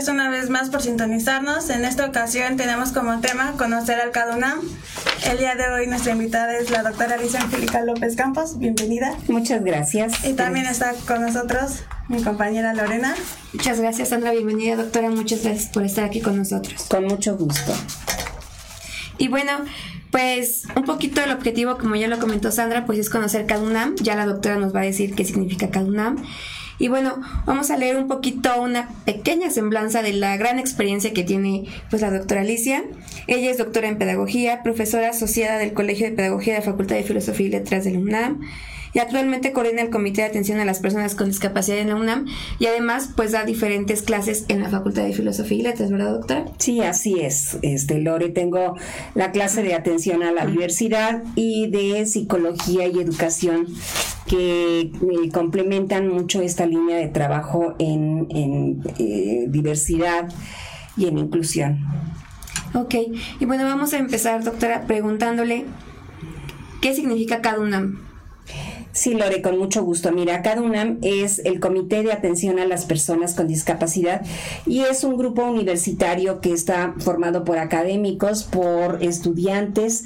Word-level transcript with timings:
gracias 0.00 0.14
una 0.14 0.30
vez 0.30 0.48
más 0.48 0.70
por 0.70 0.80
sintonizarnos. 0.80 1.68
En 1.68 1.84
esta 1.84 2.06
ocasión 2.06 2.56
tenemos 2.56 2.90
como 2.92 3.20
tema 3.20 3.52
conocer 3.58 4.00
al 4.00 4.12
CADUNAM. 4.12 4.58
El 5.30 5.36
día 5.36 5.56
de 5.56 5.68
hoy 5.68 5.88
nuestra 5.88 6.12
invitada 6.12 6.56
es 6.56 6.70
la 6.70 6.82
doctora 6.82 7.16
Alicia 7.16 7.38
Angélica 7.38 7.82
López 7.82 8.16
Campos. 8.16 8.58
Bienvenida. 8.58 9.14
Muchas 9.28 9.62
gracias. 9.62 10.24
Y 10.24 10.32
también 10.32 10.64
está 10.64 10.94
con 11.06 11.20
nosotros 11.20 11.82
mi 12.08 12.22
compañera 12.22 12.72
Lorena. 12.72 13.14
Muchas 13.52 13.78
gracias, 13.78 14.08
Sandra. 14.08 14.32
Bienvenida, 14.32 14.76
doctora. 14.76 15.10
Muchas 15.10 15.42
gracias 15.44 15.70
por 15.70 15.82
estar 15.82 16.04
aquí 16.04 16.22
con 16.22 16.38
nosotros. 16.38 16.82
Con 16.88 17.04
mucho 17.04 17.36
gusto. 17.36 17.74
Y 19.18 19.28
bueno, 19.28 19.52
pues 20.10 20.62
un 20.76 20.84
poquito 20.84 21.20
el 21.20 21.30
objetivo, 21.30 21.76
como 21.76 21.94
ya 21.96 22.08
lo 22.08 22.18
comentó 22.18 22.50
Sandra, 22.50 22.86
pues 22.86 22.98
es 22.98 23.10
conocer 23.10 23.44
CADUNAM. 23.44 23.96
Ya 23.96 24.16
la 24.16 24.24
doctora 24.24 24.56
nos 24.56 24.74
va 24.74 24.80
a 24.80 24.84
decir 24.84 25.14
qué 25.14 25.26
significa 25.26 25.68
CADUNAM. 25.68 26.24
Y 26.80 26.88
bueno, 26.88 27.20
vamos 27.44 27.70
a 27.70 27.76
leer 27.76 27.98
un 27.98 28.08
poquito 28.08 28.58
una 28.58 28.88
pequeña 29.04 29.50
semblanza 29.50 30.02
de 30.02 30.14
la 30.14 30.38
gran 30.38 30.58
experiencia 30.58 31.12
que 31.12 31.22
tiene 31.22 31.66
pues 31.90 32.00
la 32.00 32.10
doctora 32.10 32.40
Alicia. 32.40 32.84
Ella 33.26 33.50
es 33.50 33.58
doctora 33.58 33.86
en 33.86 33.98
pedagogía, 33.98 34.62
profesora 34.62 35.10
asociada 35.10 35.58
del 35.58 35.74
Colegio 35.74 36.08
de 36.08 36.16
Pedagogía 36.16 36.54
de 36.54 36.60
la 36.60 36.64
Facultad 36.64 36.96
de 36.96 37.02
Filosofía 37.02 37.46
y 37.46 37.50
Letras 37.50 37.84
de 37.84 37.90
la 37.90 37.98
UNAM 37.98 38.40
y 38.92 38.98
actualmente 38.98 39.52
coordina 39.52 39.82
el 39.82 39.90
Comité 39.90 40.22
de 40.22 40.28
Atención 40.28 40.60
a 40.60 40.64
las 40.64 40.80
Personas 40.80 41.14
con 41.14 41.28
Discapacidad 41.28 41.78
en 41.78 41.88
la 41.88 41.96
UNAM 41.96 42.26
y 42.58 42.66
además 42.66 43.10
pues 43.14 43.32
da 43.32 43.44
diferentes 43.44 44.02
clases 44.02 44.44
en 44.48 44.62
la 44.62 44.68
Facultad 44.68 45.04
de 45.04 45.12
Filosofía 45.12 45.58
y 45.58 45.62
Letras, 45.62 45.90
¿verdad 45.90 46.12
doctora? 46.12 46.46
Sí, 46.58 46.80
así 46.80 47.20
es. 47.20 47.58
Este 47.62 47.98
Lore, 47.98 48.28
tengo 48.30 48.76
la 49.14 49.30
clase 49.32 49.62
de 49.62 49.74
atención 49.74 50.22
a 50.22 50.32
la 50.32 50.46
diversidad 50.46 51.22
y 51.34 51.70
de 51.70 52.06
psicología 52.06 52.86
y 52.86 52.98
educación 52.98 53.66
que 54.26 54.80
eh, 54.80 54.92
complementan 55.32 56.08
mucho 56.08 56.40
esta 56.42 56.66
línea 56.66 56.96
de 56.96 57.08
trabajo 57.08 57.74
en, 57.78 58.26
en 58.30 58.82
eh, 58.98 59.46
diversidad 59.48 60.28
y 60.96 61.06
en 61.06 61.18
inclusión. 61.18 61.80
Ok, 62.74 62.94
y 63.40 63.44
bueno, 63.46 63.64
vamos 63.64 63.92
a 63.94 63.98
empezar, 63.98 64.44
doctora, 64.44 64.86
preguntándole 64.86 65.64
qué 66.80 66.94
significa 66.94 67.40
cada 67.40 67.58
UNAM. 67.58 68.09
Sí, 68.92 69.14
Lore, 69.14 69.40
con 69.40 69.56
mucho 69.56 69.84
gusto. 69.84 70.10
Mira, 70.10 70.42
CADUNAM 70.42 70.98
es 71.02 71.40
el 71.44 71.60
Comité 71.60 72.02
de 72.02 72.12
Atención 72.12 72.58
a 72.58 72.64
las 72.64 72.86
Personas 72.86 73.34
con 73.34 73.46
Discapacidad 73.46 74.22
y 74.66 74.80
es 74.80 75.04
un 75.04 75.16
grupo 75.16 75.44
universitario 75.44 76.40
que 76.40 76.52
está 76.52 76.94
formado 76.98 77.44
por 77.44 77.58
académicos, 77.58 78.42
por 78.42 79.02
estudiantes, 79.02 80.04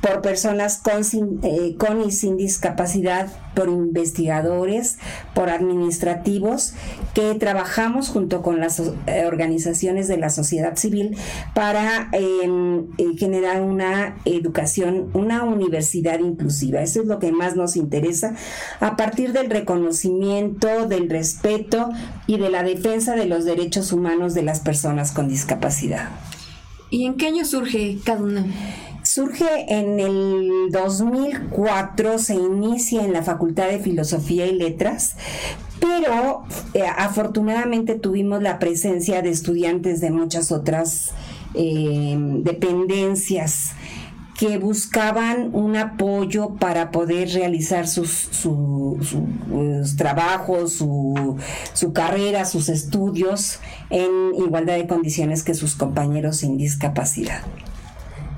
por 0.00 0.22
personas 0.22 0.78
con, 0.78 1.02
eh, 1.42 1.74
con 1.76 2.02
y 2.02 2.12
sin 2.12 2.36
discapacidad, 2.36 3.28
por 3.54 3.68
investigadores, 3.68 4.98
por 5.34 5.50
administrativos, 5.50 6.74
que 7.14 7.34
trabajamos 7.34 8.08
junto 8.08 8.42
con 8.42 8.60
las 8.60 8.78
eh, 8.78 9.24
organizaciones 9.26 10.06
de 10.06 10.16
la 10.16 10.30
sociedad 10.30 10.76
civil 10.76 11.16
para 11.54 12.08
em, 12.12 12.86
eh, 12.98 13.16
generar 13.16 13.62
una 13.62 14.16
educación, 14.24 15.10
una 15.14 15.42
universidad 15.44 16.20
inclusiva. 16.20 16.80
Eso 16.80 17.00
es 17.00 17.06
lo 17.06 17.18
que 17.18 17.32
más 17.32 17.56
nos 17.56 17.76
interesa, 17.76 18.36
a 18.80 18.96
partir 18.96 19.32
del 19.32 19.50
reconocimiento, 19.50 20.86
del 20.86 21.10
respeto 21.10 21.90
y 22.26 22.38
de 22.38 22.50
la 22.50 22.62
defensa 22.62 23.16
de 23.16 23.26
los 23.26 23.44
derechos 23.44 23.92
humanos 23.92 24.34
de 24.34 24.42
las 24.42 24.60
personas 24.60 25.12
con 25.12 25.28
discapacidad. 25.28 26.10
¿Y 26.90 27.04
en 27.04 27.16
qué 27.16 27.26
año 27.26 27.44
surge 27.44 27.98
cada 28.04 28.22
una? 28.22 28.46
Surge 29.18 29.64
en 29.66 29.98
el 29.98 30.70
2004, 30.70 32.20
se 32.20 32.36
inicia 32.36 33.04
en 33.04 33.12
la 33.12 33.24
Facultad 33.24 33.66
de 33.66 33.80
Filosofía 33.80 34.46
y 34.46 34.54
Letras, 34.54 35.16
pero 35.80 36.44
eh, 36.72 36.84
afortunadamente 36.86 37.96
tuvimos 37.96 38.40
la 38.44 38.60
presencia 38.60 39.20
de 39.20 39.30
estudiantes 39.30 40.00
de 40.00 40.12
muchas 40.12 40.52
otras 40.52 41.10
eh, 41.54 42.16
dependencias 42.16 43.72
que 44.38 44.56
buscaban 44.58 45.52
un 45.52 45.74
apoyo 45.74 46.50
para 46.50 46.92
poder 46.92 47.28
realizar 47.30 47.88
sus, 47.88 48.10
su, 48.12 49.00
sus 49.02 49.96
trabajos, 49.96 50.74
su, 50.74 51.92
carrera, 51.92 52.44
sus 52.44 52.68
estudios 52.68 53.58
en 53.90 54.32
igualdad 54.36 54.76
de 54.76 54.86
condiciones 54.86 55.42
que 55.42 55.54
sus 55.54 55.74
compañeros 55.74 56.36
sin 56.36 56.56
discapacidad. 56.56 57.42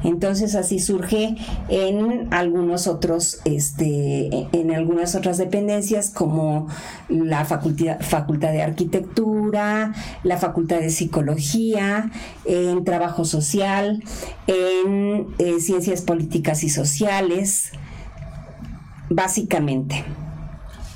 Entonces 0.02 0.54
así 0.54 0.78
surge 0.78 1.36
en 1.68 2.32
algunos 2.32 2.86
otros, 2.86 3.40
este, 3.44 4.48
en 4.52 4.74
algunas 4.74 5.14
otras 5.14 5.38
dependencias 5.38 6.10
como 6.10 6.68
la 7.08 7.44
facultad, 7.44 8.00
facultad 8.00 8.52
de 8.52 8.62
arquitectura, 8.62 9.92
la 10.22 10.38
facultad 10.38 10.80
de 10.80 10.90
psicología, 10.90 12.10
en 12.44 12.84
trabajo 12.84 13.24
social, 13.24 14.02
en 14.46 15.26
eh, 15.38 15.60
ciencias 15.60 16.02
políticas 16.02 16.64
y 16.64 16.70
sociales, 16.70 17.72
básicamente. 19.10 20.04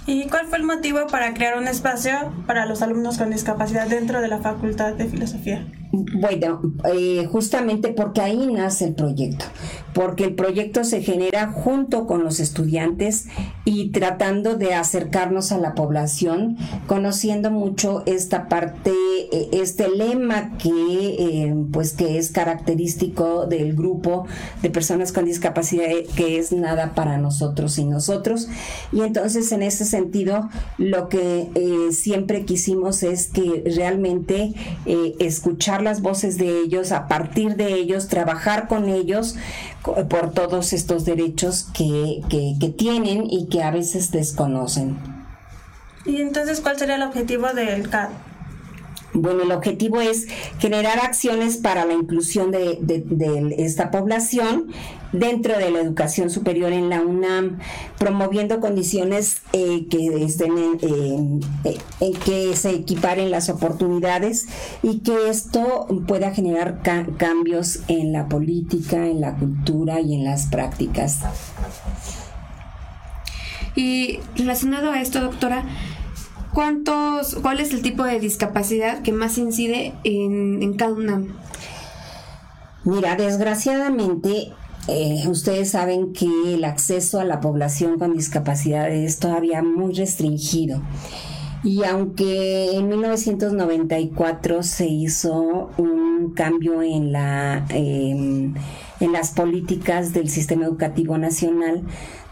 ¿Y 0.07 0.29
cuál 0.29 0.47
fue 0.47 0.59
el 0.59 0.65
motivo 0.65 1.07
para 1.07 1.33
crear 1.33 1.57
un 1.57 1.67
espacio 1.67 2.33
para 2.47 2.67
los 2.67 2.83
alumnos 2.83 3.17
con 3.17 3.31
discapacidad 3.31 3.87
dentro 3.87 4.21
de 4.21 4.29
la 4.29 4.39
Facultad 4.39 4.93
de 4.93 5.07
Filosofía? 5.07 5.67
Bueno, 5.95 6.61
eh, 6.93 7.29
justamente 7.31 7.93
porque 7.93 8.21
ahí 8.21 8.49
nace 8.53 8.87
el 8.87 8.95
proyecto, 8.95 9.45
porque 9.93 10.25
el 10.25 10.35
proyecto 10.35 10.83
se 10.83 11.03
genera 11.03 11.53
junto 11.53 12.09
con 12.09 12.25
los 12.25 12.41
estudiantes 12.41 13.27
y 13.65 13.91
tratando 13.91 14.57
de 14.57 14.75
acercarnos 14.75 15.53
a 15.53 15.59
la 15.59 15.77
población, 15.77 16.57
conociendo 16.89 17.53
mucho 17.53 18.03
esta 18.07 18.49
parte, 18.49 18.91
eh, 19.31 19.51
este 19.53 19.89
lema 19.89 20.59
que 20.59 20.71
eh, 20.71 21.55
pues 21.71 21.93
que 21.93 22.19
es 22.19 22.33
característico 22.33 23.47
del 23.47 23.77
grupo 23.77 24.27
de 24.63 24.71
personas 24.71 25.13
con 25.13 25.27
discapacidad, 25.27 25.87
que 26.17 26.39
es 26.39 26.51
nada 26.51 26.95
para 26.95 27.19
nosotros 27.19 27.79
y 27.79 27.85
nosotros. 27.85 28.49
Y 28.91 29.03
entonces 29.03 29.53
en 29.53 29.63
ese 29.63 29.85
sentido, 29.85 30.49
lo 30.77 31.09
que 31.09 31.51
siempre 31.93 32.45
quisimos 32.45 33.05
es 33.05 33.29
que 33.29 33.63
realmente 33.77 34.55
escuchar 35.21 35.84
las 35.85 36.03
voces 36.03 36.39
de 36.39 36.61
ellos, 36.61 36.91
a 36.93 37.07
partir 37.07 37.57
de 37.57 37.75
ellos, 37.75 38.09
trabajar 38.09 38.67
con 38.67 38.89
ellos 38.89 39.37
por 40.09 40.33
todos 40.33 40.73
estos 40.73 41.05
derechos 41.05 41.69
que, 41.75 42.23
que, 42.29 42.55
que 42.59 42.69
tienen 42.71 43.25
y 43.31 43.49
que 43.49 43.63
a 43.63 43.71
veces 43.71 44.11
desconocen. 44.11 44.97
¿Y 46.05 46.17
entonces 46.21 46.61
cuál 46.61 46.79
sería 46.79 46.97
el 46.97 47.03
objetivo 47.03 47.49
del 47.53 47.89
CAD? 47.89 48.11
Bueno, 49.15 49.45
el 49.45 49.53
objetivo 49.53 50.01
es 50.01 50.27
generar 50.59 50.99
acciones 50.99 51.57
para 51.57 51.85
la 51.85 51.93
inclusión 51.93 52.51
de, 52.51 52.79
de, 52.81 53.05
de, 53.07 53.55
esta 53.59 53.93
población 53.93 54.73
dentro 55.15 55.57
de 55.57 55.71
la 55.71 55.81
educación 55.81 56.29
superior 56.29 56.73
en 56.73 56.91
la 56.91 57.01
UNAM, 57.01 57.59
promoviendo 57.99 58.61
condiciones 58.61 59.43
eh, 59.53 59.87
que 59.89 60.25
estén 60.25 60.59
en, 60.59 61.41
eh, 61.65 61.79
en, 62.01 62.13
que 62.15 62.57
se 62.57 62.71
equiparen 62.71 63.31
las 63.31 63.49
oportunidades 63.49 64.49
y 64.83 64.99
que 65.01 65.31
esto 65.31 65.87
pueda 66.09 66.33
generar 66.33 66.83
ca 66.83 67.07
cambios 67.17 67.81
en 67.89 68.13
la 68.13 68.29
política, 68.29 69.07
en 69.07 69.21
la 69.21 69.37
cultura 69.37 70.01
y 70.01 70.15
en 70.15 70.25
las 70.25 70.47
prácticas. 70.47 71.21
Y 73.77 74.19
relacionado 74.37 74.91
a 74.91 75.01
esto, 75.01 75.21
doctora, 75.21 75.65
¿cuántos, 76.53 77.37
¿cuál 77.37 77.61
es 77.61 77.73
el 77.73 77.83
tipo 77.83 78.03
de 78.03 78.19
discapacidad 78.19 79.03
que 79.03 79.13
más 79.13 79.39
incide 79.39 79.95
en, 80.03 80.63
en 80.63 80.75
cada 80.75 80.93
una? 80.93 81.23
Mira, 82.85 83.17
desgraciadamente 83.17 84.53
eh, 84.89 85.25
ustedes 85.29 85.71
saben 85.71 86.13
que 86.13 86.29
el 86.55 86.65
acceso 86.65 87.21
a 87.21 87.25
la 87.25 87.41
población 87.41 87.99
con 87.99 88.15
discapacidad 88.15 88.91
es 88.91 89.19
todavía 89.19 89.63
muy 89.63 89.95
restringido. 89.95 90.83
Y 91.63 91.83
aunque 91.85 92.77
en 92.77 92.89
1994 92.89 94.63
se 94.63 94.87
hizo 94.87 95.71
un 95.79 96.35
cambio 96.35 96.83
en, 96.83 97.11
la, 97.11 97.65
eh, 97.71 98.53
en 99.01 99.13
las 99.13 99.31
políticas 99.31 100.13
del 100.13 100.29
sistema 100.29 100.67
educativo 100.67 101.17
nacional, 101.17 101.85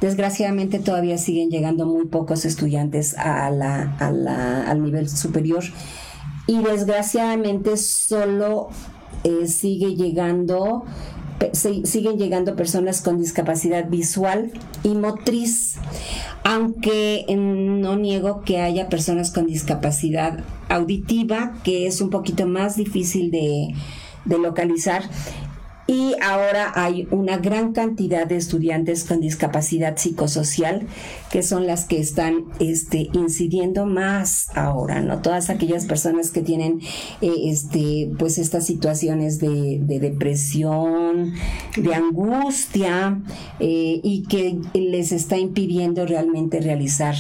desgraciadamente 0.02 0.80
todavía 0.80 1.16
siguen 1.16 1.48
llegando 1.48 1.86
muy 1.86 2.06
pocos 2.06 2.44
estudiantes 2.44 3.16
a 3.16 3.50
la, 3.50 3.96
al 3.98 4.82
nivel 4.82 5.08
superior 5.08 5.64
y 6.46 6.62
desgraciadamente 6.62 7.76
solo 7.76 8.68
eh, 9.24 9.46
sigue 9.46 9.94
llegando 9.94 10.84
siguen 11.52 12.18
llegando 12.18 12.56
personas 12.56 13.00
con 13.00 13.18
discapacidad 13.18 13.88
visual 13.88 14.52
y 14.82 14.90
motriz, 14.90 15.76
aunque 16.44 17.24
no 17.36 17.96
niego 17.96 18.42
que 18.42 18.60
haya 18.60 18.88
personas 18.88 19.30
con 19.30 19.46
discapacidad 19.46 20.40
auditiva, 20.68 21.54
que 21.64 21.86
es 21.86 22.00
un 22.00 22.10
poquito 22.10 22.46
más 22.46 22.76
difícil 22.76 23.30
de, 23.30 23.74
de 24.24 24.38
localizar 24.38 25.02
y 25.92 26.16
ahora 26.22 26.72
hay 26.74 27.06
una 27.10 27.36
gran 27.36 27.74
cantidad 27.74 28.26
de 28.26 28.36
estudiantes 28.36 29.04
con 29.04 29.20
discapacidad 29.20 29.98
psicosocial 29.98 30.86
que 31.30 31.42
son 31.42 31.66
las 31.66 31.84
que 31.84 32.00
están 32.00 32.46
este, 32.60 33.10
incidiendo 33.12 33.84
más 33.84 34.48
ahora, 34.54 35.02
¿no? 35.02 35.20
Todas 35.20 35.50
aquellas 35.50 35.84
personas 35.84 36.30
que 36.30 36.40
tienen 36.40 36.80
eh, 37.20 37.30
este, 37.44 38.10
pues 38.18 38.38
estas 38.38 38.64
situaciones 38.64 39.38
de, 39.38 39.80
depresión, 39.82 41.34
de 41.76 41.94
angustia 41.94 43.20
eh, 43.60 44.00
y 44.02 44.22
que 44.30 44.58
les 44.72 45.12
está 45.12 45.36
impidiendo 45.36 46.06
realmente 46.06 46.60
realizar 46.60 47.16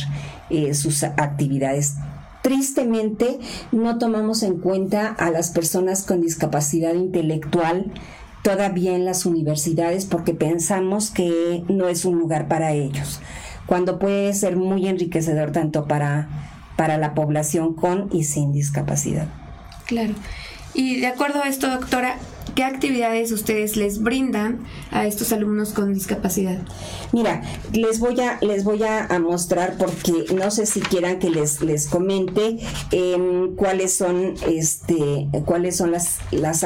eh, 0.48 0.72
sus 0.72 1.02
actividades 1.02 1.96
tristemente 2.40 3.38
no 3.70 3.98
tomamos 3.98 4.42
en 4.42 4.58
cuenta 4.58 5.06
a 5.06 5.30
las 5.30 5.50
personas 5.50 6.02
con 6.02 6.20
discapacidad 6.20 6.94
intelectual 6.94 7.92
todavía 8.42 8.94
en 8.94 9.04
las 9.04 9.24
universidades 9.24 10.04
porque 10.04 10.34
pensamos 10.34 11.10
que 11.10 11.64
no 11.68 11.88
es 11.88 12.04
un 12.04 12.18
lugar 12.18 12.48
para 12.48 12.72
ellos, 12.72 13.20
cuando 13.66 13.98
puede 13.98 14.34
ser 14.34 14.56
muy 14.56 14.88
enriquecedor 14.88 15.52
tanto 15.52 15.86
para, 15.86 16.28
para 16.76 16.98
la 16.98 17.14
población 17.14 17.74
con 17.74 18.08
y 18.12 18.24
sin 18.24 18.52
discapacidad. 18.52 19.28
Claro. 19.86 20.14
Y 20.74 21.00
de 21.00 21.06
acuerdo 21.06 21.42
a 21.42 21.48
esto, 21.48 21.68
doctora, 21.68 22.16
¿qué 22.54 22.64
actividades 22.64 23.32
ustedes 23.32 23.76
les 23.76 24.02
brindan 24.02 24.60
a 24.90 25.06
estos 25.06 25.32
alumnos 25.32 25.72
con 25.72 25.92
discapacidad? 25.94 26.58
Mira, 27.12 27.42
les 27.72 27.98
voy 27.98 28.20
a, 28.20 28.38
les 28.40 28.64
voy 28.64 28.82
a, 28.82 29.08
mostrar 29.22 29.76
porque 29.78 30.34
no 30.34 30.50
sé 30.50 30.66
si 30.66 30.80
quieran 30.80 31.18
que 31.18 31.30
les, 31.30 31.60
les 31.60 31.86
comente 31.86 32.58
em, 32.90 33.54
cuáles 33.54 33.92
son 33.92 34.34
este 34.48 35.28
cuáles 35.44 35.76
son 35.76 35.92
las, 35.92 36.18
las 36.30 36.64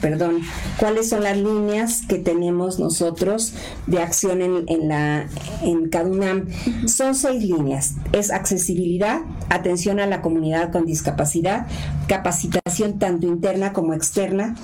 perdón, 0.00 0.40
cuáles 0.78 1.08
son 1.08 1.22
las 1.22 1.36
líneas 1.36 2.02
que 2.08 2.18
tenemos 2.18 2.78
nosotros 2.78 3.54
de 3.86 4.02
acción 4.02 4.42
en, 4.42 4.64
en 4.66 4.88
la 4.88 5.28
en 5.62 5.88
CADUNAM. 5.88 6.48
Son 6.86 7.14
seis 7.14 7.42
líneas. 7.42 7.94
Es 8.12 8.30
accesibilidad, 8.30 9.20
atención 9.48 10.00
a 10.00 10.06
la 10.06 10.22
comunidad 10.22 10.72
con 10.72 10.84
discapacidad, 10.86 11.66
capacitación 12.08 12.98
tanto 12.98 13.26
interna 13.26 13.72
como 13.72 13.94
externa, 13.94 14.56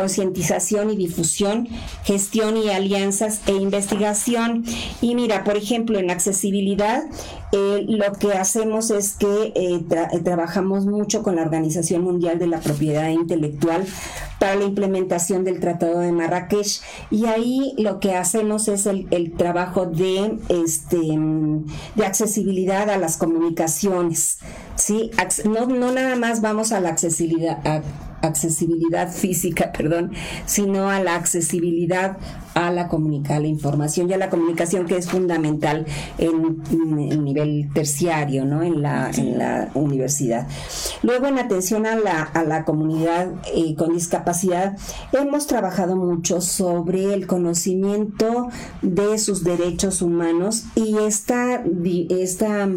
concientización 0.00 0.90
y 0.90 0.96
difusión, 0.96 1.68
gestión 2.04 2.56
y 2.56 2.70
alianzas 2.70 3.42
e 3.46 3.52
investigación. 3.52 4.64
Y 5.02 5.14
mira, 5.14 5.44
por 5.44 5.56
ejemplo, 5.58 5.98
en 5.98 6.10
accesibilidad, 6.10 7.04
eh, 7.52 7.84
lo 7.86 8.12
que 8.12 8.32
hacemos 8.32 8.90
es 8.90 9.12
que 9.12 9.52
eh, 9.54 9.84
eh, 9.90 10.20
trabajamos 10.24 10.86
mucho 10.86 11.22
con 11.22 11.36
la 11.36 11.42
Organización 11.42 12.02
Mundial 12.02 12.38
de 12.38 12.46
la 12.46 12.60
Propiedad 12.60 13.08
Intelectual 13.10 13.84
para 14.38 14.54
la 14.54 14.64
implementación 14.64 15.44
del 15.44 15.60
Tratado 15.60 15.98
de 15.98 16.12
Marrakech 16.12 16.80
y 17.10 17.26
ahí 17.26 17.74
lo 17.76 18.00
que 18.00 18.14
hacemos 18.14 18.68
es 18.68 18.86
el, 18.86 19.06
trabajo 19.36 19.84
de 19.84 20.38
este 20.48 20.96
de 20.96 22.06
accesibilidad 22.06 22.88
a 22.88 22.96
las 22.96 23.16
comunicaciones 23.16 24.38
sí 24.76 25.10
no, 25.44 25.66
no 25.66 25.92
nada 25.92 26.16
más 26.16 26.40
vamos 26.40 26.72
a 26.72 26.80
la 26.80 26.88
accesibilidad 26.88 27.82
accesibilidad 28.22 29.10
física, 29.10 29.72
perdón, 29.76 30.12
sino 30.46 30.90
a 30.90 31.00
la 31.00 31.14
accesibilidad 31.14 32.18
a 32.54 32.70
la 32.70 32.88
comunicación, 32.88 33.42
la 33.42 33.48
información 33.48 34.10
y 34.10 34.12
a 34.12 34.18
la 34.18 34.28
comunicación 34.28 34.86
que 34.86 34.96
es 34.96 35.08
fundamental 35.08 35.86
en, 36.18 36.62
el 37.10 37.24
nivel 37.24 37.70
terciario, 37.72 38.44
¿no? 38.44 38.62
En 38.62 38.82
la, 38.82 39.10
en 39.10 39.38
la 39.38 39.70
universidad. 39.74 40.48
Luego, 41.02 41.26
en 41.26 41.38
atención 41.38 41.86
a 41.86 41.96
la, 41.96 42.22
a 42.22 42.42
la 42.42 42.64
comunidad 42.64 43.28
eh, 43.54 43.74
con 43.76 43.94
discapacidad, 43.94 44.76
hemos 45.12 45.46
trabajado 45.46 45.96
mucho 45.96 46.40
sobre 46.40 47.14
el 47.14 47.26
conocimiento 47.26 48.48
de 48.82 49.18
sus 49.18 49.44
derechos 49.44 50.02
humanos 50.02 50.64
y 50.74 50.98
esta, 50.98 51.62
esta 52.08 52.68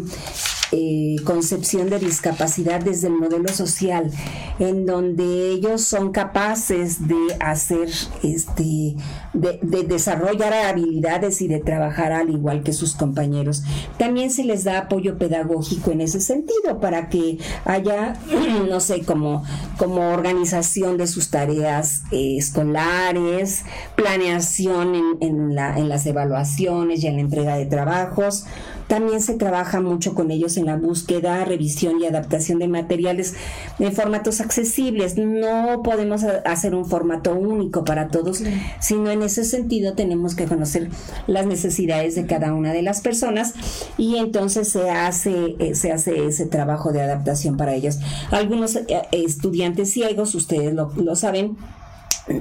eh, 0.76 1.16
concepción 1.22 1.88
de 1.88 2.00
discapacidad 2.00 2.80
desde 2.80 3.06
el 3.06 3.14
modelo 3.14 3.48
social, 3.48 4.10
en 4.58 4.86
donde 4.86 5.52
ellos 5.52 5.82
son 5.82 6.10
capaces 6.10 7.06
de 7.06 7.36
hacer, 7.38 7.90
este, 8.24 8.96
de, 9.32 9.84
desarrollar 9.86 10.52
habilidades 10.52 11.42
y 11.42 11.46
de 11.46 11.60
trabajar 11.60 12.10
al 12.10 12.28
igual 12.28 12.64
que 12.64 12.72
sus 12.72 12.96
compañeros. 12.96 13.62
También 13.98 14.32
se 14.32 14.42
les 14.42 14.64
da 14.64 14.78
apoyo 14.78 15.16
pedagógico 15.16 15.92
en 15.92 16.00
ese 16.00 16.20
sentido 16.20 16.80
para 16.80 17.08
que 17.08 17.38
haya, 17.64 18.14
no 18.68 18.80
sé, 18.80 19.02
como, 19.02 19.44
como 19.78 20.12
organización 20.12 20.96
de 20.96 21.06
sus 21.06 21.30
tareas 21.30 22.02
eh, 22.10 22.36
escolares, 22.36 23.62
planeación 23.94 24.96
en, 24.96 25.04
en, 25.20 25.54
la, 25.54 25.78
en 25.78 25.88
las 25.88 26.04
evaluaciones 26.04 27.04
y 27.04 27.06
en 27.06 27.14
la 27.14 27.20
entrega 27.20 27.56
de 27.56 27.66
trabajos 27.66 28.46
también 28.86 29.20
se 29.20 29.34
trabaja 29.34 29.80
mucho 29.80 30.14
con 30.14 30.30
ellos 30.30 30.56
en 30.56 30.66
la 30.66 30.76
búsqueda, 30.76 31.44
revisión 31.44 32.00
y 32.00 32.06
adaptación 32.06 32.58
de 32.58 32.68
materiales 32.68 33.34
en 33.78 33.92
formatos 33.92 34.40
accesibles. 34.40 35.16
No 35.16 35.82
podemos 35.82 36.24
hacer 36.24 36.74
un 36.74 36.84
formato 36.84 37.34
único 37.34 37.84
para 37.84 38.08
todos, 38.08 38.42
sino 38.80 39.10
en 39.10 39.22
ese 39.22 39.44
sentido 39.44 39.94
tenemos 39.94 40.34
que 40.34 40.46
conocer 40.46 40.90
las 41.26 41.46
necesidades 41.46 42.14
de 42.14 42.26
cada 42.26 42.52
una 42.54 42.72
de 42.72 42.82
las 42.82 43.00
personas 43.00 43.54
y 43.96 44.16
entonces 44.16 44.68
se 44.68 44.90
hace, 44.90 45.56
eh, 45.58 45.74
se 45.74 45.92
hace 45.92 46.26
ese 46.26 46.46
trabajo 46.46 46.92
de 46.92 47.02
adaptación 47.02 47.56
para 47.56 47.74
ellos. 47.74 47.98
Algunos 48.30 48.76
eh, 48.76 48.86
estudiantes 49.12 49.90
ciegos, 49.90 50.34
ustedes 50.34 50.74
lo, 50.74 50.92
lo 50.96 51.16
saben, 51.16 51.56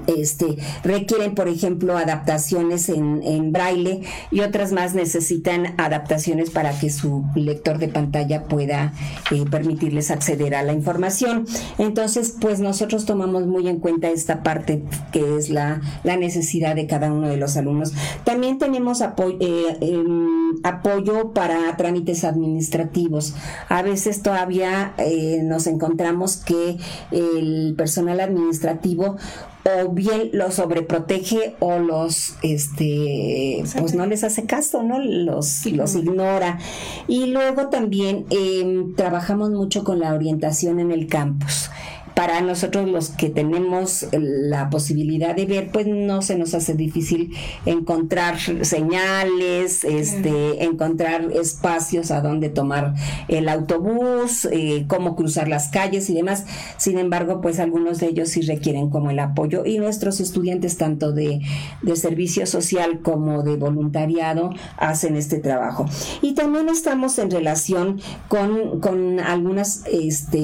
este, 0.08 0.58
requieren, 0.84 1.36
por 1.36 1.48
ejemplo, 1.48 1.98
adaptaciones 1.98 2.90
en, 2.90 3.52
braille 3.52 4.02
y 4.32 4.40
otras 4.40 4.72
más 4.72 4.96
necesitan 4.96 5.75
adaptaciones 5.78 6.50
para 6.50 6.78
que 6.80 6.90
su 6.90 7.25
lector 7.36 7.78
de 7.78 7.88
pantalla 7.88 8.46
pueda 8.46 8.94
eh, 9.32 9.44
permitirles 9.50 10.12
acceder 10.12 10.56
a 10.56 10.63
la 10.63 10.74
información. 10.74 11.46
Entonces, 11.78 12.36
pues 12.40 12.60
nosotros 12.60 13.06
tomamos 13.06 13.46
muy 13.46 13.68
en 13.68 13.80
cuenta 13.80 14.10
esta 14.10 14.42
parte 14.42 14.84
que 15.12 15.38
es 15.38 15.50
la, 15.50 15.82
necesidad 16.04 16.75
de 16.75 16.88
cada 16.88 17.12
uno 17.12 17.28
de 17.28 17.38
los 17.38 17.58
alumnos. 17.58 17.94
También 18.24 18.58
tenemos 18.60 19.02
eh, 19.02 19.78
em, 19.82 20.56
apoyo 20.63 21.34
para 21.34 21.75
trámites 21.75 22.24
administrativos. 22.24 23.36
A 23.68 23.82
veces 23.82 24.22
todavía 24.22 24.94
eh, 24.98 25.42
nos 25.44 25.68
encontramos 25.68 26.38
que 26.38 26.78
el 27.12 27.74
personal 27.75 28.20
administrativo 28.20 29.18
o 29.63 29.89
bien 29.89 30.29
los 30.34 30.55
sobreprotege 30.55 31.55
o 31.60 31.79
los 31.79 32.36
este 32.41 33.63
pues 33.77 33.96
no 33.96 34.05
les 34.05 34.24
hace 34.24 34.46
caso 34.46 34.84
no 34.84 35.00
los 35.00 35.65
los 35.65 35.96
ignora. 35.96 36.60
Y 37.08 37.27
luego 37.27 37.70
también 37.70 38.25
em, 38.29 38.96
trabajamos 38.96 39.51
mucho 39.51 39.84
con 39.84 40.00
la 40.00 40.13
orientación 40.13 40.79
en 40.79 40.91
el 40.91 41.08
campus 41.08 41.70
para 42.15 42.41
nosotros 42.41 42.88
los 42.89 43.10
que 43.10 43.29
tenemos 43.29 44.08
la 44.12 44.70
posibilidad 44.70 45.36
de 45.36 45.46
ver, 45.46 45.72
pues 45.72 45.88
no 45.88 46.22
se 46.22 46.38
nos 46.38 46.53
hace 46.53 46.74
difícil 46.74 47.34
encontrar 47.65 48.38
señales, 48.62 49.84
este, 49.84 50.63
encontrar 50.63 51.32
espacios 51.34 52.12
a 52.12 52.22
donde 52.22 52.50
tomar 52.50 52.93
el 53.27 53.50
autobús, 53.50 54.48
eh, 54.51 54.86
cómo 54.88 55.15
cruzar 55.15 55.48
las 55.48 55.70
calles 55.70 56.10
y 56.10 56.13
demás. 56.13 56.46
Sin 56.77 56.98
embargo, 56.98 57.41
pues 57.41 57.60
algunos 57.60 58.00
de 58.00 58.08
ellos 58.08 58.29
sí 58.29 58.41
requieren 58.41 58.89
como 58.89 59.10
el 59.10 59.20
apoyo 59.20 59.65
y 59.65 59.79
nuestros 59.79 60.20
estudiantes 60.20 60.77
tanto 60.77 61.12
de, 61.12 61.41
de 61.82 61.96
servicio 61.96 62.46
social 62.46 63.01
como 63.01 63.43
de 63.43 63.55
voluntariado 63.55 64.51
hacen 64.77 65.15
este 65.15 65.39
trabajo. 65.39 65.86
Y 66.22 66.34
también 66.34 66.70
estamos 66.70 67.17
en 67.20 67.32
relación 67.32 68.01
con, 68.27 68.79
con 68.79 69.20
algunas 69.20 69.84
este, 69.91 70.41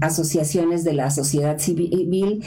asociaciones 0.00 0.84
de 0.84 0.94
la 0.94 1.01
sociedad 1.10 1.58
civil 1.58 2.42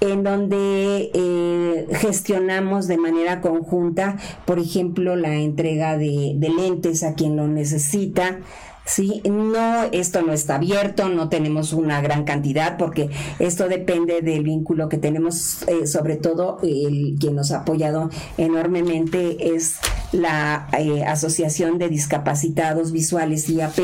en 0.00 0.22
donde 0.22 1.10
eh, 1.12 1.86
gestionamos 1.96 2.86
de 2.86 2.98
manera 2.98 3.40
conjunta, 3.40 4.16
por 4.44 4.58
ejemplo, 4.58 5.16
la 5.16 5.34
entrega 5.34 5.96
de, 5.96 6.36
lentes 6.38 7.02
a 7.02 7.14
quien 7.14 7.36
lo 7.36 7.48
necesita. 7.48 8.38
Sí, 8.84 9.20
no, 9.28 9.84
esto 9.92 10.22
no 10.22 10.32
está 10.32 10.54
abierto, 10.54 11.10
no 11.10 11.28
tenemos 11.28 11.74
una 11.74 12.00
gran 12.00 12.24
cantidad 12.24 12.78
porque 12.78 13.10
esto 13.38 13.68
depende 13.68 14.22
del 14.22 14.44
vínculo 14.44 14.88
que 14.88 14.96
tenemos, 14.96 15.62
eh, 15.68 15.86
sobre 15.86 16.16
todo 16.16 16.58
el 16.62 17.16
quien 17.20 17.34
nos 17.34 17.50
ha 17.50 17.58
apoyado 17.58 18.08
enormemente 18.38 19.54
es 19.54 19.76
la 20.12 20.68
eh, 20.78 21.04
Asociación 21.04 21.78
de 21.78 21.88
Discapacitados 21.88 22.92
Visuales 22.92 23.48
IAP 23.48 23.78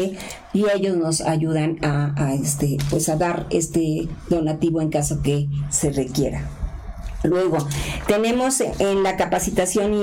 y 0.53 0.65
ellos 0.75 0.97
nos 0.97 1.21
ayudan 1.21 1.79
a, 1.83 2.35
este 2.35 2.79
pues 2.91 3.09
a 3.09 3.17
dar 3.17 3.47
este 3.51 4.09
donativo 4.29 4.81
en 4.81 4.91
caso 4.91 5.23
que 5.23 5.49
se 5.71 5.91
requiera. 5.91 6.49
Luego, 7.25 7.57
tenemos 8.07 8.61
en 8.61 9.03
la 9.03 9.17
capacitación 9.17 9.95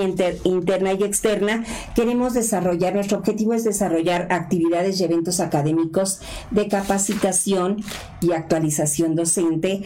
interna 0.43 0.93
y 0.93 1.03
externa, 1.03 1.63
queremos 1.93 2.33
desarrollar, 2.33 2.95
nuestro 2.95 3.19
objetivo 3.19 3.53
es 3.53 3.63
desarrollar 3.63 4.27
actividades 4.31 4.99
y 4.99 5.03
eventos 5.03 5.39
académicos 5.39 6.19
de 6.49 6.67
capacitación 6.67 7.77
y 8.21 8.31
actualización 8.31 9.13
docente 9.13 9.83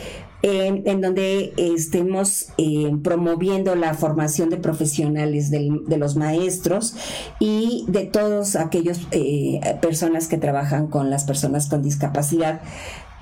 en, 0.47 1.01
donde 1.01 1.53
estemos 1.57 2.49
eh, 2.57 2.91
promoviendo 3.03 3.75
la 3.75 3.95
formación 3.95 4.51
de 4.51 4.57
profesionales 4.57 5.49
de 5.49 5.97
los 5.97 6.15
maestros 6.15 6.95
y 7.39 7.85
de 7.87 8.05
todos 8.05 8.55
aquellos 8.55 9.07
eh, 9.09 9.59
personas 9.81 10.27
que 10.27 10.37
trabajan 10.37 10.87
con 10.87 11.09
las 11.09 11.23
personas 11.23 11.67
con 11.67 11.81
discapacidad 11.81 12.61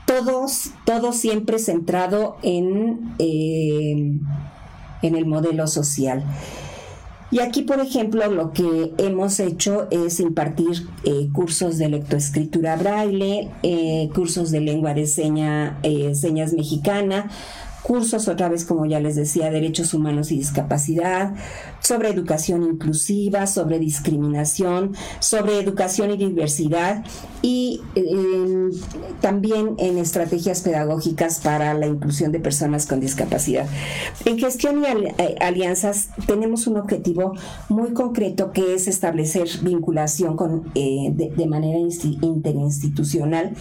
todos, 0.05 0.71
todo 0.85 1.13
siempre 1.13 1.59
centrado 1.59 2.35
en, 2.43 3.15
eh, 3.19 4.19
en 5.01 5.15
el 5.15 5.25
modelo 5.25 5.67
social. 5.67 6.25
Y 7.33 7.39
aquí, 7.39 7.63
por 7.63 7.79
ejemplo, 7.79 8.29
lo 8.29 8.51
que 8.53 8.93
hemos 8.99 9.39
hecho 9.39 9.87
es 9.89 10.19
impartir 10.19 10.85
eh, 11.03 11.29
cursos 11.33 11.79
de 11.79 11.89
lectoescritura 11.89 12.75
braille, 12.75 13.49
eh, 13.63 14.07
cursos 14.13 14.51
de 14.51 14.61
lengua 14.61 14.93
de 14.93 15.07
seña, 15.07 15.79
señas 16.13 16.53
mexicana, 16.53 17.31
cursos 17.83 18.27
otra 18.27 18.49
vez, 18.49 18.65
como 18.65 18.85
ya 18.85 18.99
les 18.99 19.15
decía, 19.15 19.51
derechos 19.51 19.93
humanos 19.93 20.31
y 20.31 20.37
discapacidad, 20.37 21.35
sobre 21.79 22.09
educación 22.09 22.63
inclusiva, 22.63 23.45
sobre 23.45 23.77
discriminación, 23.77 24.95
sobre 25.19 25.59
educación 25.59 26.11
y 26.11 26.17
diversidad 26.17 27.03
y 27.41 27.81
también 29.21 29.75
en 29.77 29.97
estrategias 29.97 30.61
pedagógicas 30.61 31.39
para 31.41 31.73
la 31.73 31.87
inclusión 31.87 32.31
de 32.31 32.39
personas 32.39 32.85
con 32.85 32.99
discapacidad. 32.99 33.67
En 34.25 34.39
gestión 34.39 34.81
y 34.81 34.85
eh, 34.85 35.35
alianzas 35.41 36.09
tenemos 36.25 36.67
un 36.67 36.77
objetivo 36.77 37.33
muy 37.69 37.93
concreto 37.93 38.51
que 38.51 38.75
es 38.75 38.87
establecer 38.87 39.47
vinculación 39.61 40.37
con, 40.37 40.71
eh, 40.75 41.11
de, 41.13 41.43
manera 41.47 41.77
interinstitucional 42.21 43.53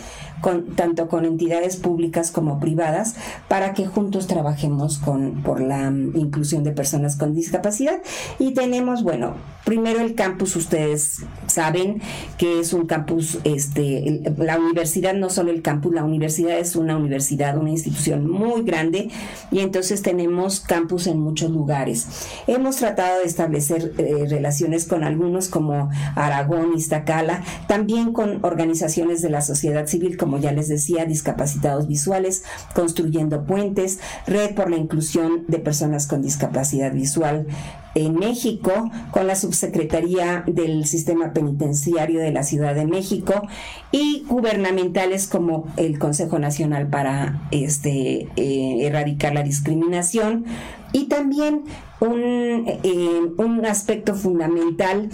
con, 0.43 0.75
tanto 0.75 1.09
con 1.09 1.25
entidades 1.25 1.77
públicas 1.77 2.31
como 2.31 2.61
privadas 2.61 3.15
para 3.49 3.73
que 3.73 3.87
juntos 3.87 4.27
trabajemos 4.27 4.99
con, 4.99 5.43
por 5.43 5.63
la 5.63 5.91
mm, 5.91 6.17
inclusión 6.17 6.65
de 6.65 6.73
personas 6.73 7.17
con 7.17 7.35
discapacidad 7.35 8.03
y 8.39 8.53
tenemos, 8.53 9.03
bueno, 9.03 9.37
primero 9.65 10.01
el 10.01 10.15
campus, 10.15 10.57
ustedes 10.57 11.21
saben 11.47 12.03
que 12.37 12.61
es 12.61 12.73
un 12.73 12.87
campus, 12.87 13.39
este, 13.45 14.23
la 14.37 14.59
universidad, 14.59 15.15
no 15.15 15.31
solo 15.31 15.51
el 15.51 15.63
campus, 15.63 15.95
la 15.95 16.05
universidad 16.05 16.59
es 16.59 16.77
una 16.77 16.97
universidad, 16.97 17.57
una 17.57 17.71
institución 17.71 18.29
muy 18.29 18.63
grande 18.63 19.11
y 19.51 19.61
entonces 19.61 20.03
tenemos 20.03 20.61
campus 20.61 21.07
en 21.07 21.21
muchos 21.21 21.51
lugares. 21.51 22.27
Hemos 22.47 22.77
tratado 22.77 23.21
de 23.21 23.27
establecer 23.27 23.93
eh, 23.99 24.27
relaciones 24.29 24.87
con 24.87 25.05
algunos 25.05 25.49
como 25.49 25.91
Aragón, 26.17 26.75
Iztacala, 26.75 27.45
también 27.69 28.13
con 28.13 28.45
organizaciones 28.45 29.23
de 29.23 29.31
la 29.31 29.41
sociedad 29.41 29.87
civil, 29.87 30.17
como 30.17 30.32
ya 30.39 30.53
les 30.53 30.69
decía, 30.69 31.05
discapacitados 31.05 31.89
visuales, 31.89 32.45
construyendo 32.75 33.45
puentes, 33.45 34.01
red 34.27 34.55
por 34.55 34.71
la 34.71 34.77
inclusión 34.77 35.45
de 35.49 35.59
personas 35.59 36.07
con 36.07 36.23
discapacidad 36.23 36.93
visual, 36.93 37.47
en 37.95 38.15
México 38.15 38.91
con 39.11 39.27
la 39.27 39.37
Subsecretaría 39.37 40.45
del 40.47 40.87
Sistema 40.87 41.33
Penitenciario 41.33 42.21
de 42.21 42.33
la 42.33 42.43
Ciudad 42.43 42.75
de 42.75 42.87
México 42.87 43.47
y 43.91 44.25
gubernamentales 44.29 45.27
como 45.27 45.67
el 45.77 45.99
Consejo 45.99 46.39
Nacional 46.39 46.89
para 46.89 47.43
este, 47.51 48.29
eh, 48.37 48.87
erradicar 48.87 49.35
la 49.35 49.43
discriminación 49.43 50.45
y 50.93 51.05
también 51.05 51.65
un, 52.01 52.65
eh, 52.67 53.21
un 53.37 53.67
aspecto 53.67 54.15
fundamental 54.15 55.11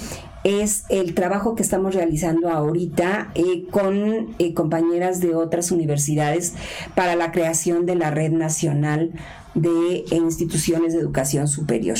es 0.48 0.84
el 0.88 1.14
trabajo 1.14 1.54
que 1.54 1.62
estamos 1.62 1.94
realizando 1.94 2.50
ahorita 2.50 3.30
eh, 3.34 3.66
con 3.70 4.34
compañeras 4.54 5.20
de 5.20 5.34
otras 5.34 5.70
universidades 5.70 6.54
para 6.94 7.16
la 7.16 7.32
creación 7.32 7.86
de 7.86 7.94
la 7.94 8.10
Red 8.10 8.32
Nacional 8.32 9.12
de 9.54 10.04
instituciones 10.10 10.92
de 10.92 11.00
educación 11.00 11.48
superior. 11.48 11.98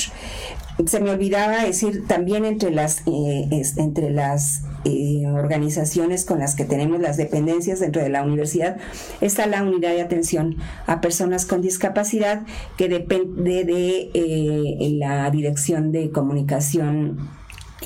Se 0.86 1.00
me 1.00 1.10
olvidaba 1.10 1.64
decir 1.64 2.06
también 2.06 2.44
entre 2.44 2.70
las 2.70 3.02
eh, 3.06 3.62
entre 3.76 4.10
las 4.10 4.62
eh, 4.84 5.26
organizaciones 5.26 6.24
con 6.24 6.38
las 6.38 6.54
que 6.54 6.64
tenemos 6.64 7.00
las 7.00 7.16
dependencias 7.16 7.80
dentro 7.80 8.00
de 8.00 8.10
la 8.10 8.22
universidad 8.22 8.76
está 9.20 9.46
la 9.46 9.64
unidad 9.64 9.90
de 9.90 10.02
atención 10.02 10.56
a 10.86 11.00
personas 11.00 11.46
con 11.46 11.62
discapacidad 11.62 12.42
que 12.76 12.88
depende 12.88 13.64
de 13.64 14.10
eh, 14.14 14.96
la 15.00 15.28
dirección 15.30 15.90
de 15.90 16.12
comunicación 16.12 17.37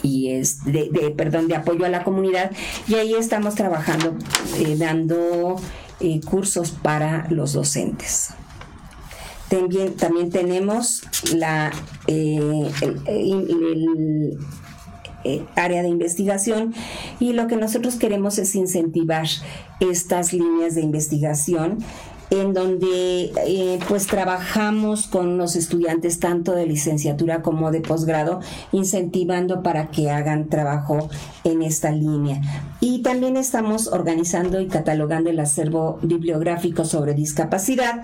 y 0.03 0.31
es 0.31 0.65
de, 0.65 1.15
perdón 1.17 1.49
de 1.49 1.57
apoyo 1.57 1.85
a 1.85 1.89
la 1.89 2.05
comunidad. 2.05 2.51
Y 2.89 2.95
ahí 2.95 3.15
estamos 3.15 3.55
trabajando 3.55 4.15
dando 4.79 5.61
cursos 6.25 6.71
para 6.71 7.27
los 7.31 7.53
docentes. 7.53 8.31
También, 9.49 9.95
también 9.97 10.31
tenemos 10.31 11.03
la, 11.35 11.73
eh, 12.07 12.71
el, 13.07 14.39
eh, 15.25 15.45
área 15.55 15.83
de 15.83 15.89
investigación 15.89 16.75
y 17.21 17.33
lo 17.33 17.47
que 17.47 17.57
nosotros 17.57 17.97
queremos 17.97 18.39
es 18.39 18.55
incentivar 18.55 19.27
estas 19.79 20.33
líneas 20.33 20.75
de 20.75 20.81
investigación 20.81 21.79
en 22.33 22.55
donde 22.55 23.31
eh, 23.47 23.79
pues 23.89 24.07
trabajamos 24.07 25.07
con 25.07 25.37
los 25.37 25.55
estudiantes 25.55 26.19
tanto 26.19 26.53
de 26.53 26.65
licenciatura 26.65 27.43
como 27.43 27.71
de 27.71 27.83
posgrado, 27.83 28.41
incentivando 28.73 29.63
para 29.63 29.91
que 29.91 30.11
hagan 30.11 30.49
trabajo 30.49 31.11
en 31.45 31.61
esta 31.61 31.91
línea. 31.91 32.41
Y 32.81 33.03
también 33.03 33.37
estamos 33.37 33.87
organizando 33.89 34.63
y 34.63 34.69
catalogando 34.69 35.29
el 35.29 35.41
acervo 35.41 35.99
bibliográfico 36.03 36.87
sobre 36.87 37.13
discapacidad 37.13 38.03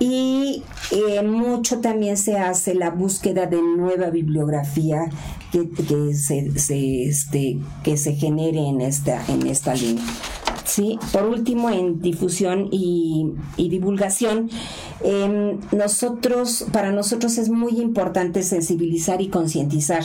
y 0.00 0.64
eh, 0.90 1.22
mucho 1.22 1.78
también 1.78 2.16
se 2.16 2.36
hace 2.36 2.74
la 2.74 2.90
búsqueda 2.90 3.46
de 3.46 3.62
nueva 3.62 4.10
bibliografía 4.10 5.08
que, 5.52 6.14
se, 6.14 7.06
este, 7.06 7.60
que 7.84 7.96
se 7.96 8.14
genere 8.14 8.66
en 8.66 8.80
esta, 8.80 9.24
en 9.28 9.46
esta 9.46 9.74
línea. 9.74 10.02
Sí, 10.72 10.98
por 11.12 11.24
último, 11.24 11.68
en 11.68 12.00
difusión 12.00 12.68
y, 12.70 13.34
divulgación, 13.58 14.48
em, 15.04 15.60
nosotros, 15.70 16.64
para 16.72 16.92
nosotros 16.92 17.36
es 17.36 17.50
muy 17.50 17.78
importante 17.78 18.42
sensibilizar 18.42 19.20
y 19.20 19.28
concientizar 19.28 20.02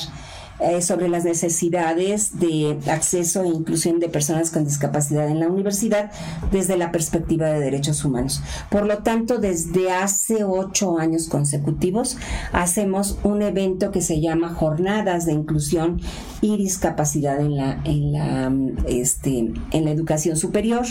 eh, 0.59 0.81
sobre 0.81 1.07
las 1.07 1.23
necesidades 1.23 2.39
de 2.39 2.79
acceso 2.89 3.43
e 3.43 3.47
inclusión 3.47 3.99
de 3.99 4.09
personas 4.09 4.49
con 4.49 4.65
discapacidad 4.65 5.27
en 5.27 5.39
la 5.39 5.47
universidad 5.47 6.11
desde 6.51 6.77
la 6.77 6.91
perspectiva 6.91 7.47
de 7.47 7.59
derechos 7.59 8.03
humanos. 8.03 8.41
Por 8.69 8.85
lo 8.85 8.99
tanto, 8.99 9.37
desde 9.37 9.91
hace 9.91 10.43
ocho 10.43 10.97
años 10.97 11.27
consecutivos 11.27 12.17
hacemos 12.53 13.19
un 13.23 13.41
evento 13.41 13.91
que 13.91 14.01
se 14.01 14.19
llama 14.19 14.53
Jornadas 14.53 15.25
de 15.25 15.33
Inclusión 15.33 16.01
y 16.41 16.57
Discapacidad 16.57 17.39
en 17.39 17.55
la, 17.55 17.81
en 17.83 18.11
la, 18.11 18.51
este, 18.87 19.51
en 19.71 19.85
la 19.85 19.91
educación 19.91 20.37
superior. 20.37 20.85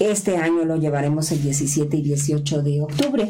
Este 0.00 0.36
año 0.36 0.64
lo 0.64 0.76
llevaremos 0.76 1.32
el 1.32 1.42
17 1.42 1.96
y 1.96 2.02
18 2.02 2.62
de 2.62 2.80
octubre 2.82 3.28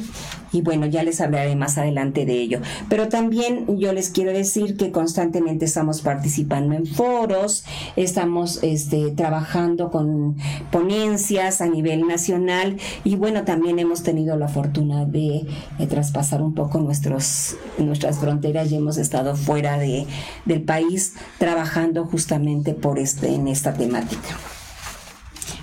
y 0.53 0.61
bueno, 0.61 0.85
ya 0.85 1.03
les 1.03 1.21
hablaré 1.23 1.57
más 1.57 1.79
adelante 1.79 2.27
de 2.27 2.35
ello. 2.35 2.61
Pero 2.91 3.09
también 3.09 3.79
yo 3.79 3.95
les 3.95 4.11
quiero 4.11 4.33
decir 4.33 4.77
que 4.77 4.91
constantemente 4.91 5.58
estamos 5.65 6.01
participando 6.01 6.75
en 6.75 6.87
foros, 6.87 7.65
estamos 7.97 8.63
este, 8.63 9.11
trabajando 9.13 9.91
con 9.91 10.37
ponencias 10.71 11.61
a 11.61 11.67
nivel 11.67 12.07
nacional 12.07 12.77
y 13.05 13.17
bueno, 13.17 13.45
también 13.45 13.79
hemos 13.79 14.03
tenido 14.03 14.37
la 14.37 14.49
fortuna 14.49 15.05
de, 15.05 15.47
traspasar 15.89 16.43
un 16.43 16.55
poco 16.55 16.79
nuestros, 16.79 17.57
nuestras 17.79 18.19
fronteras 18.19 18.71
y 18.71 18.77
hemos 18.77 18.99
estado 18.99 19.37
fuera 19.37 19.79
de, 19.79 20.07
del 20.45 20.63
país 20.63 21.15
trabajando 21.39 22.05
justamente 22.05 22.75
por 22.75 22.99
este, 22.99 23.35
en 23.35 23.49
esta 23.49 23.75
temática 23.75 24.37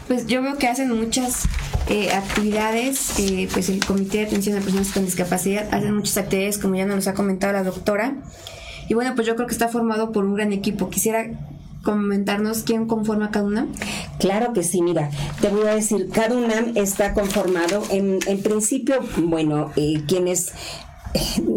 pues 0.08 0.28
yo 0.28 0.42
veo 0.42 0.58
que 0.58 0.68
hacen 0.68 0.92
muchas 0.92 1.46
eh, 1.90 2.12
actividades, 2.12 3.20
eh, 3.20 3.48
pues 3.52 3.70
el 3.70 3.84
Comité 3.84 4.20
de 4.20 4.26
Atención 4.26 4.58
a 4.58 4.62
Personas 4.62 4.92
con 4.92 5.06
Discapacidad 5.06 5.68
hacen 5.72 5.96
muchas 5.96 6.18
actividades, 6.18 6.58
como 6.58 6.76
ya 6.76 6.86
nos 6.86 7.08
ha 7.08 7.14
comentado 7.14 7.54
la 7.54 7.64
doctora. 7.64 8.16
Y 8.88 8.94
bueno, 8.94 9.14
pues 9.16 9.28
yo 9.28 9.36
creo 9.36 9.48
que 9.48 9.54
está 9.54 9.68
formado 9.68 10.12
por 10.12 10.26
un 10.26 10.36
gran 10.36 10.54
equipo. 10.54 10.90
Quisiera 10.90 11.32
comentarnos 11.84 12.64
quién 12.64 12.88
conforma 12.88 13.32
cada 13.32 13.46
una? 13.46 13.68
Claro 14.20 14.54
que 14.54 14.64
sí, 14.64 14.82
mira, 14.82 15.10
te 15.40 15.50
voy 15.50 15.68
a 15.68 15.76
decir, 15.76 16.10
cada 16.12 16.36
una 16.36 16.72
está 16.74 17.14
conformado 17.14 17.84
en, 17.92 18.20
en 18.26 18.42
principio, 18.42 19.00
bueno, 19.18 19.72
eh, 19.76 20.02
quienes 20.08 20.52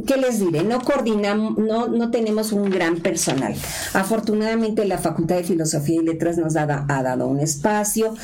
¿qué 0.07 0.17
les 0.17 0.39
diré? 0.39 0.63
No 0.63 0.81
coordinamos, 0.81 1.59
no, 1.59 1.89
no 1.89 2.11
tenemos 2.11 2.53
un 2.53 2.71
gran 2.71 2.99
personal. 2.99 3.55
Afortunadamente 3.93 4.85
la 4.85 4.99
Facultad 4.99 5.37
de 5.37 5.45
Filosofía 5.45 6.01
y 6.01 6.05
Letras 6.05 6.39
nos 6.39 6.57
ha, 6.57 6.67
dado 6.67 7.27
un 7.27 7.41
espacio. 7.41 8.15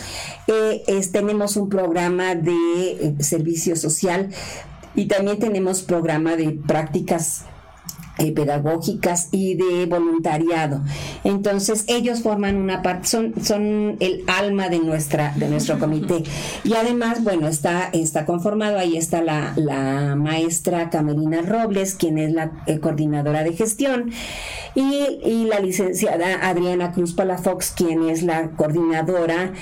Eh, 0.46 0.84
tenemos 1.12 1.56
un 1.56 1.68
programa 1.68 2.34
de 2.34 2.52
eh, 2.52 3.14
servicio 3.20 3.76
social 3.76 4.28
y 4.94 5.06
también 5.06 5.38
tenemos 5.38 5.82
programa 5.82 6.36
de 6.36 6.50
prácticas 6.50 7.44
eh, 8.18 8.32
pedagógicas 8.32 9.28
y 9.32 9.54
de 9.54 9.86
voluntariado. 9.86 10.82
Entonces 11.24 11.84
ellos 11.88 12.22
forman 12.22 12.56
una 12.56 12.82
parte, 12.82 13.08
son, 13.08 13.34
son 13.42 13.96
el 14.00 14.22
alma 14.26 14.68
de 14.68 14.78
nuestra, 14.78 15.32
de 15.36 15.48
nuestro 15.48 15.78
comité. 15.78 16.22
Y 16.62 16.74
además, 16.74 17.24
bueno, 17.24 17.48
está, 17.48 17.90
está 17.92 18.24
conformado, 18.24 18.78
ahí 18.78 18.96
está 18.96 19.22
la, 19.22 19.52
la 19.56 20.14
maestra 20.16 20.90
Camerina 20.90 21.42
Robles, 21.42 21.94
quien 21.94 22.18
es 22.18 22.32
la 22.32 22.52
eh, 22.66 22.78
coordinadora 22.78 23.42
de 23.42 23.52
gestión, 23.52 24.12
y, 24.74 25.18
y 25.24 25.46
la 25.46 25.60
licenciada 25.60 26.48
Adriana 26.48 26.92
Cruz 26.92 27.14
Palafox, 27.14 27.72
quien 27.72 28.08
es 28.08 28.22
la 28.22 28.50
coordinadora 28.50 29.52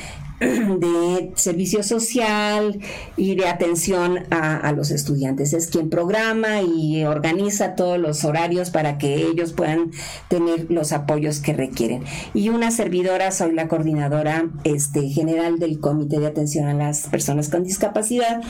de 0.78 1.32
servicio 1.36 1.82
social 1.82 2.80
y 3.16 3.34
de 3.36 3.46
atención 3.46 4.20
a, 4.30 4.72
los 4.72 4.90
estudiantes. 4.90 5.52
Es 5.52 5.68
quien 5.68 5.90
programa 5.90 6.62
y 6.62 7.04
organiza 7.04 7.74
todos 7.74 7.98
los 7.98 8.24
horarios 8.24 8.70
para 8.70 8.98
que 8.98 9.16
ellos 9.16 9.52
puedan 9.52 9.90
tener 10.28 10.70
los 10.70 10.92
apoyos 10.92 11.40
que 11.40 11.52
requieren. 11.52 12.04
Y 12.34 12.48
una 12.48 12.70
servidora, 12.70 13.30
soy 13.30 13.52
la 13.52 13.68
coordinadora 13.68 14.48
este, 14.64 15.08
general 15.08 15.58
del 15.58 15.78
Comité 15.78 16.18
de 16.18 16.26
Atención 16.26 16.66
a 16.66 16.74
las 16.74 17.08
Personas 17.08 17.48
con 17.48 17.64
Discapacidad 17.64 18.40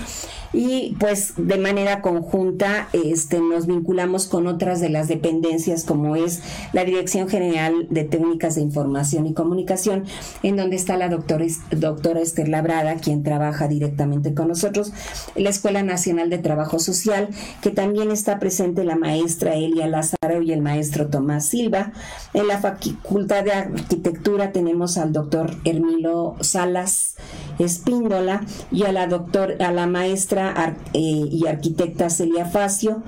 y 0.53 0.97
pues 1.01 1.35
de 1.37 1.59
manera 1.59 2.03
conjunta 2.03 2.89
este, 2.93 3.41
nos 3.41 3.67
vinculamos 3.67 4.27
con 4.27 4.47
otras 4.47 4.81
de 4.81 4.91
las 4.91 5.09
dependencias 5.09 5.85
como 5.85 6.15
es 6.15 6.43
la 6.73 6.85
Dirección 6.85 7.29
General 7.29 7.87
de 7.91 8.05
Técnicas 8.05 8.55
de 8.55 8.61
Información 8.61 9.27
y 9.27 9.35
Comunicación, 9.35 10.05
en 10.43 10.57
donde 10.57 10.77
está 10.77 10.97
la 10.97 11.09
doctora 11.09 11.43
doctora 11.83 12.21
Esther 12.21 12.49
Labrada, 12.49 12.97
quien 12.97 13.23
trabaja 13.23 13.69
directamente 13.69 14.35
con 14.35 14.49
nosotros, 14.49 14.93
la 15.37 15.51
Escuela 15.51 15.83
Nacional 15.83 16.31
de 16.31 16.39
Trabajo 16.39 16.79
Social, 16.79 17.29
que 17.61 17.71
también 17.71 18.11
está 18.11 18.39
presente 18.39 18.85
la 18.85 18.97
maestra 18.97 19.55
Elia 19.55 19.87
Lázaro 19.87 20.43
y 20.43 20.53
el 20.53 20.63
maestro 20.63 21.09
Tomás 21.09 21.47
Silva. 21.47 21.93
En 22.33 22.49
la 22.49 22.59
Facultad 22.59 23.45
de 23.45 23.53
Arquitectura 23.53 24.53
tenemos 24.53 24.97
al 24.97 25.13
doctor 25.13 25.57
Hermilo 25.65 26.37
Salas 26.41 27.17
Espíndola 27.59 28.45
y 28.71 28.85
a 28.85 28.93
la 28.93 29.03
a 29.03 29.73
la 29.73 29.87
maestra 29.87 30.77
eh, 30.95 31.01
y 31.01 31.47
arquitecta 31.47 32.09
Celia 32.09 32.47
Facio. 32.47 33.03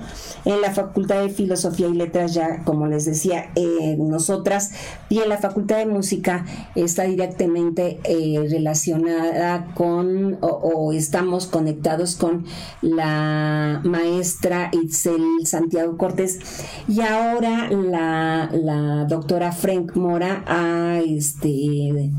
En 0.45 0.61
la 0.61 0.71
Facultad 0.71 1.21
de 1.21 1.29
Filosofía 1.29 1.87
y 1.87 1.93
Letras, 1.93 2.33
ya 2.33 2.63
como 2.63 2.87
les 2.87 3.05
decía, 3.05 3.51
eh, 3.55 3.95
nosotras, 3.97 4.71
y 5.09 5.19
en 5.19 5.29
la 5.29 5.37
Facultad 5.37 5.77
de 5.77 5.85
Música 5.85 6.45
está 6.75 7.03
directamente 7.03 7.99
eh, 8.03 8.47
relacionada 8.55 9.73
con 9.73 10.37
o, 10.41 10.93
estamos 10.93 11.47
conectados 11.47 12.15
con 12.15 12.45
la 12.81 13.81
maestra 13.83 14.69
Itzel 14.71 15.45
Santiago 15.45 15.97
Cortés 15.97 16.39
y 16.87 17.01
ahora 17.01 17.69
la, 17.69 18.49
la 18.53 19.05
doctora 19.05 19.51
Frank 19.51 19.95
Mora 19.95 20.43
ha 20.47 20.99
este 20.99 22.11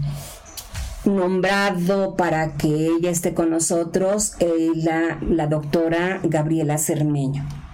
nombrado 1.05 2.17
para 2.17 2.57
que 2.57 2.89
ella 2.89 3.11
esté 3.11 3.33
con 3.33 3.51
nosotros 3.51 4.35
eh, 4.41 4.73
la, 4.75 5.19
la 5.23 5.47
doctora 5.47 6.21
Gabriela 6.23 6.79
Cermeño. 6.79 7.66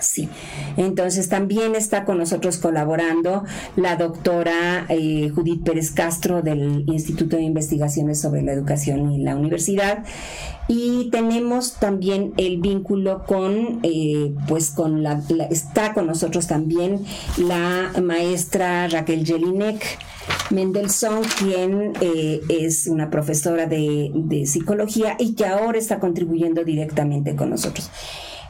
Sí, 0.00 0.28
entonces 0.76 1.28
también 1.28 1.74
está 1.74 2.04
con 2.04 2.18
nosotros 2.18 2.58
colaborando 2.58 3.44
la 3.76 3.96
doctora 3.96 4.86
eh, 4.88 5.30
Judith 5.34 5.62
Pérez 5.62 5.90
Castro 5.90 6.42
del 6.42 6.84
Instituto 6.86 7.36
de 7.36 7.42
Investigaciones 7.42 8.20
sobre 8.20 8.42
la 8.42 8.52
Educación 8.52 9.12
y 9.12 9.22
la 9.22 9.36
Universidad 9.36 10.04
y 10.68 11.10
tenemos 11.10 11.74
también 11.74 12.32
el 12.36 12.60
vínculo 12.60 13.24
con, 13.26 13.80
eh, 13.82 14.32
pues 14.46 14.70
con 14.70 15.02
la, 15.02 15.20
está 15.50 15.92
con 15.94 16.06
nosotros 16.06 16.46
también 16.46 17.04
la 17.38 17.90
maestra 18.00 18.86
Raquel 18.86 19.26
Jelinek 19.26 19.98
Mendelssohn, 20.50 21.22
quien 21.38 21.92
eh, 22.00 22.40
es 22.48 22.86
una 22.86 23.10
profesora 23.10 23.66
de, 23.66 24.12
de 24.14 24.46
psicología 24.46 25.16
y 25.18 25.34
que 25.34 25.46
ahora 25.46 25.78
está 25.78 25.98
contribuyendo 25.98 26.64
directamente 26.64 27.34
con 27.34 27.50
nosotros. 27.50 27.90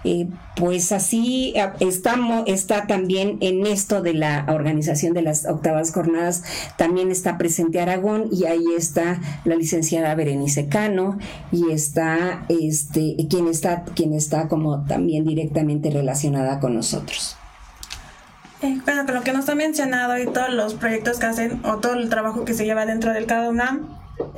Eh, 0.05 0.29
pues 0.57 0.93
así 0.93 1.53
eh, 1.57 1.69
estamos, 1.81 2.45
está 2.47 2.87
también 2.87 3.37
en 3.41 3.67
esto 3.67 4.01
de 4.01 4.15
la 4.15 4.47
organización 4.49 5.13
de 5.13 5.23
las 5.23 5.45
octavas 5.47 5.93
jornadas, 5.93 6.43
también 6.77 7.11
está 7.11 7.37
presente 7.37 7.81
Aragón 7.81 8.29
y 8.33 8.47
ahí 8.47 8.65
está 8.77 9.21
la 9.45 9.57
licenciada 9.57 10.15
Berenice 10.15 10.69
Cano 10.69 11.19
y 11.53 11.71
está 11.71 12.47
este 12.49 13.17
quien 13.29 13.47
está 13.47 13.85
quien 13.95 14.15
está 14.15 14.49
como 14.49 14.85
también 14.87 15.25
directamente 15.25 15.91
relacionada 15.91 16.61
con 16.61 16.75
nosotros. 16.75 17.37
Eh, 18.63 18.79
bueno, 18.85 19.05
con 19.07 19.15
lo 19.15 19.23
que 19.23 19.33
nos 19.33 19.49
ha 19.49 19.55
mencionado 19.55 20.19
y 20.19 20.27
todos 20.27 20.51
los 20.51 20.75
proyectos 20.75 21.19
que 21.19 21.27
hacen 21.27 21.61
o 21.65 21.79
todo 21.79 21.95
el 21.95 22.09
trabajo 22.09 22.45
que 22.45 22.55
se 22.55 22.65
lleva 22.65 22.87
dentro 22.87 23.13
del 23.13 23.27
cada 23.27 23.51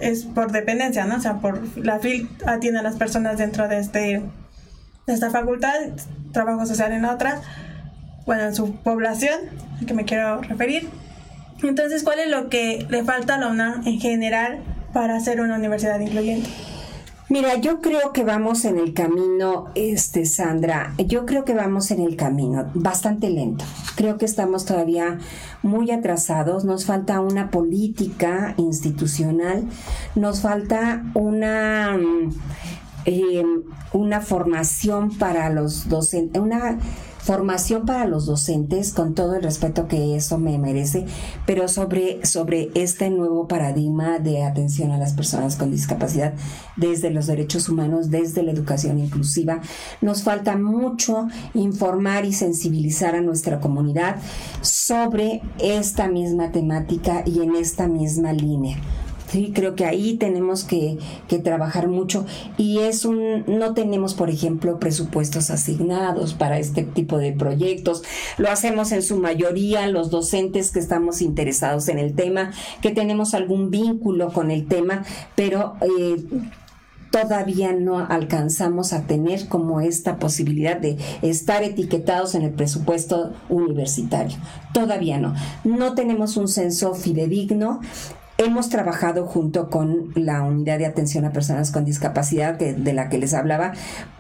es 0.01 0.25
por 0.25 0.53
dependencia, 0.53 1.05
¿no? 1.05 1.17
O 1.17 1.21
sea, 1.21 1.39
por 1.39 1.61
la 1.77 1.99
FIL 1.99 2.29
atiende 2.47 2.81
a 2.81 2.83
las 2.83 2.97
personas 2.97 3.39
dentro 3.39 3.69
de 3.69 3.79
este 3.81 4.23
de 5.07 5.15
esta 5.15 5.31
facultad, 5.31 5.75
trabajo 6.33 6.67
social 6.67 6.93
en 6.93 7.05
otra, 7.05 7.41
bueno, 8.27 8.45
en 8.45 8.55
su 8.55 8.75
población, 8.77 9.41
a 9.83 9.87
que 9.87 9.95
me 9.95 10.05
quiero 10.05 10.41
referir. 10.43 10.89
Entonces, 11.63 12.03
¿cuál 12.03 12.19
es 12.21 12.29
lo 12.29 12.49
que 12.49 12.87
le 12.89 13.05
falta 13.05 13.37
a 13.37 13.39
la 13.39 13.49
UNAM 13.49 13.87
en 13.87 14.01
general 14.01 14.61
para 14.93 15.19
ser 15.21 15.41
una 15.41 15.57
universidad 15.57 16.01
incluyente? 16.01 16.49
Mira, 17.33 17.57
yo 17.57 17.81
creo 17.81 18.13
que 18.13 18.25
vamos 18.25 18.67
en 18.67 18.79
el 18.79 18.93
camino, 18.93 19.71
este 19.75 20.27
Sandra, 20.27 20.93
yo 20.99 21.25
creo 21.25 21.47
que 21.47 21.55
vamos 21.55 21.91
en 21.91 22.03
el 22.03 22.15
camino 22.15 22.71
bastante 22.75 23.31
lento. 23.31 23.65
Creo 23.97 24.19
que 24.19 24.27
estamos 24.27 24.67
todavía 24.67 25.19
muy 25.63 25.91
atrasados, 25.93 26.67
nos 26.67 26.85
falta 26.85 27.21
una 27.21 27.51
política 27.51 28.53
institucional, 28.59 29.65
nos 30.15 30.43
falta 30.43 31.05
una 31.15 31.97
eh, 33.05 33.45
una 33.93 34.21
formación 34.21 35.17
para 35.19 35.51
los 35.51 35.89
docentes, 35.89 36.41
una 36.41 36.79
formación 37.23 37.87
para 37.87 38.05
los 38.07 38.27
docentes 38.27 38.93
con 38.93 39.15
todo 39.15 39.37
el 39.37 39.43
respeto 39.43 39.87
que 39.87 40.17
eso 40.17 40.39
me 40.39 40.59
merece, 40.59 41.07
pero 41.47 41.69
sobre, 41.69 42.25
sobre 42.27 42.71
este 42.75 43.11
nuevo 43.11 43.47
paradigma 43.47 44.19
de 44.19 44.43
atención 44.43 44.91
a 44.91 44.99
las 44.99 45.13
personas 45.13 45.55
con 45.57 45.71
discapacidad 45.71 46.35
desde 46.77 47.11
los 47.11 47.29
derechos 47.29 47.69
humanos, 47.69 48.11
desde 48.11 48.43
la 48.43 48.51
educación 48.51 48.99
inclusiva. 48.99 49.61
Nos 50.01 50.25
falta 50.25 50.57
mucho 50.57 51.29
informar 51.55 52.25
y 52.25 52.33
sensibilizar 52.33 53.15
a 53.15 53.21
nuestra 53.21 53.61
comunidad 53.61 54.17
sobre 54.61 55.43
esta 55.61 56.09
misma 56.09 56.51
temática 56.51 57.23
y 57.25 57.41
en 57.41 57.55
esta 57.55 57.87
misma 57.87 58.33
línea. 58.33 58.79
Sí, 59.33 59.51
creo 59.55 59.75
que 59.75 59.87
ahí 59.87 60.19
tenemos 60.19 60.63
que, 60.65 60.99
trabajar 61.43 61.89
mucho 61.89 62.27
y 62.59 62.81
es 62.81 63.07
un, 63.07 63.45
no 63.47 63.73
tenemos, 63.73 64.13
por 64.13 64.29
ejemplo, 64.29 64.79
presupuestos 64.79 65.49
asignados 65.49 66.35
para 66.35 66.59
este 66.59 66.83
tipo 66.83 67.17
de 67.17 67.33
proyectos. 67.33 68.03
Lo 68.37 68.51
hacemos 68.51 68.93
en 68.93 69.03
su 69.03 69.17
mayoría 69.17 69.87
los 69.87 70.11
docentes 70.11 70.71
que 70.71 70.81
estamos 70.81 71.23
interesados 71.23 71.89
en 71.89 71.99
el 71.99 72.15
tema, 72.15 72.53
que 72.83 72.91
tenemos 72.91 73.33
algún 73.33 73.71
vínculo 73.71 74.35
con 74.35 74.51
el 74.51 74.67
tema, 74.67 75.03
pero 75.35 75.77
eh, 75.81 76.23
todavía 77.11 77.73
no 77.73 78.01
alcanzamos 78.01 78.93
a 78.93 79.07
tener 79.07 79.49
como 79.49 79.81
esta 79.81 80.19
posibilidad 80.19 80.77
de 80.77 80.99
estar 81.23 81.63
etiquetados 81.63 82.35
en 82.35 82.43
el 82.43 82.51
presupuesto 82.51 83.33
universitario. 83.49 84.37
Todavía 84.75 85.19
no. 85.19 85.35
No 85.65 85.95
tenemos 85.95 86.37
un 86.37 86.49
censo 86.49 86.95
fidedigno 86.95 87.81
Hemos 88.45 88.71
trabajado 88.71 89.25
junto 89.25 89.71
con 89.71 90.11
la 90.17 90.43
unidad 90.43 90.79
de 90.79 90.87
atención 90.87 91.25
a 91.25 91.33
personas 91.33 91.71
con 91.71 91.85
discapacidad 91.85 92.55
de 92.55 92.93
la 92.93 93.09
que 93.09 93.19
les 93.19 93.35
hablaba 93.35 93.73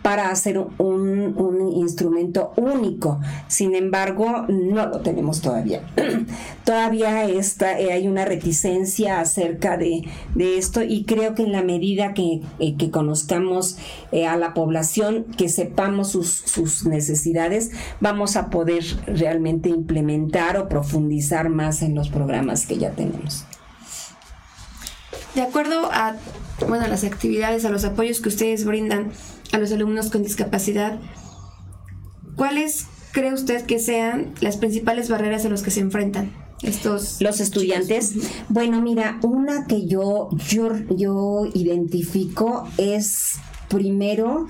para 0.02 0.30
hacer 0.30 0.58
un, 0.58 1.72
instrumento 1.74 2.52
único. 2.56 3.20
Sin 3.48 3.74
embargo, 3.74 4.44
no 4.48 4.86
lo 4.86 5.00
tenemos 5.00 5.40
todavía. 5.40 5.82
todavía 6.64 7.24
está, 7.24 7.80
eh, 7.80 7.92
hay 7.92 8.06
una 8.06 8.24
reticencia 8.24 9.20
acerca 9.20 9.76
de, 9.76 10.04
esto 10.36 10.82
y 10.82 11.04
creo 11.04 11.34
que 11.34 11.42
en 11.42 11.52
la 11.52 11.62
medida 11.62 12.14
que, 12.14 12.42
eh, 12.60 12.90
conozcamos 12.90 13.78
eh, 14.12 14.26
a 14.26 14.36
la 14.36 14.54
población, 14.54 15.24
que 15.36 15.48
sepamos 15.48 16.10
sus, 16.10 16.28
sus 16.28 16.86
necesidades, 16.86 17.72
vamos 18.00 18.36
a 18.36 18.50
poder 18.50 18.84
realmente 19.06 19.68
implementar 19.68 20.58
o 20.58 20.68
profundizar 20.68 21.48
más 21.48 21.82
en 21.82 21.96
los 21.96 22.08
programas 22.08 22.66
que 22.66 22.78
ya 22.78 22.90
tenemos. 22.90 23.46
De 25.34 25.42
acuerdo 25.42 25.90
a 25.92 26.16
bueno, 26.68 26.86
las 26.86 27.04
actividades, 27.04 27.64
a 27.64 27.70
los 27.70 27.84
apoyos 27.84 28.20
que 28.20 28.28
ustedes 28.28 28.64
brindan 28.64 29.12
a 29.52 29.58
los 29.58 29.72
alumnos 29.72 30.10
con 30.10 30.22
discapacidad, 30.22 30.98
¿cuáles 32.36 32.86
cree 33.12 33.32
usted 33.32 33.64
que 33.64 33.78
sean 33.78 34.34
las 34.40 34.56
principales 34.56 35.08
barreras 35.08 35.44
a 35.44 35.48
las 35.48 35.62
que 35.62 35.70
se 35.70 35.80
enfrentan 35.80 36.32
estos 36.62 37.20
los 37.20 37.40
estudiantes? 37.40 38.14
Bueno, 38.48 38.80
mira, 38.80 39.18
una 39.22 39.66
que 39.66 39.86
yo 39.86 40.28
yo 40.48 40.70
yo 40.90 41.46
identifico 41.54 42.68
es 42.78 43.34
primero 43.68 44.46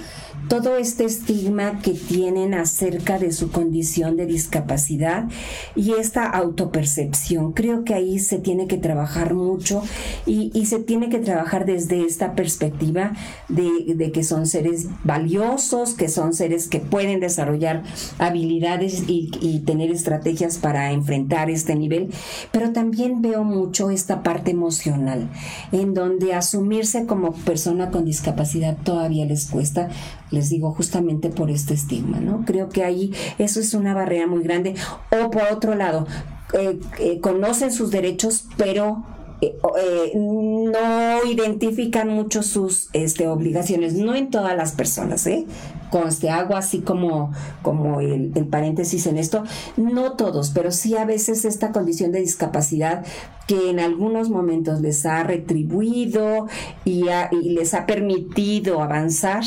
todo 0.49 0.77
este 0.77 1.05
estigma 1.05 1.81
que 1.81 1.93
tienen 1.93 2.55
acerca 2.55 3.19
de 3.19 3.33
su 3.33 3.51
condición 3.51 4.17
de 4.17 4.27
discapacidad 4.27 5.29
y 5.75 5.93
esta 5.93 6.29
autopercepción. 6.29 7.53
Creo 7.53 7.85
que 7.85 7.95
ahí 7.95 8.19
se 8.19 8.39
tiene 8.39 8.67
que 8.67 8.77
trabajar 8.77 9.35
mucho 9.35 9.83
y, 10.27 10.51
se 10.67 10.79
tiene 10.79 11.09
que 11.09 11.19
trabajar 11.19 11.67
desde 11.67 12.05
esta 12.05 12.35
perspectiva 12.35 13.13
de, 13.49 14.11
que 14.13 14.23
son 14.23 14.47
seres 14.47 14.87
valiosos, 15.05 15.95
que 15.95 16.09
son 16.09 16.33
seres 16.33 16.69
que 16.69 16.81
pueden 16.81 17.21
desarrollar 17.21 17.83
habilidades 18.19 19.05
y, 19.09 19.31
y 19.41 19.61
tener 19.61 19.91
estrategias 19.91 20.59
para 20.59 20.93
enfrentar 20.93 21.51
este 21.51 21.75
nivel, 21.75 22.11
pero 22.53 22.73
también 22.73 23.23
veo 23.23 23.45
mucho 23.45 23.91
esta 23.91 24.23
parte 24.23 24.53
emocional, 24.53 25.29
en 25.73 25.95
donde 25.95 26.35
asumirse 26.35 27.07
como 27.07 27.33
persona 27.33 27.91
con 27.91 28.05
discapacidad 28.05 28.77
todavía 28.83 29.27
les 29.27 29.47
cuesta 29.47 29.89
les 30.33 30.51
digo, 30.51 30.73
justamente 30.73 31.29
por 31.29 31.51
este 31.51 31.75
estigma, 31.75 32.19
¿no? 32.19 32.45
Creo 32.45 32.69
que 32.69 32.83
ahí 32.83 33.13
eso 33.39 33.61
es 33.61 33.75
una 33.75 33.95
barrera 33.95 34.27
muy 34.27 34.43
grande. 34.43 34.75
O 35.11 35.31
por 35.31 35.45
otro 35.53 35.75
lado, 35.75 36.07
eh, 36.55 36.81
eh, 36.99 37.21
conocen 37.21 37.71
sus 37.71 37.91
derechos, 37.91 38.47
pero 38.57 39.05
eh, 39.41 40.13
no 40.15 41.25
identifican 41.25 42.09
mucho 42.09 42.43
sus 42.43 42.89
este, 42.93 43.27
obligaciones, 43.27 43.95
no 43.95 44.15
en 44.15 44.31
todas 44.31 44.57
las 44.57 44.73
personas, 44.73 45.27
¿eh? 45.27 45.47
Conste, 45.93 46.31
hago 46.31 46.57
así 46.57 46.79
como, 46.79 47.33
como 47.61 48.01
el, 48.01 48.33
paréntesis 48.51 49.07
en 49.07 49.19
esto, 49.19 49.45
no 49.77 50.13
todos, 50.13 50.49
pero 50.49 50.71
sí 50.73 50.97
a 50.97 51.05
veces 51.05 51.45
esta 51.45 51.71
condición 51.71 52.13
de 52.13 52.21
discapacidad 52.21 53.05
que 53.47 53.69
en 53.69 53.79
algunos 53.79 54.31
momentos 54.31 54.81
les 54.81 55.05
ha 55.05 55.23
retribuido 55.23 56.47
y, 56.87 57.05
y, 57.33 57.51
les 57.51 57.75
ha 57.75 57.85
permitido 57.85 58.83
avanzar, 58.83 59.45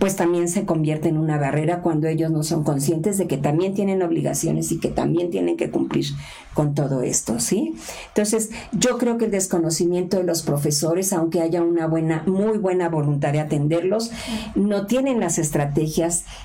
pues 0.00 0.16
también 0.16 0.48
se 0.48 0.64
convierte 0.64 1.10
en 1.10 1.16
una 1.16 1.38
barrera 1.38 1.80
cuando 1.80 2.08
ellos 2.08 2.32
no 2.32 2.42
son 2.42 2.64
conscientes 2.64 3.16
de 3.16 3.28
que 3.28 3.36
también 3.36 3.74
tienen 3.74 4.02
obligaciones 4.02 4.72
y 4.72 4.80
que 4.80 4.88
también 4.88 5.30
tienen 5.30 5.56
que 5.56 5.70
cumplir 5.70 6.06
con 6.54 6.74
todo 6.74 7.02
esto, 7.02 7.38
¿sí? 7.38 7.74
Entonces, 8.08 8.50
yo 8.72 8.96
creo 8.98 9.18
que 9.18 9.26
el 9.26 9.30
desconocimiento 9.30 10.16
de 10.16 10.24
los 10.24 10.42
profesores, 10.42 11.12
aunque 11.12 11.40
haya 11.40 11.62
una 11.62 11.86
buena, 11.86 12.22
muy 12.26 12.58
buena 12.58 12.88
voluntad 12.88 13.32
de 13.32 13.40
atenderlos, 13.40 14.10
no 14.54 14.86
tienen 14.86 15.20
las 15.20 15.38
estrategias 15.38 15.83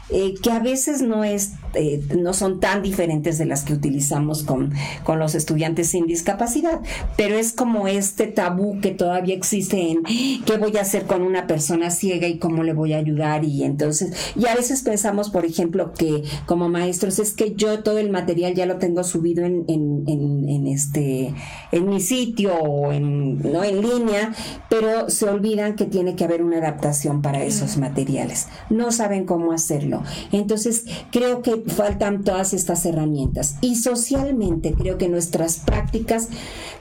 eh, 0.10 0.34
que 0.41 0.52
a 0.52 0.60
veces 0.60 1.02
no 1.02 1.23
es, 1.23 1.54
eh, 1.73 2.02
no 2.17 2.34
son 2.34 2.60
tan 2.60 2.82
diferentes 2.82 3.38
de 3.38 3.45
las 3.45 3.63
que 3.63 3.73
utilizamos 3.73 4.43
con, 4.43 4.73
con 5.04 5.19
los 5.19 5.36
estudiantes 5.36 5.89
sin 5.89 6.06
discapacidad, 6.06 6.80
pero 7.17 7.36
es 7.36 7.54
como 7.54 7.88
este 7.88 8.28
tabú 8.28 8.80
que 8.82 8.91
todavía 8.91 9.36
existe 9.36 9.91
en 9.91 10.04
qué 10.45 10.58
voy 10.58 10.75
a 10.78 10.82
hacer 10.82 11.06
con 11.06 11.21
una 11.21 11.47
persona 11.47 11.91
ciega 11.91 12.28
y 12.28 12.38
cómo 12.38 12.63
le 12.63 12.73
voy 12.73 12.93
a 12.93 12.97
ayudar 12.97 13.43
y 13.43 13.63
entonces, 13.63 14.34
y 14.36 14.47
a 14.47 14.56
veces 14.56 14.82
pensamos, 14.82 15.30
por 15.30 15.45
ejemplo, 15.45 15.93
que 15.93 16.23
como 16.45 16.69
maestros 16.69 17.19
es 17.19 17.34
que 17.34 17.56
yo 17.56 17.84
todo 17.84 17.97
el 17.97 18.10
material 18.10 18.54
ya 18.54 18.65
lo 18.65 18.78
tengo 18.78 19.04
subido 19.04 19.45
en 19.45 19.65
en, 20.08 20.67
este, 20.67 21.34
en 21.71 21.89
mi 21.89 21.99
sitio 21.99 22.56
o 22.56 22.91
en, 22.91 23.41
¿no? 23.41 23.63
en 23.63 23.82
línea, 23.82 24.34
pero 24.69 25.10
se 25.10 25.25
olvidan 25.25 25.75
que 25.75 25.86
tiene 25.86 26.15
que 26.15 26.23
haber 26.23 26.43
una 26.43 26.58
adaptación 26.58 27.21
para 27.21 27.43
esos 27.43 27.78
materiales. 27.78 28.47
No 28.69 28.91
saben 28.91 29.25
cómo 29.30 29.52
hacerlo. 29.52 30.02
Entonces, 30.32 30.86
creo 31.12 31.44
que 31.44 31.63
faltan 31.68 32.24
todas 32.24 32.56
estas 32.56 32.84
herramientas. 32.88 33.58
Y 33.62 33.76
socialmente, 33.76 34.74
creo 34.74 34.98
que 34.98 35.08
nuestras 35.08 35.58
prácticas 35.58 36.30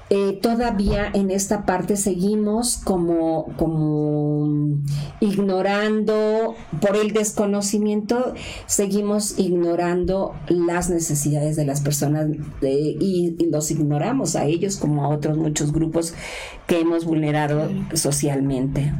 eh, 0.08 0.38
todavía 0.40 1.10
en 1.12 1.30
esta 1.30 1.66
parte 1.66 1.98
seguimos 1.98 2.78
como, 2.78 3.52
como 3.58 4.78
ignorando, 5.20 6.54
por 6.80 6.96
el 6.96 7.12
desconocimiento, 7.12 8.32
seguimos 8.64 9.38
ignorando 9.38 10.34
las 10.48 10.88
necesidades 10.88 11.56
de 11.56 11.66
las 11.66 11.82
personas 11.82 12.28
y, 12.62 13.36
los 13.50 13.70
ignoramos 13.70 14.36
a 14.36 14.46
ellos 14.46 14.78
como 14.78 15.04
a 15.04 15.08
otros 15.08 15.36
muchos 15.36 15.72
grupos 15.72 16.14
que 16.66 16.80
hemos 16.80 17.04
vulnerado 17.04 17.68
socialmente. 17.92 18.94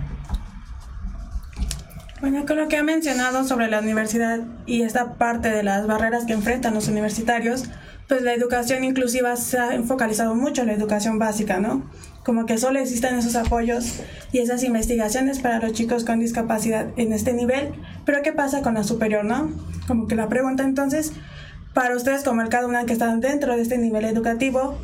Bueno, 2.21 2.45
con 2.47 2.57
lo 2.57 2.67
que 2.67 2.77
ha 2.77 2.83
mencionado 2.83 3.45
sobre 3.45 3.69
la 3.69 3.79
universidad 3.79 4.41
y 4.67 4.83
esta 4.83 5.15
parte 5.15 5.51
de 5.51 5.63
las 5.63 5.87
barreras 5.87 6.25
que 6.25 6.33
enfrentan 6.33 6.75
los 6.75 6.89
universitarios, 6.89 7.67
pues 8.09 8.23
la 8.23 8.35
educación 8.35 8.83
inclusiva 8.83 9.37
se 9.37 9.59
ha 9.59 9.83
focalizado 9.85 10.35
mucho 10.35 10.63
en 10.63 10.69
la 10.69 10.73
educación 10.73 11.21
básica, 11.21 11.61
¿no? 11.61 11.89
Como 12.25 12.45
que 12.45 12.59
solo 12.59 12.81
existen 12.81 13.15
esos 13.15 13.37
apoyos 13.37 14.01
y 14.33 14.39
esas 14.41 14.65
investigaciones 14.65 15.39
para 15.39 15.61
los 15.61 15.75
chicos 15.75 16.05
con 16.05 16.19
discapacidad 16.19 16.89
en 16.97 17.13
este 17.13 17.35
nivel, 17.35 17.73
pero 18.05 18.21
¿qué 18.23 18.33
pasa 18.33 18.63
con 18.63 18.75
la 18.75 18.83
superior, 18.83 19.25
no? 19.25 19.53
Como 19.87 20.09
que 20.09 20.17
la 20.17 20.29
pregunta 20.29 20.65
entonces, 20.65 21.13
para 21.73 21.95
ustedes 21.95 22.25
como 22.25 22.43
el 22.43 22.49
cada 22.49 22.67
una 22.67 22.85
que 22.85 22.95
están 22.95 23.21
dentro 23.21 23.55
de 23.55 23.63
este 23.63 23.79
nivel 23.79 24.05
educativo, 24.05 24.77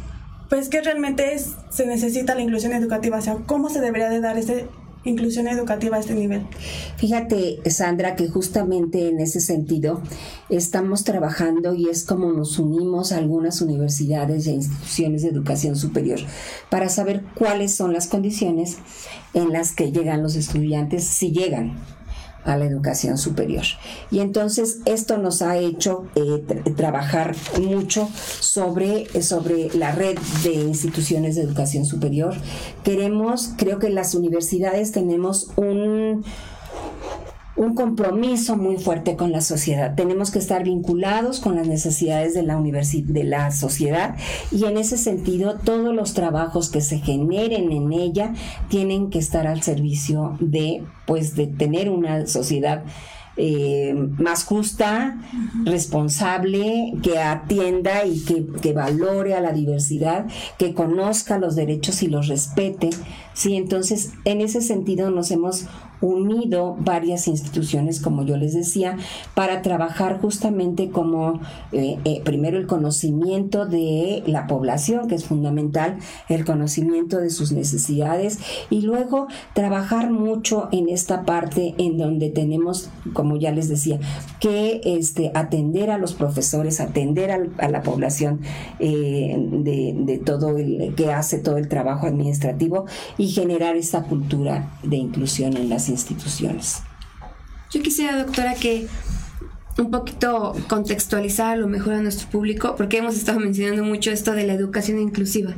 pues 0.49 0.69
¿qué 0.69 0.83
realmente 0.83 1.35
es, 1.35 1.57
se 1.69 1.85
necesita 1.85 2.37
la 2.37 2.43
inclusión 2.43 2.75
educativa? 2.75 3.19
O 3.19 3.23
sea, 3.23 3.39
¿cómo 3.47 3.71
se 3.71 3.81
debería 3.81 4.09
de 4.09 4.21
dar 4.21 4.39
ese 4.39 4.69
inclusión 5.05 5.49
educativa 5.49 5.97
a 5.97 6.01
este 6.01 6.15
nivel. 6.15 6.43
Fíjate, 6.97 7.59
Sandra, 7.71 8.17
que 8.17 8.29
justamente 8.29 9.09
en 9.09 9.21
ese 9.21 9.41
sentido 9.41 10.01
estamos 10.49 11.05
trabajando 11.05 11.75
y 11.75 11.89
es 11.89 12.05
como 12.05 12.33
nos 12.33 12.59
unimos 12.59 13.13
a 13.13 13.19
algunas 13.19 13.61
universidades 13.61 14.47
e 14.47 14.53
instituciones 14.53 15.23
de 15.23 15.29
educación 15.29 15.77
superior 15.77 16.21
para 16.71 16.89
saber 16.89 17.23
cuáles 17.35 17.75
son 17.75 17.93
las 17.93 18.07
condiciones 18.07 18.79
en 19.35 19.53
las 19.53 19.73
que 19.73 19.93
llegan 19.93 20.23
los 20.23 20.37
estudiantes, 20.37 21.05
si 21.05 21.33
llegan 21.33 21.77
a 22.45 22.57
la 22.57 22.67
educación 22.67 23.19
superior. 23.19 23.65
Y 24.11 24.21
entonces 24.21 24.81
esto 24.85 25.19
nos 25.19 25.43
ha 25.43 25.57
hecho 25.59 26.07
eh, 26.15 26.45
trabajar 26.77 27.35
mucho 27.61 28.09
sobre, 28.41 29.23
sobre 29.23 29.75
la 29.75 29.93
red 29.93 30.19
de 30.43 30.55
instituciones 30.55 31.37
de 31.37 31.43
educación 31.43 31.85
superior. 31.85 32.35
Queremos, 32.83 33.53
creo 33.57 33.79
que 33.79 33.91
las 33.91 34.15
universidades 34.15 34.93
tenemos 34.93 35.51
un 35.57 36.25
un 37.57 37.75
compromiso 37.75 38.57
muy 38.57 38.79
fuerte 38.79 39.17
con 39.17 39.31
la 39.31 39.41
sociedad. 39.41 39.95
Tenemos 39.95 40.31
que 40.31 40.39
estar 40.39 40.65
vinculados 40.65 41.41
con 41.41 41.57
las 41.57 41.69
necesidades 41.69 42.35
de 42.35 42.43
la 42.43 42.61
de 42.61 43.25
la 43.25 43.51
sociedad 43.51 44.17
y 44.51 44.65
en 44.65 44.77
ese 44.77 44.97
sentido 44.97 45.57
todos 45.63 45.95
los 45.95 46.15
trabajos 46.15 46.71
que 46.71 46.81
se 46.81 46.99
generen 46.99 47.71
en 47.73 47.93
ella 47.93 48.33
tienen 48.69 49.11
que 49.11 49.19
estar 49.19 49.47
al 49.47 49.63
servicio 49.63 50.37
de 50.41 50.83
pues 51.07 51.37
de 51.37 51.47
tener 51.47 51.91
una 51.91 52.27
sociedad 52.27 52.85
eh, 53.37 53.95
más 53.95 54.45
justa, 54.45 55.19
responsable, 55.65 56.95
que 57.03 57.19
atienda 57.19 58.07
y 58.07 58.21
que, 58.21 58.47
que, 58.63 58.73
valore 58.73 59.35
a 59.35 59.41
la 59.41 59.53
diversidad, 59.53 60.27
que 60.57 60.73
conozca 60.73 61.41
los 61.41 61.57
derechos 61.57 62.05
y 62.05 62.07
los 62.07 62.29
respete. 62.29 62.91
Sí, 63.33 63.57
entonces 63.57 64.13
en 64.25 64.41
ese 64.41 64.61
sentido 64.61 65.11
nos 65.11 65.33
hemos 65.33 65.67
unido 66.05 66.77
varias 66.79 67.27
instituciones, 67.29 68.01
como 68.01 68.25
yo 68.25 68.37
les 68.37 68.55
decía, 68.55 68.97
para 69.35 69.63
trabajar 69.63 70.21
justamente 70.21 70.91
como 70.91 71.41
eh, 71.73 71.99
eh, 72.05 72.21
primero 72.25 72.59
el 72.59 72.67
conocimiento 72.67 73.67
de 73.67 74.23
la 74.27 74.47
población, 74.47 75.09
que 75.09 75.15
es 75.15 75.25
fundamental, 75.25 75.97
el 76.29 76.45
conocimiento 76.45 77.19
de 77.19 77.31
sus 77.31 77.53
necesidades 77.53 78.39
y 78.71 78.83
luego 78.83 79.29
trabajar 79.55 80.11
mucho 80.11 80.69
en 80.73 80.89
esta 80.89 81.23
parte 81.23 81.75
en 81.79 81.97
donde 81.97 82.29
tenemos, 82.31 82.91
como 83.15 83.37
ya 83.37 83.51
les 83.51 83.69
decía, 83.69 83.99
que 84.41 84.83
este, 84.85 85.33
atender 85.35 85.91
a 85.91 85.99
los 85.99 86.13
profesores, 86.13 86.81
atender 86.81 87.31
a 87.31 87.69
la 87.69 87.83
población 87.83 88.41
eh, 88.79 89.37
de, 89.39 89.95
de 89.97 90.19
todo 90.19 90.59
el 90.59 90.95
que 90.97 91.13
hace 91.13 91.39
todo 91.39 91.57
el 91.57 91.69
trabajo 91.69 92.07
administrativo 92.07 92.85
y 93.17 93.29
generar 93.29 93.77
esta 93.77 94.03
cultura 94.03 94.73
de 94.83 94.97
inclusión 94.97 95.57
en 95.57 95.69
las 95.71 95.89
instituciones. 95.89 95.94
Yo 97.71 97.83
quisiera, 97.83 98.23
doctora, 98.23 98.55
que 98.55 98.87
un 99.79 99.91
poquito 99.91 100.55
contextualizar 100.69 101.55
a 101.55 101.57
lo 101.57 101.67
mejor 101.67 101.95
a 101.95 102.01
nuestro 102.01 102.29
público, 102.29 102.75
porque 102.77 102.99
hemos 102.99 103.17
estado 103.17 103.41
mencionando 103.41 103.83
mucho 103.83 104.11
esto 104.11 104.33
de 104.33 104.47
la 104.47 104.55
educación 104.55 105.01
inclusiva. 105.01 105.55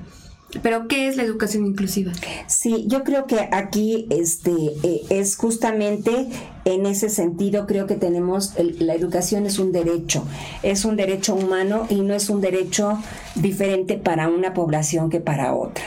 Pero 0.62 0.86
¿qué 0.88 1.08
es 1.08 1.16
la 1.16 1.24
educación 1.24 1.66
inclusiva? 1.66 2.12
Sí, 2.46 2.84
yo 2.86 3.02
creo 3.02 3.26
que 3.26 3.48
aquí 3.52 4.06
este 4.10 4.52
eh, 4.84 5.02
es 5.10 5.36
justamente 5.36 6.28
en 6.64 6.86
ese 6.86 7.10
sentido 7.10 7.66
creo 7.66 7.86
que 7.86 7.96
tenemos 7.96 8.54
la 8.56 8.94
educación 8.94 9.44
es 9.44 9.58
un 9.58 9.72
derecho, 9.72 10.24
es 10.62 10.84
un 10.84 10.96
derecho 10.96 11.34
humano 11.34 11.86
y 11.90 11.96
no 11.96 12.14
es 12.14 12.30
un 12.30 12.40
derecho 12.40 12.98
diferente 13.34 13.96
para 13.98 14.28
una 14.28 14.54
población 14.54 15.10
que 15.10 15.20
para 15.20 15.52
otra. 15.52 15.84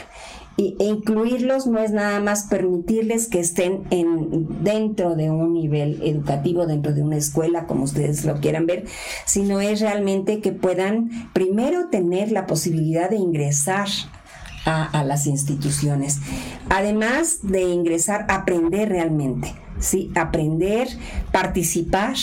E 0.60 0.76
incluirlos 0.84 1.68
no 1.68 1.80
es 1.80 1.92
nada 1.92 2.20
más 2.20 2.44
permitirles 2.44 3.28
que 3.28 3.40
estén 3.40 3.84
en, 3.92 4.62
dentro 4.62 5.16
de 5.16 5.32
un 5.32 5.54
nivel 5.54 6.02
educativo, 6.04 6.66
dentro 6.66 6.94
de 6.94 7.02
una 7.02 7.16
escuela, 7.16 7.66
como 7.66 7.86
ustedes 7.86 8.26
lo 8.26 8.42
quieran 8.42 8.66
ver, 8.66 8.86
sino 9.26 9.62
es 9.62 9.80
realmente 9.80 10.42
que 10.42 10.52
puedan 10.52 11.32
primero 11.32 11.88
tener 11.90 12.34
la 12.34 12.46
posibilidad 12.46 13.10
de 13.10 13.16
ingresar 13.16 13.88
a, 14.66 14.84
a, 14.84 15.06
las 15.06 15.28
instituciones. 15.28 16.20
Además 16.70 17.40
de 17.44 17.62
ingresar, 17.62 18.26
aprender 18.28 18.90
realmente, 18.90 19.56
¿sí? 19.80 20.12
Aprender, 20.16 20.90
participar, 21.32 22.18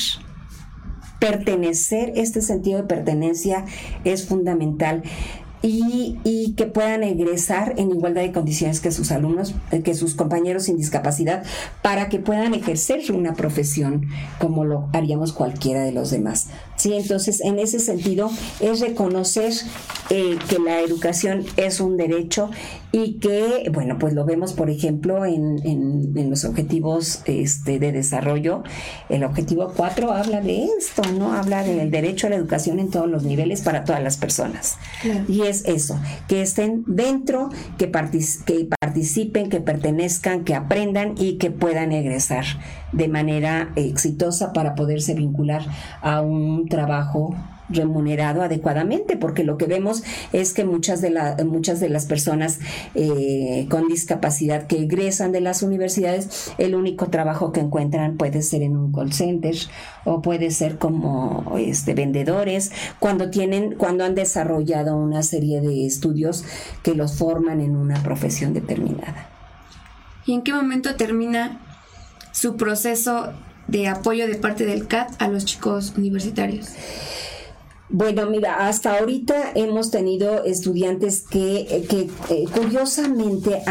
pertenecer, 1.19 2.13
este 2.17 2.43
sentido 2.43 2.83
de 2.83 2.89
pertenencia 2.89 3.65
es 4.05 4.27
fundamental 4.27 5.03
y, 5.69 6.55
que 6.57 6.67
puedan 6.67 7.03
egresar 7.03 7.75
en 7.77 7.91
igualdad 7.91 8.23
de 8.23 8.33
condiciones 8.33 8.81
que 8.81 8.93
sus 8.93 9.11
alumnos, 9.11 9.55
eh, 9.71 9.83
que 9.83 9.95
sus 9.95 10.15
compañeros 10.15 10.65
sin 10.65 10.77
discapacidad, 10.77 11.45
para 11.83 12.09
que 12.09 12.19
puedan 12.19 12.55
ejercer 12.55 13.01
una 13.13 13.35
profesión 13.35 14.07
como 14.39 14.65
lo 14.65 14.89
haríamos 14.93 15.33
cualquiera 15.33 15.83
de 15.83 15.93
los 15.93 16.11
demás. 16.11 16.49
Sí, 16.77 16.95
entonces 16.95 17.41
en 17.41 17.59
ese 17.59 17.81
sentido 17.81 18.31
es 18.61 18.81
reconocer 18.81 19.53
eh, 20.11 20.39
que 20.49 20.59
la 20.59 20.81
educación 20.81 21.45
es 21.57 21.81
un 21.81 21.97
derecho 21.97 22.51
y 22.93 23.15
que, 23.15 23.71
bueno, 23.73 23.99
pues 23.99 24.15
lo 24.15 24.25
vemos, 24.25 24.53
por 24.53 24.71
ejemplo, 24.71 25.27
en, 25.27 25.61
en, 25.65 26.31
los 26.31 26.45
objetivos 26.45 27.21
este, 27.27 27.79
de 27.79 27.93
desarrollo. 27.93 28.63
El 29.09 29.25
objetivo 29.25 29.73
4 29.77 30.13
habla 30.13 30.41
de 30.41 30.65
esto, 30.79 31.03
¿no? 31.13 31.33
Habla 31.33 31.63
del 31.63 31.91
derecho 31.91 32.27
a 32.27 32.31
la 32.31 32.37
educación 32.37 32.79
en 32.79 32.91
todos 32.91 33.09
los 33.09 33.23
niveles 33.23 33.63
para 33.63 33.85
todas 33.85 34.03
las 34.03 34.17
personas. 34.17 34.77
Y 35.29 35.43
es 35.43 35.65
eso, 35.67 36.01
que 36.27 36.41
estén 36.41 36.85
dentro, 36.87 37.51
que, 37.77 37.91
que 38.47 38.69
participen, 38.81 39.51
que 39.51 39.61
pertenezcan, 39.61 40.45
que 40.45 40.55
aprendan 40.55 41.15
y 41.19 41.35
que 41.35 41.51
puedan 41.51 41.93
egresar 41.93 42.45
de 42.93 43.09
manera 43.09 43.71
exitosa 43.77 44.53
para 44.53 44.75
poderse 44.75 45.15
vincular 45.15 45.63
a 46.03 46.21
un 46.21 46.69
trabajo 46.69 47.35
remunerado 47.69 48.43
adecuadamente, 48.43 49.17
porque 49.17 49.45
lo 49.45 49.57
que 49.57 49.67
vemos 49.67 50.03
es 50.33 50.53
que 50.53 50.65
muchas 50.65 51.01
de, 51.01 51.11
muchas 51.45 51.81
de 51.81 51.89
las 51.89 52.07
personas 52.07 52.61
eh, 52.95 53.67
con 53.71 53.89
discapacidad 53.89 54.67
que 54.67 54.83
egresan 54.83 55.33
de 55.33 55.41
las 55.41 55.63
universidades, 55.63 56.53
el 56.59 56.75
único 56.75 57.09
trabajo 57.09 57.53
que 57.53 57.61
encuentran 57.61 58.17
puede 58.17 58.43
ser 58.43 58.63
en 58.63 58.77
un 58.77 58.93
call 58.93 59.13
center 59.13 59.57
o 60.05 60.23
puede 60.23 60.51
ser 60.51 60.79
como 60.79 61.57
este, 61.59 61.95
vendedores, 61.95 62.71
cuando, 62.99 63.31
tienen, 63.31 63.75
cuando 63.75 64.05
han 64.05 64.15
desarrollado 64.15 64.97
una 64.97 65.23
serie 65.23 65.61
de 65.61 65.87
estudios 65.87 66.45
que 66.83 66.95
los 66.95 67.19
forman 67.19 67.61
en 67.61 67.77
una 67.77 68.03
profesión 68.03 68.55
determinada. 68.55 69.31
¿Y 70.25 70.35
en 70.35 70.43
qué 70.43 70.53
momento 70.53 70.97
termina 70.97 71.61
su 72.37 72.57
proceso 72.57 73.33
de 73.67 73.89
apoyo 73.89 74.27
de 74.27 74.35
parte 74.35 74.67
del 74.67 74.87
CAT 74.87 75.11
a 75.21 75.29
los 75.29 75.47
chicos 75.47 75.95
universitarios? 75.97 76.69
Bueno, 77.89 78.27
mira, 78.27 78.67
hasta 78.69 78.99
ahorita 78.99 79.53
hemos 79.55 79.91
tenido 79.91 80.45
estudiantes 80.45 81.23
que, 81.23 81.61
eh, 81.61 82.11
eh, 82.29 82.45
curiosamente 82.53 83.63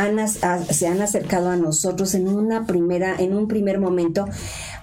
se 0.71 0.87
han 0.87 1.01
acercado 1.01 1.49
a 1.49 1.57
nosotros 1.57 2.15
en 2.15 2.27
una 2.27 2.65
primera, 2.65 3.15
en 3.19 3.35
un 3.35 3.47
primer 3.47 3.79
momento 3.79 4.25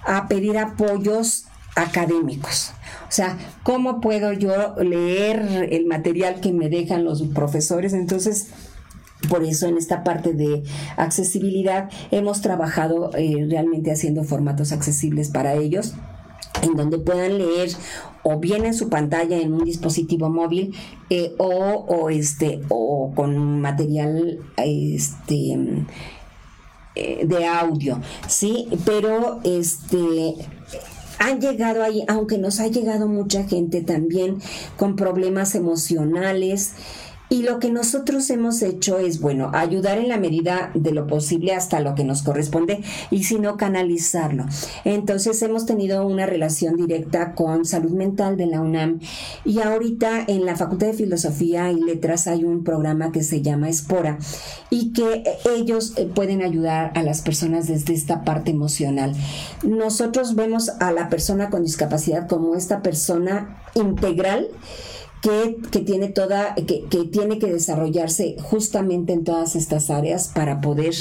a 0.05 0.27
pedir 0.27 0.57
apoyos 0.57 1.45
académicos. 1.75 2.71
O 3.09 3.11
sea, 3.11 3.37
¿cómo 3.63 4.01
puedo 4.01 4.33
yo 4.33 4.75
leer 4.77 5.67
el 5.71 5.87
material 5.87 6.39
que 6.39 6.53
me 6.53 6.69
dejan 6.69 7.03
los 7.03 7.23
profesores? 7.23 7.93
Entonces, 7.93 8.47
por 9.29 9.43
eso 9.43 9.67
en 9.67 9.77
esta 9.77 10.03
parte 10.03 10.33
de 10.33 10.63
accesibilidad 10.97 11.89
hemos 12.11 12.41
trabajado 12.41 13.11
eh, 13.15 13.45
realmente 13.49 13.91
haciendo 13.91 14.23
formatos 14.23 14.71
accesibles 14.71 15.29
para 15.29 15.53
ellos 15.55 15.93
en 16.61 16.75
donde 16.75 16.99
puedan 16.99 17.37
leer 17.37 17.71
o 18.23 18.39
bien 18.39 18.65
en 18.65 18.73
su 18.73 18.89
pantalla 18.89 19.37
en 19.37 19.53
un 19.53 19.65
dispositivo 19.65 20.29
móvil 20.29 20.73
eh, 21.09 21.33
o, 21.37 22.09
este 22.09 22.61
o 22.69 23.11
con 23.15 23.61
material 23.61 24.39
este 24.57 25.57
eh, 26.95 27.25
de 27.25 27.45
audio 27.45 27.99
sí 28.27 28.67
pero 28.85 29.39
este 29.43 30.35
han 31.19 31.39
llegado 31.39 31.83
ahí 31.83 32.03
aunque 32.07 32.37
nos 32.37 32.59
ha 32.59 32.67
llegado 32.67 33.07
mucha 33.07 33.45
gente 33.45 33.81
también 33.81 34.39
con 34.77 34.95
problemas 34.95 35.55
emocionales 35.55 36.73
y 37.33 37.41
lo 37.41 37.57
que 37.57 37.71
nosotros 37.71 38.29
hemos 38.29 38.61
hecho 38.61 38.99
es, 38.99 39.19
bueno, 39.19 39.49
ayudar 39.55 39.97
en 39.97 40.07
la 40.07 40.19
medida 40.19 40.69
de 40.75 40.91
lo 40.91 41.07
posible 41.07 41.55
hasta 41.55 41.79
lo 41.79 41.95
que 41.95 42.03
nos 42.03 42.21
corresponde 42.21 42.83
y 43.09 43.23
si 43.23 43.39
no, 43.39 43.57
canalizarlo. 43.57 44.45
Entonces 44.85 45.41
hemos 45.41 45.65
tenido 45.65 46.05
una 46.05 46.27
relación 46.27 46.77
directa 46.77 47.33
con 47.33 47.65
salud 47.65 47.89
mental 47.89 48.37
de 48.37 48.45
la 48.45 48.61
UNAM 48.61 48.99
y 49.45 49.61
ahorita 49.61 50.23
en 50.27 50.45
la 50.45 50.55
Facultad 50.55 50.85
de 50.85 50.93
Filosofía 50.93 51.71
y 51.71 51.81
Letras 51.81 52.27
hay 52.27 52.43
un 52.43 52.63
programa 52.63 53.11
que 53.11 53.23
se 53.23 53.41
llama 53.41 53.67
Espora 53.67 54.19
y 54.69 54.93
que 54.93 55.23
ellos 55.55 55.93
eh, 55.97 56.05
pueden 56.05 56.43
ayudar 56.43 56.91
a 56.93 57.01
las 57.01 57.23
personas 57.23 57.67
desde 57.67 57.95
esta 57.95 58.23
parte 58.23 58.51
emocional. 58.51 59.15
Nosotros 59.63 60.35
vemos 60.35 60.69
a 60.79 60.91
la 60.91 61.09
persona 61.09 61.49
con 61.49 61.63
discapacidad 61.63 62.27
como 62.27 62.53
esta 62.53 62.83
persona 62.83 63.57
integral 63.73 64.49
que, 65.23 65.79
tiene 65.79 66.09
toda, 66.09 66.53
que, 66.55 66.83
tiene 67.11 67.39
que 67.39 67.47
desarrollarse 67.47 68.35
justamente 68.41 69.13
en 69.13 69.23
todas 69.23 69.55
estas 69.55 69.89
áreas 69.89 70.27
para 70.27 70.59
poder 70.59 70.93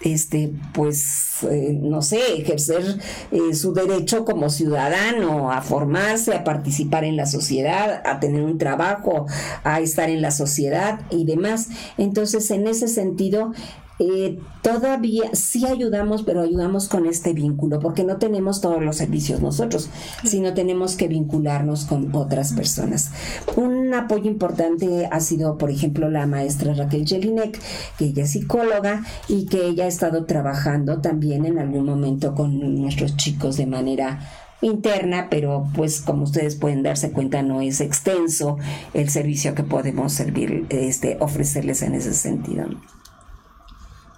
este, 0.00 0.52
pues, 0.72 1.42
eh, 1.42 1.76
no 1.78 2.00
sé, 2.00 2.20
ejercer 2.38 2.98
eh, 3.30 3.54
su 3.54 3.74
derecho 3.74 4.24
como 4.24 4.48
ciudadano 4.48 5.52
a 5.52 5.60
formarse, 5.60 6.34
a 6.34 6.44
participar 6.44 7.04
en 7.04 7.16
la 7.16 7.26
sociedad, 7.26 8.00
a 8.06 8.20
tener 8.20 8.42
un 8.42 8.56
trabajo, 8.56 9.26
a 9.64 9.80
estar 9.80 10.08
en 10.08 10.22
la 10.22 10.30
sociedad 10.30 11.00
y 11.10 11.26
demás. 11.26 11.68
Entonces, 11.98 12.50
en 12.50 12.68
ese 12.68 12.88
sentido, 12.88 13.52
eh, 13.98 14.38
todavía 14.62 15.30
sí 15.32 15.66
ayudamos, 15.66 16.22
pero 16.22 16.42
ayudamos 16.42 16.88
con 16.88 17.06
este 17.06 17.32
vínculo, 17.32 17.80
porque 17.80 18.04
no 18.04 18.18
tenemos 18.18 18.60
todos 18.60 18.82
los 18.82 18.96
servicios 18.96 19.40
nosotros, 19.40 19.90
sino 20.24 20.54
tenemos 20.54 20.96
que 20.96 21.08
vincularnos 21.08 21.84
con 21.84 22.14
otras 22.14 22.52
personas. 22.52 23.10
Un 23.56 23.92
apoyo 23.94 24.30
importante 24.30 25.08
ha 25.10 25.20
sido, 25.20 25.58
por 25.58 25.70
ejemplo, 25.70 26.10
la 26.10 26.26
maestra 26.26 26.74
Raquel 26.74 27.06
Jelinek, 27.06 27.60
que 27.98 28.06
ella 28.06 28.24
es 28.24 28.30
psicóloga 28.30 29.04
y 29.28 29.46
que 29.46 29.66
ella 29.66 29.84
ha 29.84 29.88
estado 29.88 30.26
trabajando 30.26 31.00
también 31.00 31.44
en 31.44 31.58
algún 31.58 31.86
momento 31.86 32.34
con 32.34 32.80
nuestros 32.80 33.16
chicos 33.16 33.56
de 33.56 33.66
manera 33.66 34.20
interna, 34.60 35.28
pero 35.30 35.68
pues 35.74 36.00
como 36.00 36.24
ustedes 36.24 36.56
pueden 36.56 36.82
darse 36.82 37.12
cuenta 37.12 37.42
no 37.42 37.60
es 37.60 37.80
extenso 37.80 38.58
el 38.92 39.08
servicio 39.08 39.54
que 39.54 39.62
podemos 39.62 40.12
servir, 40.12 40.66
este, 40.70 41.16
ofrecerles 41.20 41.82
en 41.82 41.94
ese 41.94 42.12
sentido. 42.12 42.66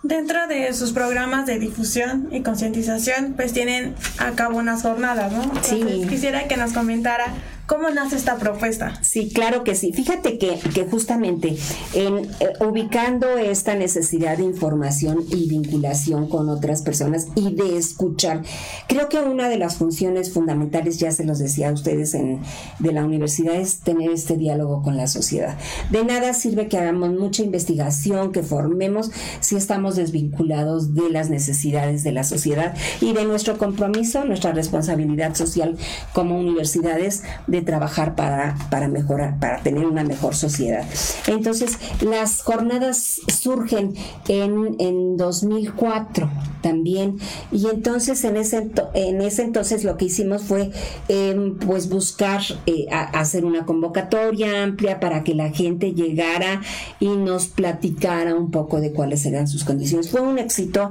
Dentro 0.03 0.47
de 0.47 0.73
sus 0.73 0.93
programas 0.93 1.45
de 1.47 1.59
difusión 1.59 2.29
y 2.33 2.43
concientización, 2.43 3.35
pues 3.37 3.53
tienen 3.53 3.95
a 4.19 4.31
cabo 4.31 4.59
unas 4.59 4.83
jornadas, 4.83 5.31
¿no? 5.31 5.53
sí. 5.63 6.07
Quisiera 6.09 6.49
que 6.49 6.57
nos 6.57 6.73
comentara 6.73 7.27
¿Cómo 7.71 7.89
nace 7.89 8.17
esta 8.17 8.37
propuesta? 8.37 8.99
Sí, 9.01 9.31
claro 9.33 9.63
que 9.63 9.77
sí. 9.77 9.93
Fíjate 9.93 10.39
que, 10.39 10.59
justamente 10.91 11.57
en 11.95 12.29
eh, 12.41 12.53
ubicando 12.67 13.39
esta 13.39 13.77
necesidad 13.77 14.39
de 14.39 14.43
información 14.43 15.25
y 15.29 15.49
vinculación 15.49 16.29
con 16.29 16.49
otras 16.49 16.83
personas 16.83 17.29
y 17.37 17.55
de 17.55 17.77
escuchar, 17.77 18.43
creo 18.89 19.09
que 19.09 19.19
una 19.19 19.49
de 19.49 19.57
las 19.57 19.77
funciones 19.77 20.33
fundamentales, 20.33 20.99
ya 20.99 21.13
se 21.13 21.23
los 21.23 21.39
decía 21.39 21.69
a 21.69 21.73
ustedes 21.73 22.15
en, 22.15 22.41
de 22.81 22.93
la 22.93 23.05
universidad, 23.05 23.55
es 23.55 23.79
tener 23.79 24.11
este 24.11 24.37
diálogo 24.37 24.83
con 24.83 24.97
la 24.97 25.07
sociedad. 25.07 25.57
De 25.93 26.05
nada 26.05 26.35
sirve 26.35 26.67
que 26.67 26.77
hagamos 26.77 27.11
mucha 27.11 27.45
investigación, 27.45 28.33
que 28.33 28.43
formemos 28.43 29.13
si 29.39 29.55
estamos 29.55 29.95
desvinculados 29.95 30.97
de 30.97 31.09
las 31.09 31.31
necesidades 31.31 32.03
de 32.03 32.11
la 32.11 32.25
sociedad 32.25 32.75
y 33.01 33.13
de 33.13 33.25
nuestro 33.27 33.59
compromiso, 33.59 34.25
nuestra 34.25 34.51
responsabilidad 34.51 35.37
social 35.37 35.79
como 36.13 36.37
universidades 36.37 37.23
de 37.47 37.60
trabajar 37.63 38.15
para, 38.15 38.57
para 38.71 38.89
mejorar, 38.89 39.39
para 39.39 39.63
tener 39.63 39.87
una 39.87 40.05
mejor 40.05 40.35
sociedad. 40.35 40.85
Entonces, 41.27 41.79
las 42.01 42.43
jornadas 42.43 43.21
surgen 43.29 43.95
en, 44.29 44.77
en 44.79 45.17
2004 45.17 46.31
también, 46.63 47.19
y 47.51 47.67
entonces 47.67 48.23
en 48.25 48.37
ese, 48.37 48.71
en 48.95 49.21
ese 49.23 49.43
entonces 49.43 49.85
lo 49.85 49.97
que 49.97 50.07
hicimos 50.07 50.43
fue 50.43 50.71
em, 51.09 51.59
pues 51.59 51.89
buscar 51.89 52.43
eh, 52.67 52.87
hacer 52.91 53.45
una 53.45 53.65
convocatoria 53.65 54.63
amplia 54.63 55.01
para 55.01 55.25
que 55.25 55.35
la 55.35 55.51
gente 55.51 55.93
llegara 55.95 56.61
y 56.99 57.09
nos 57.09 57.47
platicara 57.47 58.35
un 58.35 58.51
poco 58.51 58.81
de 58.81 58.93
cuáles 58.93 59.25
eran 59.27 59.49
sus 59.49 59.65
condiciones. 59.65 60.11
Fue 60.11 60.21
un 60.21 60.39
éxito 60.39 60.91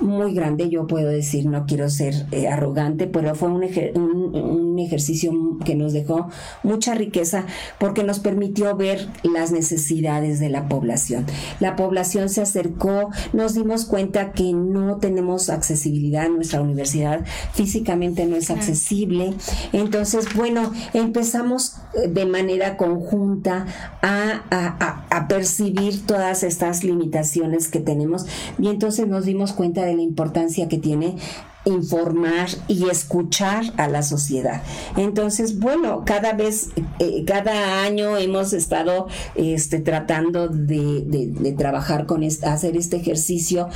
muy 0.00 0.32
grande, 0.32 0.70
yo 0.70 0.86
puedo 0.86 1.10
decir, 1.10 1.46
no 1.46 1.66
quiero 1.66 1.90
ser 1.90 2.26
eh, 2.32 2.48
arrogante, 2.48 3.06
pero 3.06 3.34
fue 3.34 3.48
un, 3.48 3.64
un, 3.94 4.34
un 4.34 4.63
ejercicio 4.78 5.32
que 5.64 5.74
nos 5.74 5.92
dejó 5.92 6.28
mucha 6.62 6.94
riqueza 6.94 7.44
porque 7.78 8.04
nos 8.04 8.18
permitió 8.18 8.76
ver 8.76 9.08
las 9.22 9.52
necesidades 9.52 10.40
de 10.40 10.48
la 10.48 10.68
población. 10.68 11.26
La 11.60 11.76
población 11.76 12.28
se 12.28 12.42
acercó, 12.42 13.10
nos 13.32 13.54
dimos 13.54 13.84
cuenta 13.84 14.32
que 14.32 14.52
no 14.52 14.96
tenemos 14.98 15.50
accesibilidad 15.50 16.26
en 16.26 16.36
nuestra 16.36 16.60
universidad, 16.60 17.24
físicamente 17.52 18.26
no 18.26 18.36
es 18.36 18.50
accesible. 18.50 19.34
Entonces, 19.72 20.34
bueno, 20.34 20.72
empezamos 20.92 21.76
eh, 21.94 22.08
de 22.08 22.26
manera 22.26 22.76
conjunta 22.76 23.66
a, 24.02 24.42
a, 24.50 25.06
a 25.10 25.28
percibir 25.28 26.06
todas 26.06 26.42
estas 26.42 26.84
limitaciones 26.84 27.68
que 27.68 27.80
tenemos 27.80 28.26
y 28.58 28.68
entonces 28.68 29.06
nos 29.06 29.24
dimos 29.24 29.52
cuenta 29.52 29.82
de 29.82 29.94
la 29.94 30.02
importancia 30.02 30.68
que 30.68 30.78
tiene 30.78 31.16
informar 31.64 32.48
y 32.68 32.88
escuchar 32.88 33.72
a 33.76 33.88
la 33.88 34.02
sociedad. 34.02 34.62
Entonces, 34.96 35.58
bueno, 35.58 36.02
cada 36.04 36.32
vez, 36.32 36.70
eh, 36.98 37.24
cada 37.26 37.82
año 37.82 38.16
hemos 38.16 38.52
estado 38.52 39.08
este, 39.34 39.80
tratando 39.80 40.48
de, 40.48 41.54
trabajar 41.56 42.06
con 42.06 42.24
hacer 42.24 42.76
este 42.76 42.96
ejercicio 42.96 43.68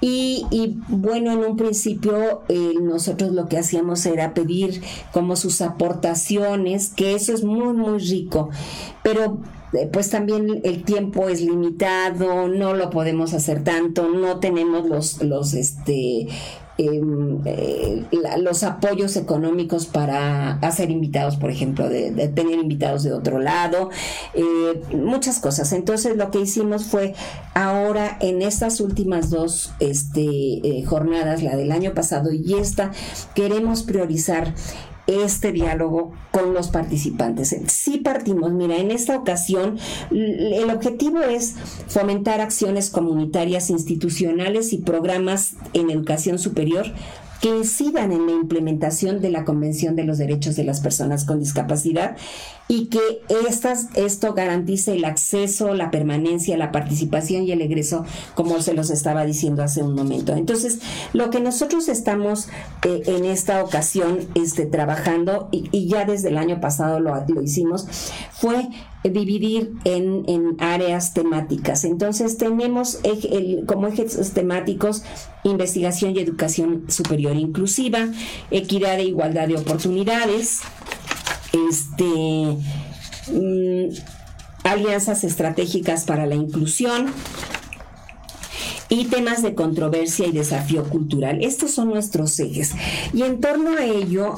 y, 0.00 0.76
bueno, 0.88 1.30
en 1.32 1.38
un 1.38 1.56
principio 1.56 2.42
eh, 2.48 2.74
nosotros 2.82 3.32
lo 3.32 3.48
que 3.48 3.58
hacíamos 3.58 4.04
era 4.04 4.34
pedir 4.34 4.82
como 5.12 5.36
sus 5.36 5.60
aportaciones, 5.60 6.88
que 6.88 7.14
eso 7.14 7.32
es 7.32 7.44
muy, 7.44 7.72
muy 7.74 7.98
rico, 8.00 8.50
pero 9.04 9.38
eh, 9.72 9.88
pues 9.90 10.10
también 10.10 10.60
el 10.64 10.82
tiempo 10.84 11.28
es 11.28 11.40
limitado, 11.40 12.48
no 12.48 12.74
lo 12.74 12.90
podemos 12.90 13.32
hacer 13.32 13.64
tanto, 13.64 14.08
no 14.08 14.38
tenemos 14.40 14.86
los, 14.86 15.22
los 15.22 15.54
este 15.54 16.26
Em, 16.78 17.40
eh, 17.44 18.02
los 18.38 18.62
apoyos 18.62 19.16
económicos 19.16 19.84
para 19.84 20.54
hacer 20.62 20.90
invitados, 20.90 21.36
por 21.36 21.50
ejemplo, 21.50 21.86
de, 21.88 22.10
tener 22.28 22.58
invitados 22.58 23.02
de 23.02 23.12
otro 23.12 23.38
lado, 23.38 23.90
eh, 24.32 24.82
muchas 24.94 25.38
cosas. 25.38 25.72
Entonces 25.74 26.16
lo 26.16 26.30
que 26.30 26.40
hicimos 26.40 26.84
fue 26.84 27.14
ahora 27.52 28.16
en 28.20 28.40
estas 28.40 28.80
últimas 28.80 29.28
dos 29.28 29.72
este, 29.80 30.22
eh, 30.22 30.82
jornadas, 30.84 31.42
la 31.42 31.56
del 31.56 31.72
año 31.72 31.92
pasado 31.92 32.32
y 32.32 32.54
esta, 32.54 32.90
queremos 33.34 33.82
priorizar 33.82 34.54
este 35.06 35.52
diálogo 35.52 36.12
con 36.30 36.54
los 36.54 36.68
participantes. 36.68 37.56
Sí 37.66 37.98
partimos, 37.98 38.52
mira, 38.52 38.76
en 38.76 38.90
esta 38.90 39.16
ocasión 39.16 39.78
el 40.10 40.70
objetivo 40.70 41.20
es 41.20 41.54
fomentar 41.88 42.40
acciones 42.40 42.90
comunitarias 42.90 43.70
institucionales 43.70 44.72
y 44.72 44.78
programas 44.78 45.54
en 45.72 45.90
educación 45.90 46.38
superior 46.38 46.86
que 47.42 47.48
incidan 47.48 48.12
en 48.12 48.26
la 48.26 48.32
implementación 48.32 49.20
de 49.20 49.28
la 49.28 49.44
Convención 49.44 49.96
de 49.96 50.04
los 50.04 50.16
Derechos 50.16 50.54
de 50.54 50.62
las 50.62 50.80
Personas 50.80 51.24
con 51.24 51.40
Discapacidad 51.40 52.16
y 52.68 52.86
que 52.86 53.00
estas, 53.48 53.88
esto 53.96 54.32
garantice 54.32 54.92
el 54.92 55.04
acceso, 55.04 55.74
la 55.74 55.90
permanencia, 55.90 56.56
la 56.56 56.70
participación 56.70 57.42
y 57.42 57.50
el 57.50 57.60
egreso, 57.60 58.04
como 58.36 58.62
se 58.62 58.74
los 58.74 58.90
estaba 58.90 59.26
diciendo 59.26 59.64
hace 59.64 59.82
un 59.82 59.96
momento. 59.96 60.36
Entonces, 60.36 60.78
lo 61.12 61.30
que 61.30 61.40
nosotros 61.40 61.88
estamos 61.88 62.46
eh, 62.86 63.02
en 63.06 63.24
esta 63.24 63.64
ocasión 63.64 64.20
este, 64.36 64.64
trabajando, 64.64 65.48
y, 65.50 65.88
ya 65.88 66.04
desde 66.04 66.28
el 66.28 66.38
año 66.38 66.60
pasado 66.60 67.00
lo, 67.00 67.12
lo 67.26 67.42
hicimos, 67.42 67.88
fue 68.30 68.68
dividir 69.04 69.72
en, 69.84 70.56
áreas 70.58 71.14
temáticas. 71.14 71.84
Entonces 71.84 72.38
tenemos 72.38 73.00
como 73.66 73.88
ejes 73.88 74.32
temáticos 74.32 75.02
investigación 75.44 76.16
y 76.16 76.20
educación 76.20 76.84
superior 76.88 77.36
inclusiva, 77.36 78.08
equidad 78.50 78.98
e 79.00 79.04
igualdad 79.04 79.48
de 79.48 79.56
oportunidades, 79.56 80.60
este, 81.68 82.56
mm, 83.32 83.88
alianzas 84.64 85.24
estratégicas 85.24 86.04
para 86.04 86.26
la 86.26 86.36
inclusión, 86.36 87.12
y 88.92 89.06
temas 89.06 89.42
de 89.42 89.54
controversia 89.54 90.26
y 90.26 90.32
desafío 90.32 90.84
cultural. 90.84 91.42
Estos 91.42 91.70
son 91.70 91.88
nuestros 91.88 92.38
ejes. 92.38 92.72
Y 93.14 93.22
en 93.22 93.40
torno 93.40 93.78
a 93.78 93.86
ello, 93.86 94.34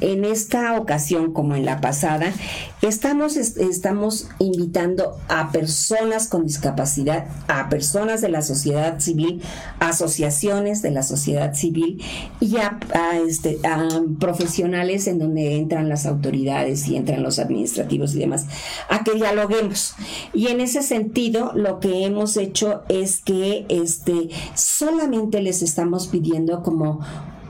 en 0.00 0.24
esta 0.24 0.80
ocasión 0.80 1.34
como 1.34 1.54
en 1.56 1.66
la 1.66 1.82
pasada, 1.82 2.32
estamos, 2.82 3.36
estamos 3.36 4.28
invitando 4.38 5.18
a 5.28 5.52
personas 5.52 6.28
con 6.28 6.46
discapacidad, 6.46 7.26
a 7.48 7.68
personas 7.68 8.20
de 8.20 8.28
la 8.28 8.42
sociedad 8.42 9.00
civil, 9.00 9.42
asociaciones 9.80 10.82
de 10.82 10.90
la 10.90 11.02
sociedad 11.02 11.54
civil 11.54 12.02
y 12.40 12.56
a, 12.56 12.78
este, 13.26 13.58
a 13.66 13.88
profesionales 14.18 15.06
en 15.06 15.18
donde 15.18 15.56
entran 15.56 15.88
las 15.88 16.06
autoridades 16.06 16.86
y 16.88 16.96
entran 16.96 17.22
los 17.22 17.38
administrativos 17.38 18.14
y 18.14 18.20
demás, 18.20 18.46
a 18.88 19.04
que 19.04 19.14
dialoguemos. 19.14 19.94
Y 20.32 20.48
en 20.48 20.60
ese 20.60 20.82
sentido, 20.82 21.52
lo 21.54 21.80
que 21.80 22.04
hemos 22.04 22.36
hecho 22.36 22.82
es 22.88 23.20
que... 23.20 23.66
Este, 23.68 24.28
solamente 24.54 25.42
les 25.42 25.62
estamos 25.62 26.08
pidiendo 26.08 26.62
como 26.62 27.00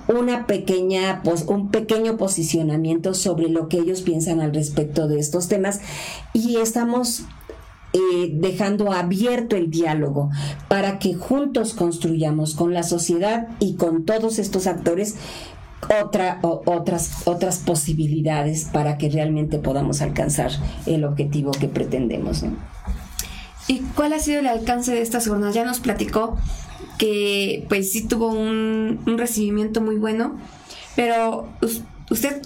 una 0.08 0.46
pequeña, 0.46 1.22
un 1.46 1.70
pequeño 1.70 2.16
posicionamiento 2.16 3.14
sobre 3.14 3.48
lo 3.48 3.68
que 3.68 3.78
ellos 3.78 4.02
piensan 4.02 4.40
al 4.40 4.54
respecto 4.54 5.06
de 5.06 5.18
estos 5.18 5.48
temas 5.48 5.80
y 6.32 6.56
estamos 6.56 7.24
eh, 7.92 8.30
dejando 8.34 8.92
abierto 8.92 9.56
el 9.56 9.70
diálogo 9.70 10.30
para 10.68 10.98
que 10.98 11.14
juntos 11.14 11.74
construyamos 11.74 12.54
con 12.54 12.74
la 12.74 12.82
sociedad 12.82 13.48
y 13.60 13.74
con 13.74 14.04
todos 14.04 14.38
estos 14.38 14.66
actores 14.66 15.16
otra, 16.02 16.38
otras, 16.42 17.26
otras 17.26 17.58
posibilidades 17.58 18.64
para 18.64 18.98
que 18.98 19.08
realmente 19.08 19.58
podamos 19.58 20.02
alcanzar 20.02 20.50
el 20.86 21.04
objetivo 21.04 21.52
que 21.52 21.68
pretendemos. 21.68 22.44
¿Y 23.68 23.80
cuál 23.94 24.12
ha 24.12 24.18
sido 24.18 24.40
el 24.40 24.48
alcance 24.48 24.92
de 24.92 25.02
estas 25.02 25.28
jornadas? 25.28 25.54
Ya 25.54 25.64
nos 25.64 25.80
platicó 25.80 26.36
que 26.98 27.64
pues 27.68 27.92
sí 27.92 28.06
tuvo 28.06 28.28
un, 28.28 29.00
un 29.06 29.18
recibimiento 29.18 29.80
muy 29.80 29.96
bueno, 29.96 30.37
pero 30.96 31.48
usted 32.11 32.42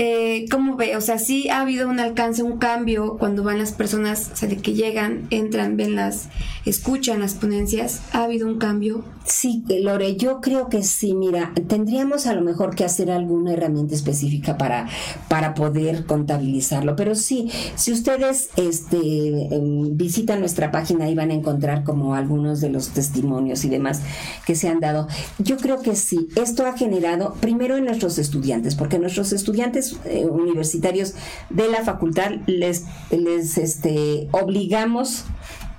eh, 0.00 0.46
¿cómo 0.48 0.76
ve? 0.76 0.96
O 0.96 1.00
sea, 1.00 1.18
sí 1.18 1.48
ha 1.48 1.62
habido 1.62 1.88
un 1.88 1.98
alcance, 1.98 2.44
un 2.44 2.58
cambio 2.58 3.16
cuando 3.18 3.42
van 3.42 3.58
las 3.58 3.72
personas, 3.72 4.30
o 4.32 4.36
sea, 4.36 4.48
de 4.48 4.58
que 4.58 4.74
llegan, 4.74 5.26
entran, 5.30 5.76
ven 5.76 5.96
las, 5.96 6.28
escuchan 6.64 7.18
las 7.18 7.34
ponencias, 7.34 8.00
¿ha 8.12 8.22
habido 8.22 8.46
un 8.46 8.58
cambio? 8.58 9.02
Sí, 9.24 9.64
Lore, 9.82 10.14
yo 10.14 10.40
creo 10.40 10.68
que 10.68 10.84
sí, 10.84 11.14
mira, 11.14 11.52
tendríamos 11.66 12.28
a 12.28 12.34
lo 12.34 12.42
mejor 12.42 12.76
que 12.76 12.84
hacer 12.84 13.10
alguna 13.10 13.54
herramienta 13.54 13.96
específica 13.96 14.56
para, 14.56 14.88
para 15.28 15.54
poder 15.54 16.06
contabilizarlo, 16.06 16.94
pero 16.94 17.16
sí, 17.16 17.50
si 17.74 17.92
ustedes 17.92 18.50
este, 18.56 18.96
em, 18.96 19.96
visitan 19.96 20.38
nuestra 20.38 20.70
página 20.70 21.10
y 21.10 21.16
van 21.16 21.32
a 21.32 21.34
encontrar 21.34 21.82
como 21.82 22.14
algunos 22.14 22.60
de 22.60 22.70
los 22.70 22.90
testimonios 22.90 23.64
y 23.64 23.68
demás 23.68 24.00
que 24.46 24.54
se 24.54 24.68
han 24.68 24.78
dado, 24.78 25.08
yo 25.38 25.56
creo 25.56 25.82
que 25.82 25.96
sí, 25.96 26.28
esto 26.36 26.64
ha 26.66 26.78
generado 26.78 27.34
primero 27.40 27.76
en 27.76 27.84
nuestros 27.84 28.18
estudiantes, 28.18 28.76
porque 28.76 29.00
nuestros 29.00 29.32
estudiantes 29.32 29.87
eh, 30.04 30.26
universitarios 30.26 31.14
de 31.50 31.68
la 31.68 31.82
facultad 31.84 32.32
les, 32.46 32.84
les 33.10 33.58
este, 33.58 34.28
obligamos 34.32 35.24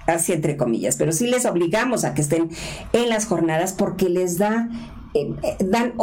así 0.07 0.33
entre 0.33 0.57
comillas, 0.57 0.95
pero 0.97 1.11
sí 1.11 1.27
les 1.27 1.45
obligamos 1.45 2.03
a 2.03 2.13
que 2.13 2.21
estén 2.21 2.49
en 2.93 3.09
las 3.09 3.25
jornadas 3.25 3.73
porque 3.73 4.09
les 4.09 4.37
da 4.37 4.69
dan 5.59 5.93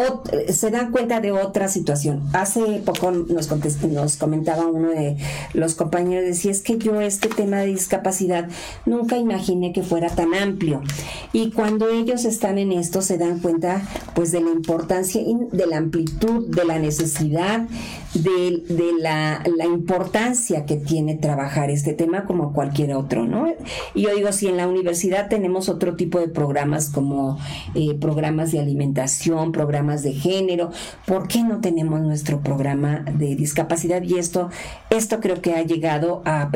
se 0.48 0.70
dan 0.70 0.90
cuenta 0.90 1.20
de 1.20 1.32
otra 1.32 1.68
situación. 1.68 2.22
Hace 2.32 2.82
poco 2.84 3.10
nos, 3.12 3.50
nos 3.82 4.16
comentaba 4.16 4.66
uno 4.66 4.90
de 4.90 5.16
los 5.54 5.74
compañeros, 5.74 6.24
decía, 6.24 6.50
es 6.50 6.62
que 6.62 6.78
yo 6.78 7.00
este 7.00 7.28
tema 7.28 7.58
de 7.58 7.66
discapacidad 7.66 8.48
nunca 8.84 9.16
imaginé 9.16 9.72
que 9.72 9.82
fuera 9.82 10.08
tan 10.08 10.34
amplio. 10.34 10.82
Y 11.32 11.50
cuando 11.52 11.88
ellos 11.88 12.24
están 12.24 12.58
en 12.58 12.72
esto 12.72 13.02
se 13.02 13.18
dan 13.18 13.40
cuenta 13.40 13.82
pues 14.14 14.32
de 14.32 14.40
la 14.40 14.50
importancia, 14.50 15.22
de 15.24 15.66
la 15.66 15.76
amplitud, 15.76 16.48
de 16.48 16.64
la 16.64 16.78
necesidad, 16.78 17.66
de, 18.22 18.62
de 18.68 18.92
la, 18.98 19.42
importancia 19.64 20.64
que 20.64 20.76
tiene 20.76 21.16
trabajar 21.16 21.70
este 21.70 21.92
tema 21.92 22.24
como 22.24 22.52
cualquier 22.52 22.94
otro, 22.94 23.26
¿no? 23.26 23.46
Y 23.94 24.02
yo 24.02 24.14
digo, 24.14 24.32
si 24.32 24.48
en 24.48 24.56
la 24.56 24.68
universidad 24.68 25.28
tenemos 25.28 25.68
otro 25.68 25.96
tipo 25.96 26.18
de 26.18 26.28
programas 26.28 26.88
como 26.88 27.38
eh, 27.74 27.94
programas 28.00 28.52
de 28.52 28.60
alimentación, 28.60 29.52
programas 29.52 30.02
de 30.02 30.12
género, 30.12 30.70
¿por 31.06 31.28
qué 31.28 31.42
no 31.42 31.60
tenemos 31.60 32.00
nuestro 32.00 32.40
programa 32.40 33.04
de 33.12 33.34
discapacidad? 33.36 34.02
Y 34.02 34.18
esto, 34.18 34.50
esto 34.90 35.20
creo 35.20 35.40
que 35.42 35.54
ha 35.54 35.62
llegado 35.62 36.22
a, 36.24 36.50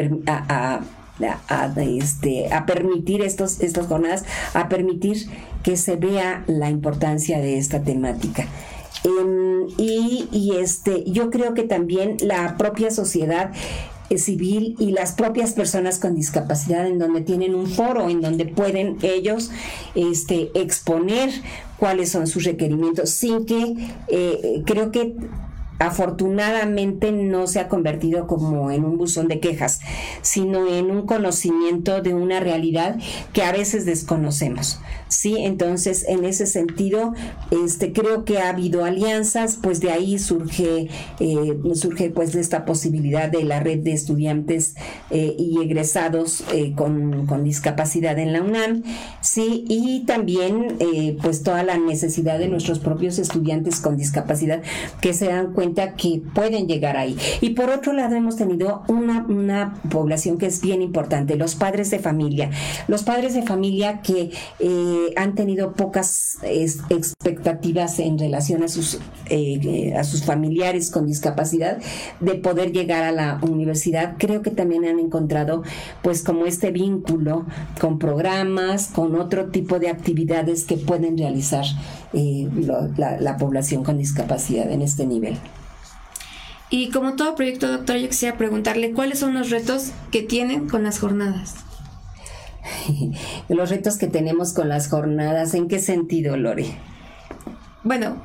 este, 1.77 2.53
a 2.53 2.67
permitir 2.67 3.23
estos, 3.23 3.61
estas 3.61 3.87
jornadas, 3.87 4.25
a 4.55 4.69
permitir 4.69 5.29
que 5.63 5.77
se 5.77 5.97
vea 5.97 6.45
la 6.47 6.71
importancia 6.71 7.39
de 7.39 7.59
esta 7.59 7.83
temática. 7.83 8.47
Em, 9.05 9.69
y, 9.79 10.53
este, 10.57 11.05
yo 11.07 11.31
creo 11.31 11.55
que 11.55 11.63
también 11.63 12.17
la 12.21 12.57
propia 12.57 12.91
sociedad 12.91 13.53
eh, 14.11 14.19
civil 14.19 14.77
y 14.79 14.91
las 14.91 15.13
propias 15.13 15.53
personas 15.53 15.99
con 15.99 16.15
discapacidad 16.15 16.87
en 16.87 16.99
donde 16.99 17.21
tienen 17.23 17.55
un 17.55 17.67
foro 17.67 18.11
en 18.11 18.21
donde 18.21 18.45
pueden 18.45 18.99
ellos 19.03 19.51
este, 19.95 20.51
exponer 20.55 21.31
cuáles 21.79 22.11
son 22.11 22.27
sus 22.27 22.45
requerimientos 22.45 23.11
sin 23.11 23.47
que 23.47 23.77
eh, 24.09 24.63
creo 24.67 24.91
que 24.91 25.15
afortunadamente 25.81 27.11
no 27.11 27.47
se 27.47 27.59
ha 27.59 27.69
convertido 27.69 28.27
como 28.27 28.71
en 28.71 28.85
un 28.85 28.99
buzón 28.99 29.29
de 29.29 29.41
quejas, 29.41 29.81
sino 30.21 30.67
en 30.67 30.91
un 30.91 31.07
conocimiento 31.07 32.03
de 32.03 32.13
una 32.13 32.39
realidad 32.39 32.99
que 33.33 33.43
a 33.43 33.53
veces 33.53 33.87
desconocemos. 33.87 34.79
Sí, 35.11 35.39
entonces 35.39 36.05
en 36.09 36.25
ese 36.25 36.47
sentido, 36.47 37.15
este 37.51 37.93
creo 37.93 38.25
que 38.25 38.39
ha 38.39 38.49
habido 38.49 38.85
alianzas, 38.85 39.59
pues 39.61 39.81
de 39.81 39.91
ahí 39.91 40.21
surge 40.21 40.89
eh, 41.19 41.59
surge 41.75 42.11
pues 42.11 42.33
esta 42.37 42.65
posibilidad 42.65 43.29
de 43.29 43.43
la 43.43 43.59
red 43.59 43.81
de 43.81 43.93
estudiantes 43.93 44.77
eh, 45.11 45.35
y 45.37 45.61
egresados 45.61 46.45
eh, 46.55 46.75
con, 46.77 47.27
con, 47.27 47.43
discapacidad 47.43 48.19
en 48.21 48.33
la 48.33 48.43
UNAM, 48.43 48.85
sí, 49.21 49.65
y 49.69 50.05
también 50.07 50.77
pues 51.21 51.43
toda 51.43 51.65
la 51.65 51.77
necesidad 51.77 52.39
de 52.39 52.49
nuestros 52.49 52.79
propios 52.79 53.19
estudiantes 53.19 53.81
con 53.81 53.97
discapacidad 53.97 54.63
que 55.01 55.13
se 55.13 55.27
dan 55.27 55.53
cuenta 55.55 55.95
que 55.95 56.23
pueden 56.35 56.69
llegar 56.69 56.97
ahí. 56.97 57.17
Y 57.41 57.51
por 57.51 57.71
otro 57.71 57.93
lado 57.93 58.15
hemos 58.15 58.37
tenido 58.37 58.83
una, 58.87 59.27
una 59.29 59.75
población 59.91 60.39
que 60.39 60.47
es 60.47 60.61
bien 60.61 60.83
importante, 60.83 61.37
los 61.37 61.57
padres 61.57 61.91
de 61.91 61.99
familia, 61.99 62.51
los 62.87 63.03
padres 63.03 63.35
de 63.35 63.43
familia 63.43 64.03
que 64.03 64.31
han 65.17 65.35
tenido 65.35 65.73
pocas 65.73 66.39
expectativas 66.43 67.99
en 67.99 68.19
relación 68.19 68.63
a 68.63 68.69
sus, 68.69 68.99
eh, 69.27 69.95
a 69.97 70.05
sus 70.05 70.25
familiares 70.25 70.91
con 70.91 71.07
discapacidad 71.07 71.79
de 72.21 72.35
poder 72.35 72.73
llegar 72.73 73.05
a 73.05 73.13
la 73.13 73.39
universidad. 73.43 74.17
Creo 74.19 74.43
que 74.43 74.51
también 74.51 74.85
han 74.85 74.99
encontrado 74.99 75.63
pues 76.03 76.23
como 76.23 76.47
este 76.47 76.71
vínculo 76.71 77.47
con 77.81 77.99
programas, 77.99 78.89
con 78.89 79.15
otro 79.15 79.47
tipo 79.47 79.79
de 79.79 79.89
actividades 79.89 80.65
que 80.65 80.77
pueden 80.77 81.19
realizar 81.19 81.65
eh, 82.13 82.49
la, 82.97 83.21
la 83.21 83.37
población 83.37 83.85
con 83.85 83.99
discapacidad 83.99 84.71
en 84.71 84.83
este 84.83 85.07
nivel. 85.07 85.37
Y 86.71 86.91
como 86.91 87.15
todo 87.17 87.35
proyecto, 87.35 87.67
doctora, 87.67 87.99
yo 87.99 88.09
quisiera 88.09 88.39
preguntarle 88.39 88.93
cuáles 88.93 89.19
son 89.19 89.35
los 89.35 89.51
retos 89.51 89.91
que 90.13 90.23
tienen 90.23 90.69
con 90.69 90.85
las 90.85 91.01
jornadas. 91.01 91.70
los 93.49 93.71
retos 93.71 93.97
que 93.97 94.07
tenemos 94.07 94.53
con 94.53 94.69
las 94.69 94.89
jornadas, 94.89 95.55
¿en 95.55 95.69
qué 95.69 95.79
sentido, 95.79 96.37
Lore? 96.37 96.67
Bueno, 97.83 98.17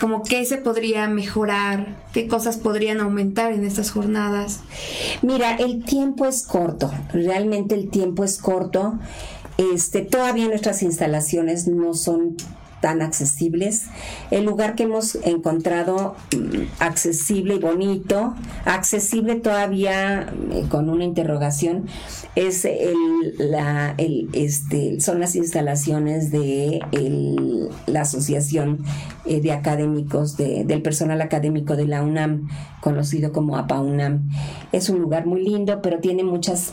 como 0.00 0.22
qué 0.22 0.44
se 0.44 0.58
podría 0.58 1.08
mejorar, 1.08 1.96
qué 2.12 2.28
cosas 2.28 2.56
podrían 2.56 3.00
aumentar 3.00 3.52
en 3.52 3.64
estas 3.64 3.90
jornadas. 3.90 4.60
Mira, 5.22 5.56
el 5.56 5.84
tiempo 5.84 6.26
es 6.26 6.42
corto, 6.46 6.92
realmente 7.12 7.74
el 7.74 7.88
tiempo 7.88 8.24
es 8.24 8.38
corto. 8.38 8.98
Este, 9.72 10.02
todavía 10.02 10.48
nuestras 10.48 10.82
instalaciones 10.82 11.66
no 11.66 11.94
son 11.94 12.36
tan 12.80 13.02
accesibles. 13.02 13.86
El 14.30 14.44
lugar 14.44 14.74
que 14.74 14.84
hemos 14.84 15.16
encontrado 15.16 16.14
mm, 16.36 16.62
accesible 16.78 17.54
y 17.54 17.58
bonito, 17.58 18.34
accesible 18.64 19.36
todavía 19.36 20.32
eh, 20.52 20.64
con 20.68 20.90
una 20.90 21.04
interrogación, 21.04 21.86
es 22.34 22.64
el, 22.64 22.96
la, 23.38 23.94
el, 23.98 24.28
este, 24.32 25.00
son 25.00 25.20
las 25.20 25.36
instalaciones 25.36 26.30
de 26.30 26.80
el, 26.92 27.68
la 27.86 28.02
Asociación 28.02 28.84
eh, 29.24 29.40
de 29.40 29.52
Académicos, 29.52 30.36
de, 30.36 30.64
del 30.64 30.82
personal 30.82 31.20
académico 31.20 31.76
de 31.76 31.86
la 31.86 32.02
UNAM, 32.02 32.48
conocido 32.80 33.32
como 33.32 33.56
APA 33.56 33.80
UNAM. 33.80 34.28
Es 34.72 34.90
un 34.90 35.00
lugar 35.00 35.26
muy 35.26 35.42
lindo, 35.42 35.80
pero 35.82 35.98
tiene 35.98 36.24
muchas, 36.24 36.72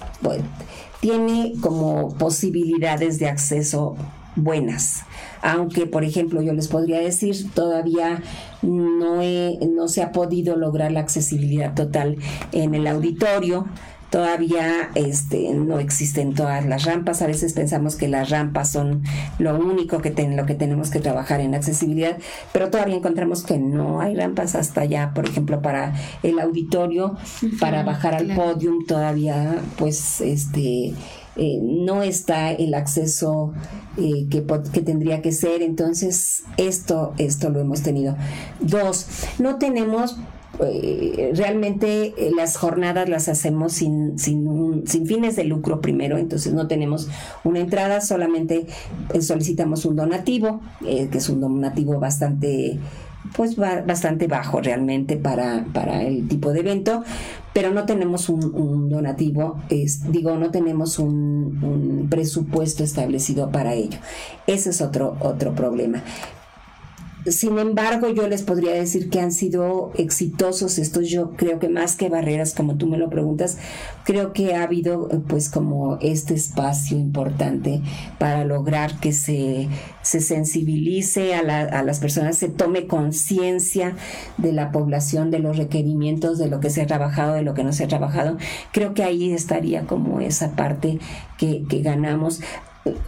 tiene 1.00 1.54
como 1.62 2.10
posibilidades 2.18 3.20
de 3.20 3.28
acceso 3.28 3.96
buenas. 4.36 5.04
Aunque 5.42 5.86
por 5.86 6.04
ejemplo 6.04 6.42
yo 6.42 6.54
les 6.54 6.68
podría 6.68 7.00
decir 7.00 7.52
todavía 7.54 8.22
no, 8.62 9.22
no 9.22 9.88
se 9.88 10.02
ha 10.02 10.12
podido 10.12 10.56
lograr 10.56 10.92
la 10.92 11.02
accesibilidad 11.02 11.74
total 11.74 12.18
en 12.52 12.76
el 12.76 12.88
auditorio. 12.88 13.68
Todavía 14.10 14.92
este, 14.94 15.56
no 15.56 15.80
existen 15.80 16.36
todas 16.36 16.64
las 16.68 16.86
rampas. 16.86 17.24
A 17.24 17.28
veces 17.28 17.54
pensamos 17.54 17.96
que 17.96 18.08
las 18.08 18.30
rampas 18.30 18.72
son 18.72 19.02
lo 19.40 19.58
único 19.58 20.04
que, 20.04 20.12
lo 20.36 20.46
que 20.46 20.54
tenemos 20.54 20.92
que 20.92 21.00
trabajar 21.00 21.42
en 21.42 21.56
accesibilidad, 21.56 22.18
pero 22.52 22.70
todavía 22.70 22.96
encontramos 22.96 23.42
que 23.42 23.58
no 23.58 24.02
hay 24.02 24.14
rampas. 24.16 24.54
Hasta 24.54 24.82
allá, 24.82 25.14
por 25.16 25.28
ejemplo, 25.28 25.64
para 25.64 25.96
el 26.22 26.40
auditorio, 26.40 27.18
para 27.60 27.82
bajar 27.82 28.14
al 28.14 28.36
podium 28.36 28.86
todavía, 28.86 29.56
pues, 29.80 30.22
este 30.22 30.94
eh, 31.36 31.60
no 31.62 32.04
está 32.04 32.52
el 32.52 32.76
acceso 32.76 33.54
eh, 33.98 34.28
que, 34.30 34.46
que, 34.72 34.82
tendría 34.82 35.22
que 35.22 35.32
ser. 35.32 35.62
Entonces, 35.62 36.44
esto, 36.58 37.14
esto 37.18 37.50
lo 37.50 37.60
hemos 37.60 37.82
tenido. 37.82 38.16
Dos, 38.60 39.08
no 39.40 39.58
tenemos 39.58 40.18
eh, 40.60 41.32
realmente 41.36 42.14
las 42.36 42.58
jornadas 42.58 43.10
las 43.10 43.28
hacemos 43.28 43.74
sin, 43.74 44.20
sin, 44.20 44.84
sin, 44.86 45.08
fines 45.08 45.36
de 45.36 45.46
lucro 45.46 45.82
primero, 45.82 46.20
entonces 46.20 46.54
no 46.54 46.68
tenemos 46.68 47.10
una 47.44 47.60
entrada, 47.60 48.02
solamente 48.02 48.68
solicitamos 49.20 49.86
un 49.86 49.96
donativo, 49.96 50.62
que 50.82 51.18
es 51.18 51.30
un 51.30 51.42
donativo 51.42 52.00
bastante 52.00 52.78
pues 53.36 53.56
bastante 53.56 54.28
bajo 54.28 54.62
realmente 54.62 55.18
para, 55.18 55.66
para 55.74 56.04
el 56.04 56.28
tipo 56.28 56.52
de 56.52 56.60
evento, 56.60 57.04
pero 57.54 57.72
no 57.72 57.86
tenemos 57.86 58.30
un, 58.30 58.90
donativo, 58.90 59.62
es, 59.70 60.12
digo, 60.12 60.36
no 60.38 60.52
tenemos 60.52 61.00
un, 61.00 61.60
un, 61.64 62.08
presupuesto 62.10 62.84
establecido 62.84 63.52
para 63.52 63.74
ello. 63.74 64.00
Ese 64.48 64.72
es 64.72 64.82
otro, 64.82 65.16
otro 65.20 65.54
problema. 65.54 66.04
Sin 67.26 67.58
embargo, 67.58 68.10
yo 68.10 68.28
les 68.28 68.44
podría 68.44 68.74
decir 68.74 69.10
que 69.10 69.22
han 69.22 69.32
sido 69.32 69.92
exitosos 69.96 70.78
estos, 70.78 71.10
yo 71.10 71.32
creo 71.38 71.58
que 71.58 71.70
más 71.70 71.96
que 71.96 72.10
barreras, 72.10 72.54
como 72.54 72.76
tú 72.76 72.88
me 72.88 72.98
lo 72.98 73.10
preguntas, 73.10 73.58
creo 74.04 74.34
que 74.34 74.56
ha 74.56 74.64
habido 74.64 75.08
pues 75.28 75.50
como 75.50 75.98
este 76.02 76.34
espacio 76.34 76.98
importante 76.98 77.82
para 78.20 78.44
lograr 78.44 79.00
que 79.00 79.14
se, 79.14 79.70
se 80.02 80.20
sensibilice 80.20 81.34
a, 81.34 81.40
a 81.40 81.84
las 81.84 82.00
personas, 82.00 82.38
se 82.38 82.50
tome 82.50 82.88
conciencia 82.88 83.96
de 84.38 84.52
la 84.52 84.72
población, 84.74 85.32
de 85.32 85.40
los 85.40 85.56
requerimientos, 85.56 86.38
de 86.38 86.50
lo 86.50 86.60
que 86.60 86.70
se 86.70 86.82
ha 86.82 86.88
trabajado, 86.88 87.36
de 87.36 87.44
lo 87.44 87.54
que 87.54 87.64
no 87.64 87.72
se 87.72 87.86
ha 87.86 87.88
trabajado. 87.88 88.38
Creo 88.74 88.94
que 88.94 89.04
ahí 89.04 89.32
estaría 89.32 89.86
como 89.86 90.20
esa 90.20 90.58
parte 90.58 91.00
que 91.38 91.66
ganamos 91.82 92.42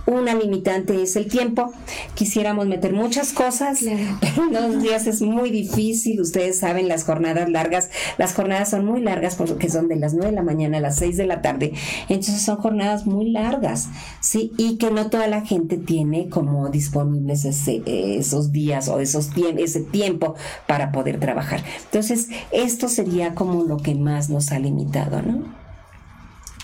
una 0.06 0.34
limitante 0.36 1.02
es 1.02 1.16
el 1.16 1.28
tiempo. 1.28 1.74
Quisiéramos 2.14 2.68
meter 2.68 2.94
muchas 2.94 3.34
cosas, 3.34 3.80
pero 4.22 4.44
en 4.48 4.54
dos 4.54 4.82
días 4.82 5.08
es 5.08 5.22
muy 5.22 5.50
difícil. 5.50 6.22
Ustedes 6.22 6.60
saben, 6.60 6.88
las 6.88 7.04
jornadas 7.04 7.50
largas, 7.50 7.90
las 8.18 8.34
jornadas 8.34 8.70
son 8.70 8.86
muy 8.86 9.02
largas 9.02 9.36
porque 9.36 9.70
son 9.70 9.88
de 9.88 9.98
las 9.98 10.14
9 10.14 10.30
de 10.30 10.36
la 10.36 10.44
mañana 10.44 10.78
a 10.78 10.82
las 10.82 10.98
6 10.98 11.18
de 11.18 11.26
la 11.26 11.42
tarde. 11.42 11.74
Entonces 12.10 12.42
son 12.42 12.58
jornadas 12.58 13.06
muy 13.06 13.32
largas, 13.32 13.90
¿sí? 14.22 14.52
Y 14.58 14.78
que 14.78 14.92
no 14.92 15.10
toda 15.10 15.28
la 15.28 15.42
gente 15.42 15.78
tiene 15.78 16.30
como 16.30 16.70
disponibles 16.70 17.46
esos 17.46 18.52
días 18.52 18.88
o 18.88 19.00
esos 19.00 19.30
ese 19.58 19.82
tiempo 19.82 20.36
para 20.68 20.92
poder 20.92 21.20
trabajar. 21.20 21.64
Entonces, 21.86 22.30
esto 22.52 22.88
sería 22.88 23.36
como 23.36 23.64
lo 23.64 23.78
que 23.78 23.96
más 23.96 24.30
nos 24.30 24.52
ha 24.52 24.60
limitado, 24.60 25.22
¿no? 25.22 25.44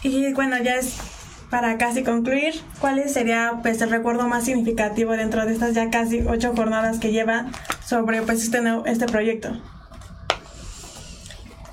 Y 0.04 0.34
bueno, 0.34 0.58
ya 0.64 0.76
es 0.76 0.96
para 1.52 1.78
casi 1.78 2.02
concluir, 2.04 2.54
¿cuál 2.80 3.08
sería 3.10 3.60
pues 3.62 3.82
el 3.82 3.92
recuerdo 3.92 4.28
más 4.28 4.46
significativo 4.46 5.12
dentro 5.12 5.46
de 5.46 5.52
estas 5.52 5.76
ya 5.76 5.90
casi 5.92 6.22
ocho 6.22 6.54
jornadas 6.56 6.98
que 6.98 7.12
lleva 7.12 7.52
sobre 7.86 8.22
pues 8.22 8.42
este, 8.42 8.60
este 8.86 9.06
proyecto? 9.06 9.52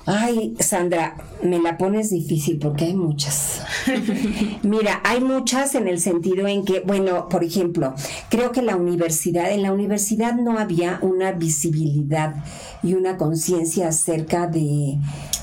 Ay, 0.05 0.55
Sandra, 0.59 1.15
me 1.43 1.59
la 1.59 1.77
pones 1.77 2.09
difícil 2.09 2.57
porque 2.57 2.85
hay 2.85 2.95
muchas. 2.95 3.61
Mira, 4.63 5.01
hay 5.03 5.21
muchas 5.21 5.75
en 5.75 5.87
el 5.87 5.99
sentido 5.99 6.47
en 6.47 6.65
que, 6.65 6.79
bueno, 6.79 7.29
por 7.29 7.43
ejemplo, 7.43 7.93
creo 8.29 8.51
que 8.51 8.63
la 8.63 8.75
universidad, 8.75 9.51
en 9.51 9.61
la 9.61 9.71
universidad 9.71 10.33
no 10.33 10.57
había 10.57 10.97
una 11.03 11.31
visibilidad 11.31 12.43
y 12.81 12.95
una 12.95 13.17
conciencia 13.17 13.89
acerca 13.89 14.47
de, 14.47 14.97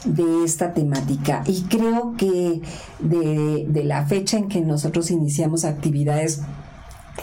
de, 0.06 0.44
esta 0.44 0.72
temática. 0.72 1.42
Y 1.46 1.62
creo 1.62 2.14
que 2.16 2.62
de, 3.00 3.84
la 3.84 4.06
fecha 4.06 4.38
en 4.38 4.48
que 4.48 4.60
nosotros 4.60 5.10
iniciamos 5.10 5.64
actividades 5.64 6.42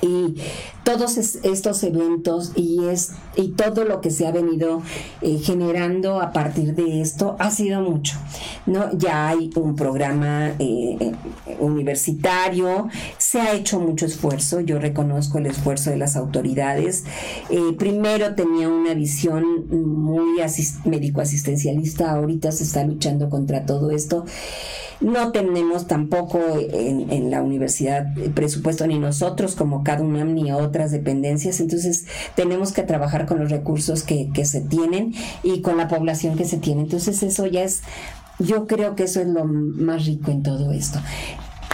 y 0.02 0.36
todos 0.84 1.18
estos 1.18 1.84
eventos 1.84 2.52
y, 2.56 2.86
es, 2.88 3.14
y 3.38 3.50
todo 3.50 3.86
lo 3.86 4.02
que 4.02 4.12
se 4.12 4.28
ha 4.28 4.32
venido 4.32 4.82
eh, 5.22 5.40
generando 5.42 6.22
a 6.22 6.32
partir 6.32 6.76
de 6.76 7.02
esto 7.02 7.38
ha 7.40 7.52
sido 7.52 7.82
mucho. 7.82 8.18
¿no? 8.66 8.92
Ya 8.98 9.30
hay 9.30 9.50
un 9.56 9.76
programa 9.76 10.52
eh, 10.60 11.14
universitario, 11.60 12.90
se 13.18 13.40
ha 13.40 13.54
hecho 13.54 13.80
mucho 13.80 14.06
esfuerzo, 14.06 14.60
yo 14.60 14.80
reconozco 14.80 15.38
el 15.38 15.46
esfuerzo 15.46 15.90
de 15.90 15.98
las 15.98 16.16
autoridades. 16.16 17.06
Eh, 17.50 17.74
primero 17.78 18.36
tenía 18.36 18.68
una 18.68 18.94
visión 18.94 19.68
muy 19.70 20.42
médico-asistencialista, 20.86 22.12
ahorita 22.12 22.52
se 22.52 22.64
está 22.64 22.84
luchando 22.84 23.30
contra 23.30 23.66
todo 23.66 23.92
esto. 23.92 24.26
No 25.04 25.34
tenemos 25.34 25.88
tampoco 25.88 26.40
en, 26.58 27.12
en 27.12 27.30
la 27.30 27.44
universidad 27.44 28.08
presupuesto 28.34 28.88
ni 28.88 29.00
nosotros 29.00 29.54
como 29.56 29.84
cada 29.84 30.02
UNAM 30.02 30.34
ni 30.34 30.52
otras 30.54 30.92
dependencias. 30.92 31.60
Entonces 31.60 32.06
tenemos 32.36 32.72
que 32.72 32.84
trabajar 32.84 33.26
con 33.26 33.40
los 33.40 33.52
recursos 33.52 34.04
que, 34.04 34.30
que 34.34 34.46
se 34.46 34.62
tienen 34.62 35.14
y 35.44 35.62
con 35.62 35.76
la 35.76 35.90
población 35.90 36.38
que 36.38 36.46
se 36.46 36.58
tiene. 36.58 36.84
Entonces 36.84 37.22
eso 37.22 37.46
ya 37.48 37.64
es, 37.64 37.82
yo 38.40 38.66
creo 38.66 38.96
que 38.96 39.04
eso 39.04 39.20
es 39.20 39.28
lo 39.28 39.44
más 39.44 40.06
rico 40.06 40.32
en 40.32 40.42
todo 40.42 40.72
esto. 40.72 41.00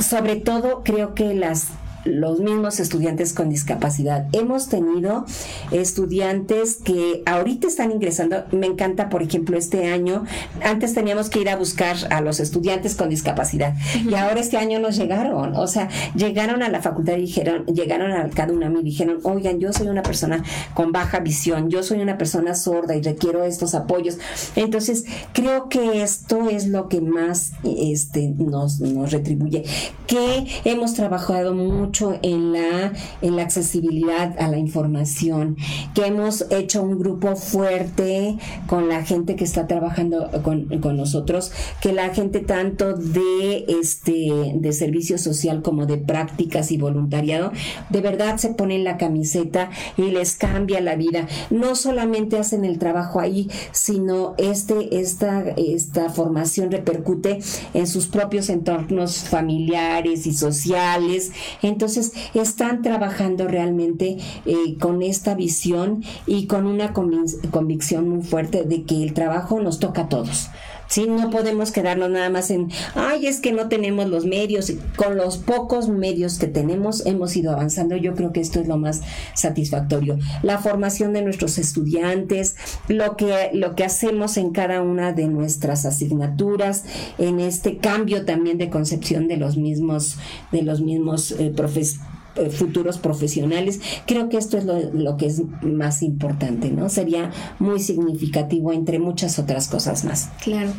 Sobre 0.02 0.38
todo 0.38 0.82
creo 0.84 1.14
que 1.14 1.36
las 1.36 1.68
los 2.06 2.39
mismos 2.39 2.80
estudiantes 2.80 3.34
con 3.34 3.50
discapacidad. 3.50 4.28
Hemos 4.32 4.70
tenido 4.70 5.26
estudiantes 5.72 6.78
que 6.78 7.24
ahorita 7.26 7.68
están 7.68 7.91
ingresando, 7.91 8.43
me 8.52 8.68
encanta, 8.68 9.10
por 9.10 9.24
ejemplo, 9.24 9.58
este 9.58 9.88
año, 9.88 10.26
antes 10.64 10.93
teníamos 10.93 11.30
que 11.30 11.41
ir 11.41 11.50
a 11.50 11.56
buscar 11.56 11.95
a 12.10 12.22
los 12.22 12.39
estudiantes 12.39 12.95
con 12.95 13.10
discapacidad 13.10 13.74
y 14.08 14.14
ahora 14.16 14.39
este 14.39 14.58
año 14.58 14.80
nos 14.80 14.95
llegaron, 14.97 15.56
o 15.56 15.68
sea, 15.68 15.89
llegaron 16.16 16.64
a 16.64 16.70
la 16.70 16.82
facultad 16.82 17.14
y 17.18 17.22
dijeron, 17.22 17.66
llegaron 17.66 18.12
al 18.12 18.32
CADUNAM 18.32 18.78
y 18.78 18.84
dijeron, 18.84 19.20
oigan, 19.24 19.60
yo 19.60 19.74
soy 19.74 19.88
una 19.88 20.04
persona 20.04 20.43
con 20.74 20.91
baja 20.91 21.20
visión, 21.20 21.70
yo 21.70 21.84
soy 21.84 22.00
una 22.02 22.18
persona 22.18 22.56
sorda 22.56 22.95
y 22.95 23.02
requiero 23.02 23.43
estos 23.43 23.76
apoyos. 23.76 24.18
Entonces, 24.56 25.06
creo 25.34 25.70
que 25.70 26.02
esto 26.02 26.50
es 26.50 26.68
lo 26.68 26.88
que 26.88 27.02
más 27.02 27.54
este, 27.64 28.30
nos, 28.38 28.80
nos 28.80 29.12
retribuye, 29.12 29.66
que 30.08 30.47
hemos 30.64 30.93
trabajado 30.93 31.54
mucho 31.54 31.89
en 32.22 32.54
la, 32.54 32.94
en 33.22 33.36
la 33.36 33.42
accesibilidad 33.42 34.36
a 34.40 34.48
la 34.48 34.58
información, 34.58 35.58
que 35.94 36.06
hemos 36.06 36.46
hecho 36.52 36.82
un 36.84 37.00
grupo 37.00 37.36
fuerte 37.36 38.38
con 38.68 38.90
la 38.90 39.04
gente 39.04 39.36
que 39.36 39.44
está 39.44 39.68
trabajando 39.68 40.30
con, 40.44 40.80
con 40.80 40.98
nosotros, 40.98 41.52
que 41.82 41.94
la 41.94 42.14
gente 42.14 42.40
tanto 42.40 42.94
de 42.94 43.66
este 43.68 44.54
de 44.56 44.72
servicio 44.74 45.18
social 45.18 45.62
como 45.62 45.86
de 45.86 45.98
prácticas 45.98 46.72
y 46.72 46.78
voluntariado, 46.78 47.52
de 47.90 48.02
verdad 48.02 48.38
se 48.38 48.50
ponen 48.50 48.84
la 48.84 48.98
camiseta 48.98 49.70
y 49.98 50.12
les 50.12 50.36
cambia 50.36 50.82
la 50.82 50.96
vida. 50.96 51.28
No 51.50 51.76
solamente 51.76 52.38
hacen 52.38 52.66
el 52.66 52.80
trabajo 52.80 53.20
ahí, 53.20 53.50
sino 53.72 54.36
este, 54.38 55.00
esta, 55.00 55.44
esta 55.58 56.10
formación 56.10 56.72
repercute 56.72 57.40
en 57.74 57.88
sus 57.88 58.08
propios 58.08 58.50
entornos 58.50 59.20
familiares 59.20 60.28
y 60.28 60.34
sociales. 60.34 61.32
Entonces, 61.80 62.12
están 62.34 62.82
trabajando 62.82 63.48
realmente 63.48 64.18
eh, 64.46 64.76
con 64.82 65.02
esta 65.02 65.34
visión 65.34 66.04
y 66.28 66.46
con 66.46 66.66
una 66.66 66.92
convicción 66.92 68.10
muy 68.10 68.22
fuerte 68.22 68.66
de 68.66 68.84
que 68.84 69.02
el 69.02 69.14
trabajo 69.14 69.62
nos 69.62 69.80
toca 69.80 70.02
a 70.02 70.10
todos. 70.10 70.50
Sí, 70.90 71.06
no 71.08 71.30
podemos 71.30 71.72
quedarnos 71.72 72.10
nada 72.10 72.32
más 72.32 72.50
en, 72.50 72.70
ay, 72.96 73.28
es 73.28 73.40
que 73.40 73.52
no 73.52 73.70
tenemos 73.70 74.10
los 74.10 74.26
medios. 74.26 74.74
Con 74.96 75.18
los 75.18 75.38
pocos 75.38 75.88
medios 75.88 76.40
que 76.40 76.48
tenemos 76.48 77.06
hemos 77.06 77.36
ido 77.36 77.52
avanzando. 77.52 77.96
Yo 77.96 78.16
creo 78.16 78.34
que 78.34 78.40
esto 78.40 78.60
es 78.60 78.68
lo 78.68 78.78
más 78.78 79.02
satisfactorio. 79.36 80.18
La 80.42 80.58
formación 80.58 81.14
de 81.14 81.22
nuestros 81.22 81.60
estudiantes, 81.60 82.56
lo 82.88 83.16
que, 83.16 83.52
lo 83.54 83.76
que 83.76 83.84
hacemos 83.84 84.38
en 84.38 84.52
cada 84.52 84.82
una 84.82 85.14
de 85.14 85.28
nuestras 85.28 85.86
asignaturas, 85.86 86.86
en 87.20 87.40
este 87.40 87.78
cambio 87.78 88.26
también 88.26 88.58
de 88.58 88.72
concepción 88.72 89.28
de 89.28 89.38
los 89.38 89.58
mismos, 89.58 90.18
de 90.52 90.64
los 90.64 90.82
mismos 90.82 91.32
eh, 91.32 91.54
profesores 91.56 92.00
eh, 92.36 92.50
futuros 92.50 92.98
profesionales. 92.98 93.82
Creo 94.06 94.30
que 94.30 94.38
esto 94.38 94.58
es 94.58 94.66
lo, 94.66 95.18
que 95.18 95.26
es 95.26 95.42
más 95.62 96.02
importante, 96.04 96.70
¿no? 96.70 96.90
Sería 96.90 97.32
muy 97.60 97.80
significativo 97.80 98.72
entre 98.72 99.00
muchas 99.00 99.40
otras 99.40 99.68
cosas 99.68 100.06
más. 100.06 100.30
Claro. 100.44 100.72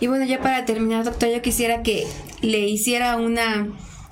Y 0.00 0.06
bueno, 0.06 0.24
ya 0.24 0.40
para 0.40 0.64
terminar, 0.64 1.04
doctor, 1.04 1.30
yo 1.30 1.42
quisiera 1.42 1.82
que 1.82 2.06
le 2.42 2.68
hiciera 2.68 3.16
una 3.16 3.68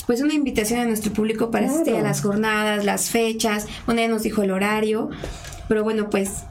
pues 0.06 0.22
una 0.22 0.34
invitación 0.34 0.78
a 0.78 0.84
nuestro 0.84 1.12
público 1.12 1.50
para 1.50 1.66
asistir 1.66 1.96
a 1.96 2.00
las 2.00 2.22
jornadas, 2.22 2.84
las 2.84 3.10
fechas, 3.10 3.66
bueno, 3.86 4.00
ya 4.00 4.08
nos 4.08 4.22
dijo 4.22 4.42
el 4.42 4.52
horario, 4.52 5.10
pero 5.68 5.82
bueno, 5.82 6.10
pues 6.10 6.44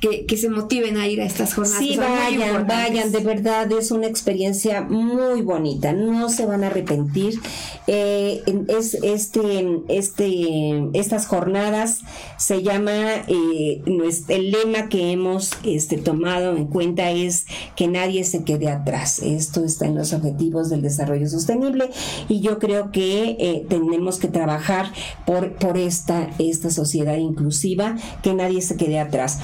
que, 0.00 0.36
se 0.36 0.48
motiven 0.48 0.96
a 0.96 1.06
ir 1.06 1.20
a 1.20 1.26
estas 1.26 1.54
jornadas. 1.54 1.78
Sí, 1.78 1.96
vayan, 1.96 2.66
vayan, 2.66 3.12
de 3.12 3.20
verdad 3.20 3.70
es 3.70 3.90
una 3.90 4.06
experiencia 4.06 4.80
muy 4.80 5.42
bonita, 5.42 5.92
no 5.92 6.30
se 6.30 6.46
van 6.46 6.64
a 6.64 6.68
arrepentir. 6.68 7.38
Eh, 7.86 8.42
es 8.68 8.94
este, 8.94 9.82
este, 9.88 10.88
estas 10.94 11.26
jornadas 11.26 12.00
se 12.38 12.62
llama, 12.62 12.92
eh, 13.28 13.82
el 14.28 14.50
lema 14.50 14.88
que 14.88 15.10
hemos 15.10 15.52
este, 15.64 15.98
tomado 15.98 16.56
en 16.56 16.66
cuenta 16.66 17.10
es 17.10 17.46
que 17.76 17.86
nadie 17.86 18.24
se 18.24 18.44
quede 18.44 18.70
atrás. 18.70 19.18
Esto 19.18 19.64
está 19.64 19.86
en 19.86 19.96
los 19.96 20.14
objetivos 20.14 20.70
del 20.70 20.80
desarrollo 20.80 21.28
sostenible 21.28 21.90
y 22.28 22.40
yo 22.40 22.58
creo 22.58 22.90
que 22.90 23.36
eh, 23.38 23.66
tenemos 23.68 24.18
que 24.18 24.28
trabajar 24.28 24.92
por, 25.26 25.52
por 25.56 25.76
esta, 25.76 26.30
esta 26.38 26.70
sociedad 26.70 27.16
inclusiva, 27.16 27.96
que 28.22 28.32
nadie 28.32 28.62
se 28.62 28.76
quede 28.76 28.98
atrás 28.98 29.40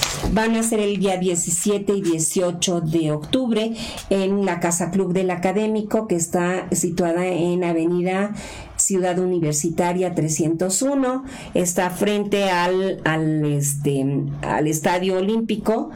van 0.47 0.57
a 0.57 0.63
ser 0.63 0.79
el 0.79 0.99
día 0.99 1.17
17 1.17 1.93
y 1.93 2.03
18 2.03 2.81
de 2.83 3.11
octubre 3.11 3.73
en 4.11 4.45
la 4.45 4.61
Casa 4.61 4.93
Club 4.93 5.13
del 5.13 5.31
Académico 5.31 6.07
que 6.07 6.15
está 6.15 6.69
situada 6.71 7.27
en 7.27 7.65
Avenida 7.65 8.33
Ciudad 8.77 9.19
Universitaria 9.19 10.15
301, 10.15 11.25
está 11.55 11.91
frente 11.91 12.45
al, 12.45 13.01
al, 13.05 13.45
este, 13.45 14.07
al 14.43 14.69
Estadio 14.69 15.17
Olímpico. 15.17 15.91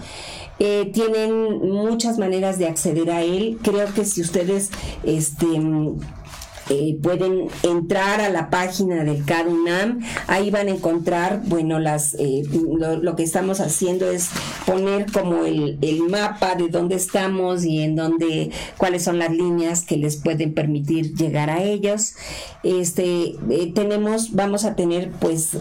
Eh, 0.59 0.91
tienen 0.93 1.61
muchas 1.69 2.19
maneras 2.19 2.59
de 2.59 2.67
acceder 2.67 3.11
a 3.13 3.23
él. 3.23 3.59
Creo 3.63 3.95
que 3.95 4.05
si 4.05 4.21
ustedes 4.21 4.71
este, 5.05 5.47
eh, 6.71 6.97
pueden 7.03 7.49
entrar 7.65 8.21
a 8.21 8.29
la 8.29 8.49
página 8.49 9.03
del 9.03 9.25
CADUNAM, 9.25 10.03
ahí 10.29 10.53
van 10.53 10.69
a 10.69 10.71
encontrar, 10.71 11.43
bueno, 11.47 11.81
las 11.81 12.15
eh, 12.15 12.45
lo, 12.79 13.17
que 13.17 13.25
estamos 13.25 13.59
haciendo 13.59 14.09
es 14.09 14.31
poner 14.67 15.11
como 15.11 15.45
el, 15.47 15.79
el, 15.83 16.03
mapa 16.09 16.55
de 16.55 16.69
dónde 16.69 16.95
estamos 16.95 17.65
y 17.65 17.83
en 17.83 17.97
dónde, 17.97 18.53
cuáles 18.77 19.03
son 19.03 19.19
las 19.19 19.33
líneas 19.33 19.85
que 19.85 19.97
les 19.97 20.17
pueden 20.17 20.55
permitir 20.55 21.13
llegar 21.17 21.51
a 21.51 21.61
ellos. 21.61 22.15
Este, 22.63 23.35
eh, 23.51 23.73
tenemos, 23.75 24.33
vamos 24.37 24.65
a 24.65 24.77
tener, 24.77 25.11
pues, 25.11 25.59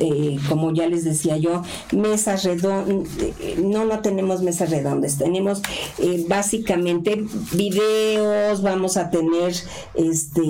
como 0.48 0.72
ya 0.76 0.88
les 0.88 1.06
decía 1.06 1.38
yo, 1.38 1.64
mesas 1.92 2.44
redondas, 2.44 3.10
no, 3.58 3.86
no 3.86 4.00
tenemos 4.02 4.44
mesas 4.44 4.70
redondas, 4.70 5.18
tenemos 5.18 5.64
básicamente 6.28 7.26
videos, 7.54 8.62
vamos 8.62 8.96
a 8.98 9.10
tener, 9.10 9.56
este, 9.96 10.42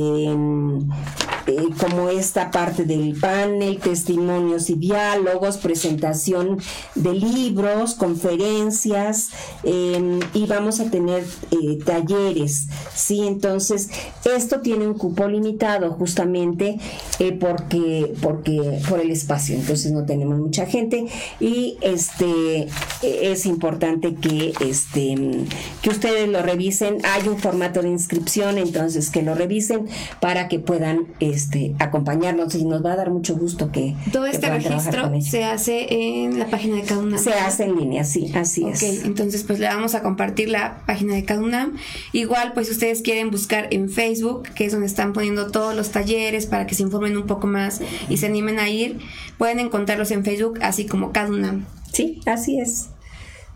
eh, 1.49 1.69
como 1.79 2.09
esta 2.09 2.51
parte 2.51 2.83
del 2.83 3.17
panel, 3.19 3.79
testimonios 3.79 4.69
y 4.69 4.75
diálogos, 4.75 5.57
presentación 5.57 6.59
de 6.93 7.13
libros, 7.13 7.95
conferencias 7.95 9.29
em, 9.63 10.19
y 10.35 10.45
vamos 10.45 10.79
a 10.79 10.91
tener 10.91 11.25
eh, 11.49 11.79
talleres, 11.83 12.67
¿sí? 12.93 13.25
Entonces, 13.25 13.89
esto 14.25 14.61
tiene 14.61 14.85
un 14.85 14.93
cupo 14.93 15.27
limitado 15.27 15.91
justamente 15.93 16.77
eh, 17.17 17.31
porque, 17.31 18.13
porque 18.21 18.79
por 18.87 18.99
el 18.99 19.09
espacio, 19.09 19.55
entonces 19.55 19.91
no 19.91 20.05
tenemos 20.05 20.37
mucha 20.37 20.67
gente 20.67 21.07
y 21.39 21.77
este 21.81 22.67
es 23.01 23.45
importante 23.47 24.13
que, 24.15 24.53
este, 24.59 25.15
que 25.81 25.89
ustedes 25.89 26.29
lo 26.29 26.43
revisen. 26.43 26.97
Hay 27.03 27.27
un 27.27 27.39
formato 27.39 27.81
de 27.81 27.89
inscripción, 27.89 28.57
entonces 28.59 29.09
que 29.09 29.23
lo 29.23 29.33
revisen 29.33 29.87
para 30.19 30.38
que 30.47 30.59
puedan 30.59 31.07
este, 31.19 31.75
acompañarnos 31.79 32.55
y 32.55 32.65
nos 32.65 32.83
va 32.85 32.93
a 32.93 32.95
dar 32.95 33.11
mucho 33.11 33.35
gusto 33.35 33.71
que 33.71 33.95
todo 34.11 34.25
este 34.25 34.49
registro 34.49 35.11
se 35.21 35.43
hace 35.43 36.23
en 36.23 36.39
la 36.39 36.47
página 36.47 36.77
de 36.77 36.83
cada 36.83 37.01
una. 37.01 37.17
Se 37.17 37.33
hace 37.33 37.65
en 37.65 37.75
línea 37.75 38.03
sí 38.03 38.31
así 38.35 38.65
es. 38.67 38.81
entonces 39.03 39.43
pues 39.43 39.59
le 39.59 39.67
vamos 39.67 39.95
a 39.95 40.01
compartir 40.01 40.49
la 40.49 40.83
página 40.85 41.15
de 41.15 41.25
cada 41.25 41.41
una. 41.41 41.71
Igual 42.13 42.53
pues 42.53 42.69
ustedes 42.69 43.01
quieren 43.01 43.31
buscar 43.31 43.67
en 43.71 43.89
Facebook 43.89 44.43
que 44.55 44.65
es 44.65 44.71
donde 44.71 44.87
están 44.87 45.13
poniendo 45.13 45.51
todos 45.51 45.75
los 45.75 45.89
talleres 45.89 46.45
para 46.45 46.67
que 46.67 46.75
se 46.75 46.83
informen 46.83 47.17
un 47.17 47.27
poco 47.27 47.47
más 47.47 47.81
y 48.09 48.17
se 48.17 48.27
animen 48.27 48.59
a 48.59 48.69
ir 48.69 48.99
pueden 49.37 49.59
encontrarlos 49.59 50.11
en 50.11 50.23
Facebook 50.23 50.59
así 50.61 50.85
como 50.85 51.11
cada 51.11 51.29
una. 51.29 51.65
Sí 51.91 52.21
así 52.25 52.59
es 52.59 52.89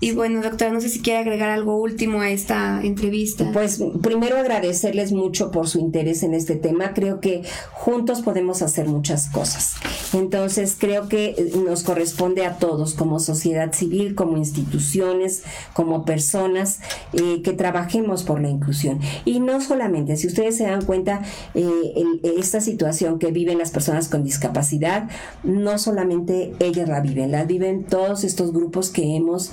y 0.03 0.11
bueno, 0.11 0.41
doctora, 0.41 0.69
no 0.73 0.81
sé 0.81 0.89
si 0.89 0.99
quiere 0.99 1.19
agregar 1.19 1.49
algo 1.49 1.77
último 1.77 2.19
a 2.19 2.29
esta 2.29 2.81
entrevista. 2.83 3.49
Pues 3.53 3.81
primero 4.01 4.35
agradecerles 4.35 5.13
mucho 5.13 5.49
por 5.49 5.69
su 5.69 5.79
interés 5.79 6.23
en 6.23 6.33
este 6.33 6.57
tema. 6.57 6.93
Creo 6.93 7.21
que 7.21 7.43
juntos 7.71 8.21
podemos 8.21 8.61
hacer 8.61 8.89
muchas 8.89 9.29
cosas. 9.29 9.75
Entonces, 10.11 10.75
creo 10.77 11.07
que 11.07 11.51
nos 11.65 11.83
corresponde 11.83 12.45
a 12.45 12.57
todos, 12.57 12.95
como 12.95 13.19
sociedad 13.19 13.71
civil, 13.71 14.13
como 14.13 14.35
instituciones, 14.35 15.43
como 15.71 16.03
personas, 16.03 16.81
eh, 17.13 17.41
que 17.41 17.53
trabajemos 17.53 18.23
por 18.23 18.41
la 18.41 18.49
inclusión. 18.49 18.99
Y 19.23 19.39
no 19.39 19.61
solamente, 19.61 20.17
si 20.17 20.27
ustedes 20.27 20.57
se 20.57 20.65
dan 20.65 20.83
cuenta, 20.83 21.21
eh, 21.53 21.93
esta 22.37 22.59
situación 22.59 23.19
que 23.19 23.31
viven 23.31 23.57
las 23.57 23.71
personas 23.71 24.09
con 24.09 24.25
discapacidad, 24.25 25.09
no 25.43 25.77
solamente 25.77 26.53
ellas 26.59 26.89
la 26.89 26.99
viven, 26.99 27.31
la 27.31 27.45
viven 27.45 27.85
todos 27.85 28.25
estos 28.25 28.51
grupos 28.51 28.89
que 28.89 29.15
hemos 29.15 29.51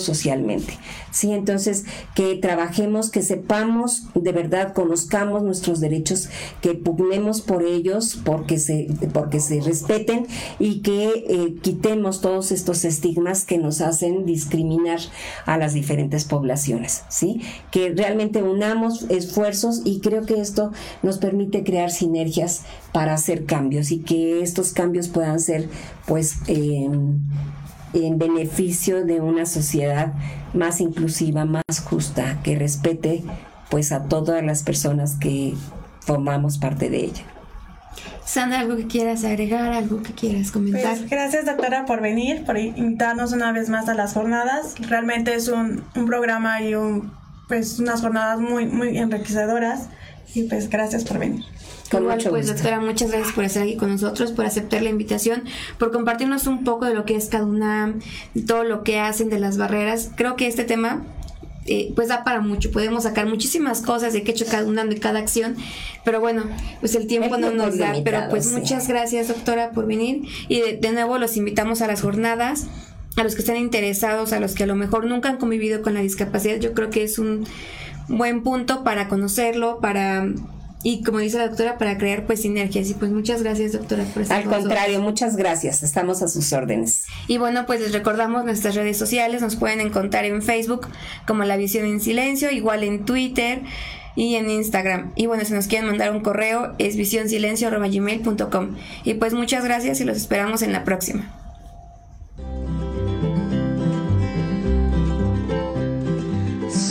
socialmente. 0.00 0.78
¿sí? 1.10 1.32
Entonces, 1.32 1.84
que 2.14 2.34
trabajemos, 2.36 3.10
que 3.10 3.22
sepamos, 3.22 4.04
de 4.14 4.32
verdad, 4.32 4.72
conozcamos 4.72 5.42
nuestros 5.42 5.80
derechos, 5.80 6.28
que 6.60 6.74
pugnemos 6.74 7.40
por 7.40 7.62
ellos, 7.62 8.18
porque 8.24 8.58
se, 8.58 8.88
porque 9.12 9.40
se 9.40 9.60
respeten 9.60 10.26
y 10.58 10.80
que 10.80 11.24
eh, 11.28 11.56
quitemos 11.62 12.20
todos 12.20 12.52
estos 12.52 12.84
estigmas 12.84 13.44
que 13.44 13.58
nos 13.58 13.80
hacen 13.80 14.26
discriminar 14.26 15.00
a 15.44 15.58
las 15.58 15.74
diferentes 15.74 16.24
poblaciones. 16.24 17.02
¿sí? 17.08 17.40
Que 17.70 17.90
realmente 17.90 18.42
unamos 18.42 19.06
esfuerzos 19.08 19.82
y 19.84 20.00
creo 20.00 20.26
que 20.26 20.40
esto 20.40 20.72
nos 21.02 21.18
permite 21.18 21.64
crear 21.64 21.90
sinergias 21.90 22.62
para 22.92 23.14
hacer 23.14 23.44
cambios 23.44 23.90
y 23.90 23.98
que 24.00 24.42
estos 24.42 24.72
cambios 24.72 25.08
puedan 25.08 25.40
ser, 25.40 25.68
pues, 26.06 26.36
eh, 26.46 26.88
en 27.92 28.18
beneficio 28.18 29.04
de 29.04 29.20
una 29.20 29.46
sociedad 29.46 30.12
más 30.54 30.80
inclusiva, 30.80 31.44
más 31.44 31.64
justa, 31.84 32.38
que 32.42 32.56
respete 32.56 33.22
pues 33.70 33.92
a 33.92 34.04
todas 34.04 34.44
las 34.44 34.62
personas 34.62 35.16
que 35.16 35.54
formamos 36.00 36.58
parte 36.58 36.88
de 36.88 37.04
ella. 37.04 37.22
Sandra, 38.24 38.60
¿algo 38.60 38.76
que 38.76 38.86
quieras 38.86 39.24
agregar, 39.24 39.72
algo 39.72 40.02
que 40.02 40.12
quieras 40.12 40.50
comentar? 40.50 40.96
Pues, 40.96 41.08
gracias 41.08 41.46
doctora 41.46 41.86
por 41.86 42.00
venir, 42.00 42.44
por 42.44 42.58
invitarnos 42.58 43.32
una 43.32 43.52
vez 43.52 43.68
más 43.68 43.88
a 43.88 43.94
las 43.94 44.14
jornadas. 44.14 44.74
Realmente 44.80 45.34
es 45.34 45.48
un, 45.48 45.84
un 45.94 46.06
programa 46.06 46.60
y 46.60 46.74
un, 46.74 47.12
pues 47.48 47.78
unas 47.78 48.00
jornadas 48.00 48.40
muy, 48.40 48.66
muy 48.66 48.98
enriquecedoras 48.98 49.88
y 50.34 50.44
pues 50.44 50.68
gracias 50.68 51.04
por 51.04 51.18
venir. 51.18 51.44
Con 51.90 52.02
Igual, 52.02 52.24
pues 52.30 52.48
doctora, 52.48 52.80
muchas 52.80 53.10
gracias 53.10 53.32
por 53.32 53.44
estar 53.44 53.62
aquí 53.62 53.76
con 53.76 53.90
nosotros, 53.90 54.32
por 54.32 54.44
aceptar 54.44 54.82
la 54.82 54.90
invitación, 54.90 55.44
por 55.78 55.92
compartirnos 55.92 56.46
un 56.46 56.64
poco 56.64 56.84
de 56.84 56.94
lo 56.94 57.04
que 57.04 57.14
es 57.14 57.26
cada 57.26 57.44
una, 57.44 57.94
todo 58.46 58.64
lo 58.64 58.82
que 58.82 58.98
hacen 58.98 59.30
de 59.30 59.38
las 59.38 59.56
barreras. 59.56 60.10
Creo 60.16 60.34
que 60.34 60.48
este 60.48 60.64
tema 60.64 61.04
eh, 61.68 61.92
pues 61.96 62.08
da 62.08 62.22
para 62.22 62.40
mucho, 62.40 62.70
podemos 62.70 63.02
sacar 63.02 63.26
muchísimas 63.26 63.82
cosas 63.82 64.12
de 64.12 64.22
qué 64.22 64.30
hecho 64.30 64.46
cada 64.48 64.68
una 64.68 64.84
de 64.84 65.00
cada 65.00 65.18
acción, 65.18 65.56
pero 66.04 66.20
bueno, 66.20 66.44
pues 66.78 66.94
el 66.94 67.08
tiempo 67.08 67.38
no 67.38 67.50
nos 67.50 67.76
da, 67.76 67.92
pero 68.04 68.28
pues 68.30 68.52
muchas 68.52 68.86
gracias 68.86 69.28
doctora 69.28 69.72
por 69.72 69.86
venir. 69.86 70.22
Y 70.48 70.60
de, 70.60 70.92
nuevo 70.92 71.18
los 71.18 71.36
invitamos 71.36 71.82
a 71.82 71.88
las 71.88 72.02
jornadas, 72.02 72.68
a 73.16 73.24
los 73.24 73.34
que 73.34 73.40
estén 73.40 73.56
interesados, 73.56 74.32
a 74.32 74.38
los 74.38 74.54
que 74.54 74.62
a 74.62 74.66
lo 74.66 74.76
mejor 74.76 75.06
nunca 75.06 75.28
han 75.28 75.38
convivido 75.38 75.82
con 75.82 75.94
la 75.94 76.00
discapacidad, 76.00 76.60
yo 76.60 76.72
creo 76.72 76.90
que 76.90 77.02
es 77.02 77.18
un 77.18 77.46
buen 78.08 78.42
punto 78.42 78.84
para 78.84 79.08
conocerlo, 79.08 79.80
para 79.80 80.26
y 80.82 81.02
como 81.02 81.18
dice 81.18 81.38
la 81.38 81.48
doctora, 81.48 81.78
para 81.78 81.98
crear 81.98 82.26
pues 82.26 82.42
sinergias. 82.42 82.88
Y 82.90 82.94
pues 82.94 83.10
muchas 83.10 83.42
gracias, 83.42 83.72
doctora, 83.72 84.04
por 84.04 84.22
estar 84.22 84.40
Al 84.40 84.48
contrario, 84.48 85.00
muchas 85.00 85.36
gracias. 85.36 85.82
Estamos 85.82 86.22
a 86.22 86.28
sus 86.28 86.52
órdenes. 86.52 87.06
Y 87.26 87.38
bueno, 87.38 87.66
pues 87.66 87.80
les 87.80 87.92
recordamos 87.92 88.44
nuestras 88.44 88.76
redes 88.76 88.96
sociales. 88.96 89.42
Nos 89.42 89.56
pueden 89.56 89.80
encontrar 89.80 90.26
en 90.26 90.42
Facebook 90.42 90.86
como 91.26 91.42
La 91.42 91.56
Visión 91.56 91.86
en 91.86 92.00
Silencio, 92.00 92.52
igual 92.52 92.84
en 92.84 93.04
Twitter 93.04 93.62
y 94.14 94.36
en 94.36 94.48
Instagram. 94.48 95.10
Y 95.16 95.26
bueno, 95.26 95.44
si 95.44 95.54
nos 95.54 95.66
quieren 95.66 95.88
mandar 95.88 96.12
un 96.12 96.20
correo 96.20 96.76
es 96.78 96.96
visionsilencio.gmail.com. 96.96 98.76
Y 99.02 99.14
pues 99.14 99.34
muchas 99.34 99.64
gracias 99.64 100.00
y 100.00 100.04
los 100.04 100.16
esperamos 100.16 100.62
en 100.62 100.72
la 100.72 100.84
próxima. 100.84 101.45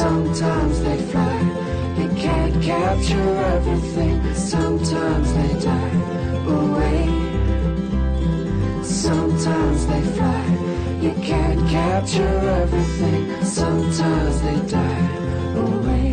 sometimes 0.06 0.82
they 0.82 1.00
fly. 1.12 1.38
They 1.98 2.10
can't 2.26 2.56
capture 2.62 3.32
everything, 3.56 4.16
sometimes 4.36 5.28
they 5.38 5.54
die 5.72 5.98
away. 6.60 7.02
Sometimes 8.84 9.80
they 9.88 10.04
fly. 10.18 10.44
You 11.06 11.14
can't 11.32 11.62
capture 11.78 12.38
everything, 12.62 13.24
sometimes 13.44 14.36
they 14.46 14.60
die 14.78 15.08
away. 15.66 16.08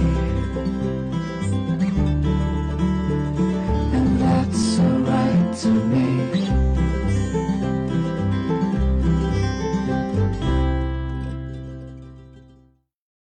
And 3.96 4.08
that's 4.22 4.78
alright 4.86 5.54
to 5.62 5.68
me. 5.92 6.11